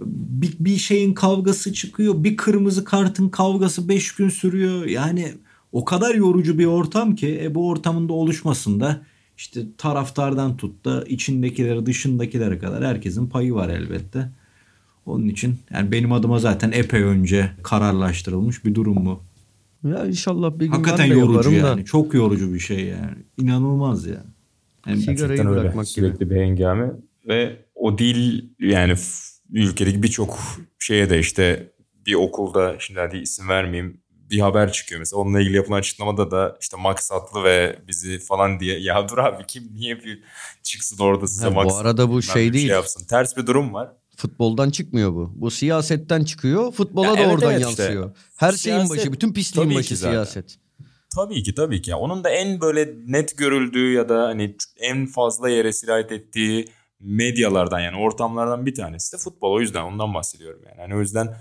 bir, 0.00 0.54
bir 0.60 0.76
şeyin 0.76 1.14
kavgası 1.14 1.72
çıkıyor. 1.72 2.24
Bir 2.24 2.36
kırmızı 2.36 2.84
kartın 2.84 3.28
kavgası 3.28 3.88
5 3.88 4.14
gün 4.14 4.28
sürüyor. 4.28 4.86
Yani 4.86 5.34
o 5.76 5.84
kadar 5.84 6.14
yorucu 6.14 6.58
bir 6.58 6.66
ortam 6.66 7.14
ki 7.14 7.40
e, 7.42 7.54
bu 7.54 7.68
ortamın 7.68 8.08
da 8.08 8.12
oluşmasında 8.12 9.02
işte 9.36 9.60
taraftardan 9.78 10.56
tut 10.56 10.84
da 10.84 11.04
içindekileri 11.04 11.86
dışındakilere 11.86 12.58
kadar 12.58 12.84
herkesin 12.84 13.26
payı 13.26 13.54
var 13.54 13.68
elbette. 13.68 14.28
Onun 15.06 15.28
için 15.28 15.56
yani 15.70 15.92
benim 15.92 16.12
adıma 16.12 16.38
zaten 16.38 16.72
epey 16.72 17.02
önce 17.02 17.50
kararlaştırılmış 17.62 18.64
bir 18.64 18.74
durum 18.74 19.06
bu. 19.06 19.22
Ya 19.88 20.06
inşallah 20.06 20.58
bir 20.58 20.64
gün 20.66 20.72
Hakikaten 20.72 21.10
ben 21.10 21.16
de 21.16 21.20
yorucu 21.20 21.50
yani. 21.50 21.80
da. 21.80 21.84
Çok 21.84 22.14
yorucu 22.14 22.54
bir 22.54 22.58
şey 22.58 22.84
yani. 22.84 23.16
İnanılmaz 23.38 24.06
ya. 24.06 24.24
Yani 24.86 24.98
Sigarayı 24.98 25.18
Gerçekten 25.18 25.46
öyle. 25.46 25.60
bırakmak 25.60 25.86
gibi. 25.86 26.06
Sürekli 26.06 26.30
bir 26.30 26.36
hengame. 26.36 26.92
Ve 27.28 27.56
o 27.74 27.98
dil 27.98 28.44
yani 28.60 28.94
ülkedeki 29.52 30.02
birçok 30.02 30.38
şeye 30.78 31.10
de 31.10 31.18
işte 31.18 31.72
bir 32.06 32.14
okulda 32.14 32.76
şimdi 32.78 33.00
hadi 33.00 33.16
isim 33.16 33.48
vermeyeyim 33.48 34.00
bir 34.30 34.40
haber 34.40 34.72
çıkıyor 34.72 34.98
mesela. 34.98 35.20
Onunla 35.22 35.40
ilgili 35.40 35.56
yapılan 35.56 35.78
açıklamada 35.78 36.30
da 36.30 36.56
işte 36.60 36.76
maksatlı 36.76 37.44
ve 37.44 37.78
bizi 37.88 38.18
falan 38.18 38.60
diye 38.60 38.78
ya 38.80 39.08
dur 39.08 39.18
abi 39.18 39.44
kim 39.46 39.70
niye 39.74 40.04
bir 40.04 40.22
çıksın 40.62 40.98
orada 40.98 41.26
size 41.26 41.44
Ha, 41.44 41.50
bu 41.50 41.54
maksatlı 41.54 41.80
arada 41.80 42.10
bu 42.10 42.22
şey 42.22 42.48
bir 42.48 42.52
değil. 42.52 42.68
yapsın. 42.68 43.06
Ters 43.06 43.36
bir 43.36 43.46
durum 43.46 43.74
var. 43.74 43.88
Futboldan 44.16 44.70
çıkmıyor 44.70 45.12
bu. 45.14 45.32
Bu 45.36 45.50
siyasetten 45.50 46.24
çıkıyor. 46.24 46.72
Futbola 46.72 47.06
Ya 47.06 47.14
da 47.14 47.18
evet, 47.18 47.34
oradan 47.34 47.52
evet 47.52 47.66
işte. 47.68 47.82
yansıyor. 47.82 48.16
Her 48.36 48.52
şeyin 48.52 48.76
Siyaset 48.76 48.98
başı, 48.98 49.12
bütün 49.12 49.32
pisliğin 49.32 49.74
başı 49.74 49.96
siyaset. 49.96 50.56
Tabii 51.14 51.42
ki 51.42 51.54
tabii 51.54 51.82
ki. 51.82 51.94
Onun 51.94 52.24
da 52.24 52.30
en 52.30 52.60
böyle 52.60 52.94
net 53.06 53.38
görüldüğü 53.38 53.92
ya 53.92 54.08
da 54.08 54.22
hani 54.22 54.56
en 54.80 55.06
fazla 55.06 55.48
yere 55.48 55.72
sirayet 55.72 56.12
ettiği 56.12 56.68
medyalardan 57.00 57.80
yani 57.80 57.96
ortamlardan 57.96 58.66
bir 58.66 58.74
tanesi 58.74 59.12
de 59.12 59.18
futbol. 59.18 59.52
O 59.52 59.60
yüzden 59.60 59.82
ondan 59.82 60.14
bahsediyorum 60.14 60.60
yani. 60.66 60.80
Hani 60.80 60.94
o 60.96 61.00
yüzden 61.00 61.36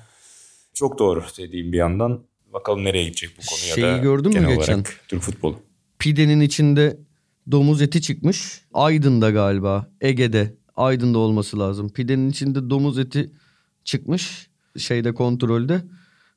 çok 0.74 1.00
doğru 1.00 1.24
dediğim 1.38 1.72
bir 1.72 1.78
yandan. 1.78 2.24
Bakalım 2.56 2.84
nereye 2.84 3.04
gidecek 3.04 3.30
bu 3.38 3.42
konu 3.46 3.70
ya 3.70 3.76
Şeyi 3.76 3.86
da 3.86 3.98
gördün 3.98 4.34
mü 4.34 4.40
genel 4.40 4.56
geçen? 4.56 4.74
olarak 4.74 5.02
Türk 5.08 5.22
futbolu. 5.22 5.60
Pidenin 6.00 6.40
içinde 6.42 6.98
domuz 7.52 7.82
eti 7.82 8.02
çıkmış. 8.02 8.62
Aydın'da 8.74 9.30
galiba. 9.30 9.88
Ege'de. 10.02 10.54
Aydın'da 10.76 11.18
olması 11.18 11.60
lazım. 11.60 11.90
Pidenin 11.90 12.30
içinde 12.30 12.70
domuz 12.70 13.00
eti 13.00 13.32
çıkmış. 13.84 14.48
Şeyde 14.78 15.14
kontrolde. 15.14 15.82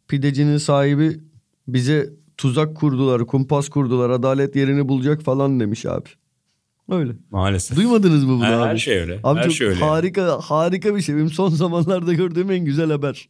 Pidecinin 0.09 0.59
sahibi 0.59 1.21
bize 1.69 2.11
tuzak 2.37 2.77
kurdular, 2.77 3.27
kumpas 3.27 3.69
kurdular, 3.69 4.11
adalet 4.11 4.57
yerini 4.57 4.89
bulacak 4.89 5.23
falan 5.23 5.61
demiş 5.61 5.87
abi. 5.87 6.09
Öyle. 6.91 7.13
Maalesef. 7.31 7.77
Duymadınız 7.77 8.25
mı 8.25 8.31
bunu 8.31 8.45
her, 8.45 8.53
abi? 8.53 8.69
her 8.69 8.77
şey 8.77 8.99
öyle. 8.99 9.21
Abi 9.25 9.39
her 9.39 9.45
çok 9.45 9.53
şey 9.53 9.67
öyle. 9.67 9.81
harika 9.81 10.41
harika 10.41 10.97
bir 10.97 11.01
şey. 11.03 11.15
Benim 11.17 11.31
son 11.31 11.49
zamanlarda 11.49 12.13
gördüğüm 12.13 12.51
en 12.51 12.65
güzel 12.65 12.91
haber. 12.91 13.29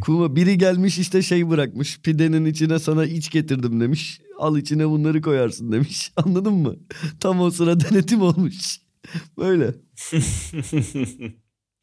Kuma 0.00 0.36
biri 0.36 0.58
gelmiş 0.58 0.98
işte 0.98 1.22
şey 1.22 1.50
bırakmış. 1.50 2.00
Pidenin 2.00 2.44
içine 2.44 2.78
sana 2.78 3.04
iç 3.06 3.30
getirdim 3.30 3.80
demiş. 3.80 4.20
Al 4.38 4.58
içine 4.58 4.88
bunları 4.88 5.22
koyarsın 5.22 5.72
demiş. 5.72 6.12
Anladın 6.16 6.54
mı? 6.54 6.76
Tam 7.20 7.40
o 7.40 7.50
sıra 7.50 7.80
denetim 7.80 8.22
olmuş. 8.22 8.80
Böyle. 9.38 9.74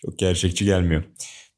çok 0.05 0.19
gerçekçi 0.19 0.65
gelmiyor. 0.65 1.03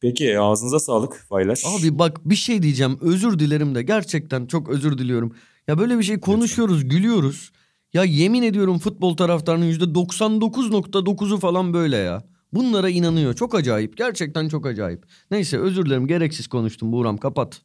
Peki 0.02 0.40
ağzınıza 0.40 0.80
sağlık 0.80 1.26
Paylaş. 1.30 1.64
Abi 1.66 2.00
bak 2.00 2.30
bir 2.30 2.36
şey 2.36 2.64
diyeceğim. 2.64 2.98
Özür 3.02 3.40
dilerim 3.40 3.76
de 3.76 3.84
gerçekten 3.84 4.46
çok 4.46 4.70
özür 4.70 4.98
diliyorum. 4.98 5.36
Ya 5.68 5.78
böyle 5.78 5.98
bir 5.98 6.04
şey 6.04 6.20
konuşuyoruz, 6.20 6.90
gülüyoruz. 6.90 7.52
Ya 7.94 8.04
yemin 8.04 8.44
ediyorum 8.44 8.80
futbol 8.80 9.18
taraftarının 9.18 9.72
%99.9'u 9.72 11.38
falan 11.38 11.74
böyle 11.74 11.98
ya. 11.98 12.24
Bunlara 12.56 12.90
inanıyor. 12.90 13.34
Çok 13.34 13.56
acayip. 13.56 13.98
Gerçekten 13.98 14.50
çok 14.50 14.66
acayip. 14.66 15.04
Neyse 15.32 15.58
özür 15.60 15.86
dilerim. 15.86 16.08
Gereksiz 16.08 16.48
konuştum. 16.48 16.92
Buğram 16.92 17.18
kapat. 17.18 17.62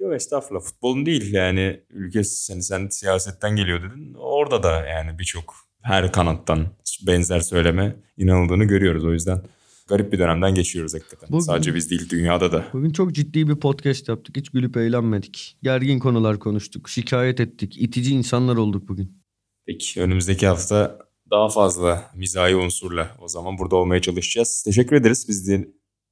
Yok 0.00 0.14
estağfurullah 0.14 0.62
futbolun 0.64 1.06
değil 1.06 1.32
yani 1.32 1.80
ülke 1.90 2.24
sen, 2.24 2.60
sen 2.60 2.88
siyasetten 2.88 3.56
geliyor 3.56 3.82
dedin. 3.82 4.14
Orada 4.18 4.62
da 4.62 4.86
yani 4.86 5.18
birçok 5.18 5.54
her 5.82 6.12
kanattan 6.12 6.66
benzer 7.06 7.40
söyleme 7.40 7.96
inanıldığını 8.16 8.64
görüyoruz. 8.64 9.04
O 9.04 9.12
yüzden 9.12 9.42
garip 9.88 10.12
bir 10.12 10.18
dönemden 10.18 10.54
geçiyoruz 10.54 10.94
hakikaten. 10.94 11.28
Bugün- 11.30 11.40
Sadece 11.44 11.74
biz 11.74 11.90
değil 11.90 12.10
dünyada 12.10 12.52
da. 12.52 12.64
Bugün 12.72 12.90
çok 12.90 13.12
ciddi 13.12 13.48
bir 13.48 13.56
podcast 13.56 14.08
yaptık. 14.08 14.36
Hiç 14.36 14.50
gülüp 14.50 14.76
eğlenmedik. 14.76 15.56
Gergin 15.62 15.98
konular 15.98 16.38
konuştuk. 16.38 16.88
Şikayet 16.88 17.40
ettik. 17.40 17.76
itici 17.82 18.14
insanlar 18.14 18.56
olduk 18.56 18.88
bugün. 18.88 19.22
Peki 19.66 20.00
önümüzdeki 20.02 20.46
hafta 20.46 20.98
daha 21.32 21.48
fazla 21.48 22.10
mizahi 22.14 22.56
unsurla 22.56 23.16
o 23.20 23.28
zaman 23.28 23.58
burada 23.58 23.76
olmaya 23.76 24.02
çalışacağız. 24.02 24.62
Teşekkür 24.62 24.96
ederiz 24.96 25.28
biz 25.28 25.48
de. 25.48 25.68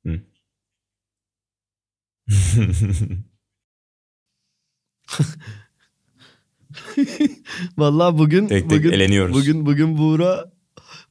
Hı. 0.06 0.20
Vallahi 7.78 8.18
bugün 8.18 8.46
Tek 8.48 8.70
tek 8.70 8.78
bugün 8.78 8.92
eleniyoruz. 8.92 9.34
bugün 9.34 9.66
bugün 9.66 9.98
Buğra 9.98 10.52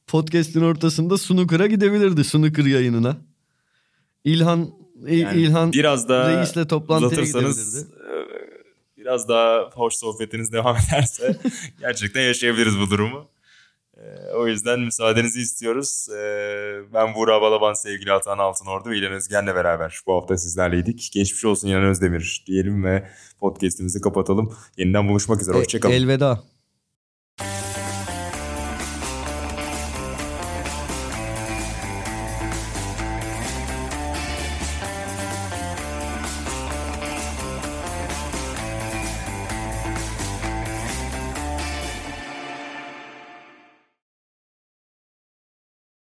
podcast'in 0.06 0.60
ortasında 0.60 1.18
Snooker'a 1.18 1.66
gidebilirdi. 1.66 2.24
Snooker 2.24 2.64
yayınına. 2.64 3.16
İlhan 4.24 4.70
Yani 5.08 5.40
İlhan 5.40 5.72
biraz 5.72 6.08
daha 6.08 6.38
reisle 6.38 6.66
toplantıya 6.66 7.24
gidebilirdi. 7.24 7.78
e, 7.78 8.14
biraz 8.96 9.28
daha 9.28 9.70
hoş 9.74 9.94
sohbetiniz 9.94 10.52
devam 10.52 10.76
ederse 10.88 11.38
gerçekten 11.80 12.22
yaşayabiliriz 12.22 12.78
bu 12.78 12.90
durumu. 12.90 13.28
E, 14.00 14.34
O 14.36 14.46
yüzden 14.46 14.80
müsaadenizi 14.80 15.40
istiyoruz. 15.40 16.06
E, 16.08 16.14
Ben 16.94 17.14
Buğra 17.14 17.42
Balaban, 17.42 17.72
sevgili 17.72 18.12
Atan 18.12 18.38
Altınordu 18.38 18.90
ve 18.90 18.98
İlhan 18.98 19.12
Özgen'le 19.12 19.46
beraber 19.46 20.00
bu 20.06 20.14
hafta 20.14 20.36
sizlerleydik. 20.38 21.10
Geçmiş 21.12 21.44
olsun 21.44 21.68
İlhan 21.68 21.84
Özdemir 21.84 22.44
diyelim 22.46 22.84
ve 22.84 23.08
podcast'imizi 23.40 24.00
kapatalım. 24.00 24.54
Yeniden 24.76 25.08
buluşmak 25.08 25.42
üzere. 25.42 25.56
E- 25.56 25.60
Hoşçakalın. 25.60 25.92
elveda. 25.94 26.40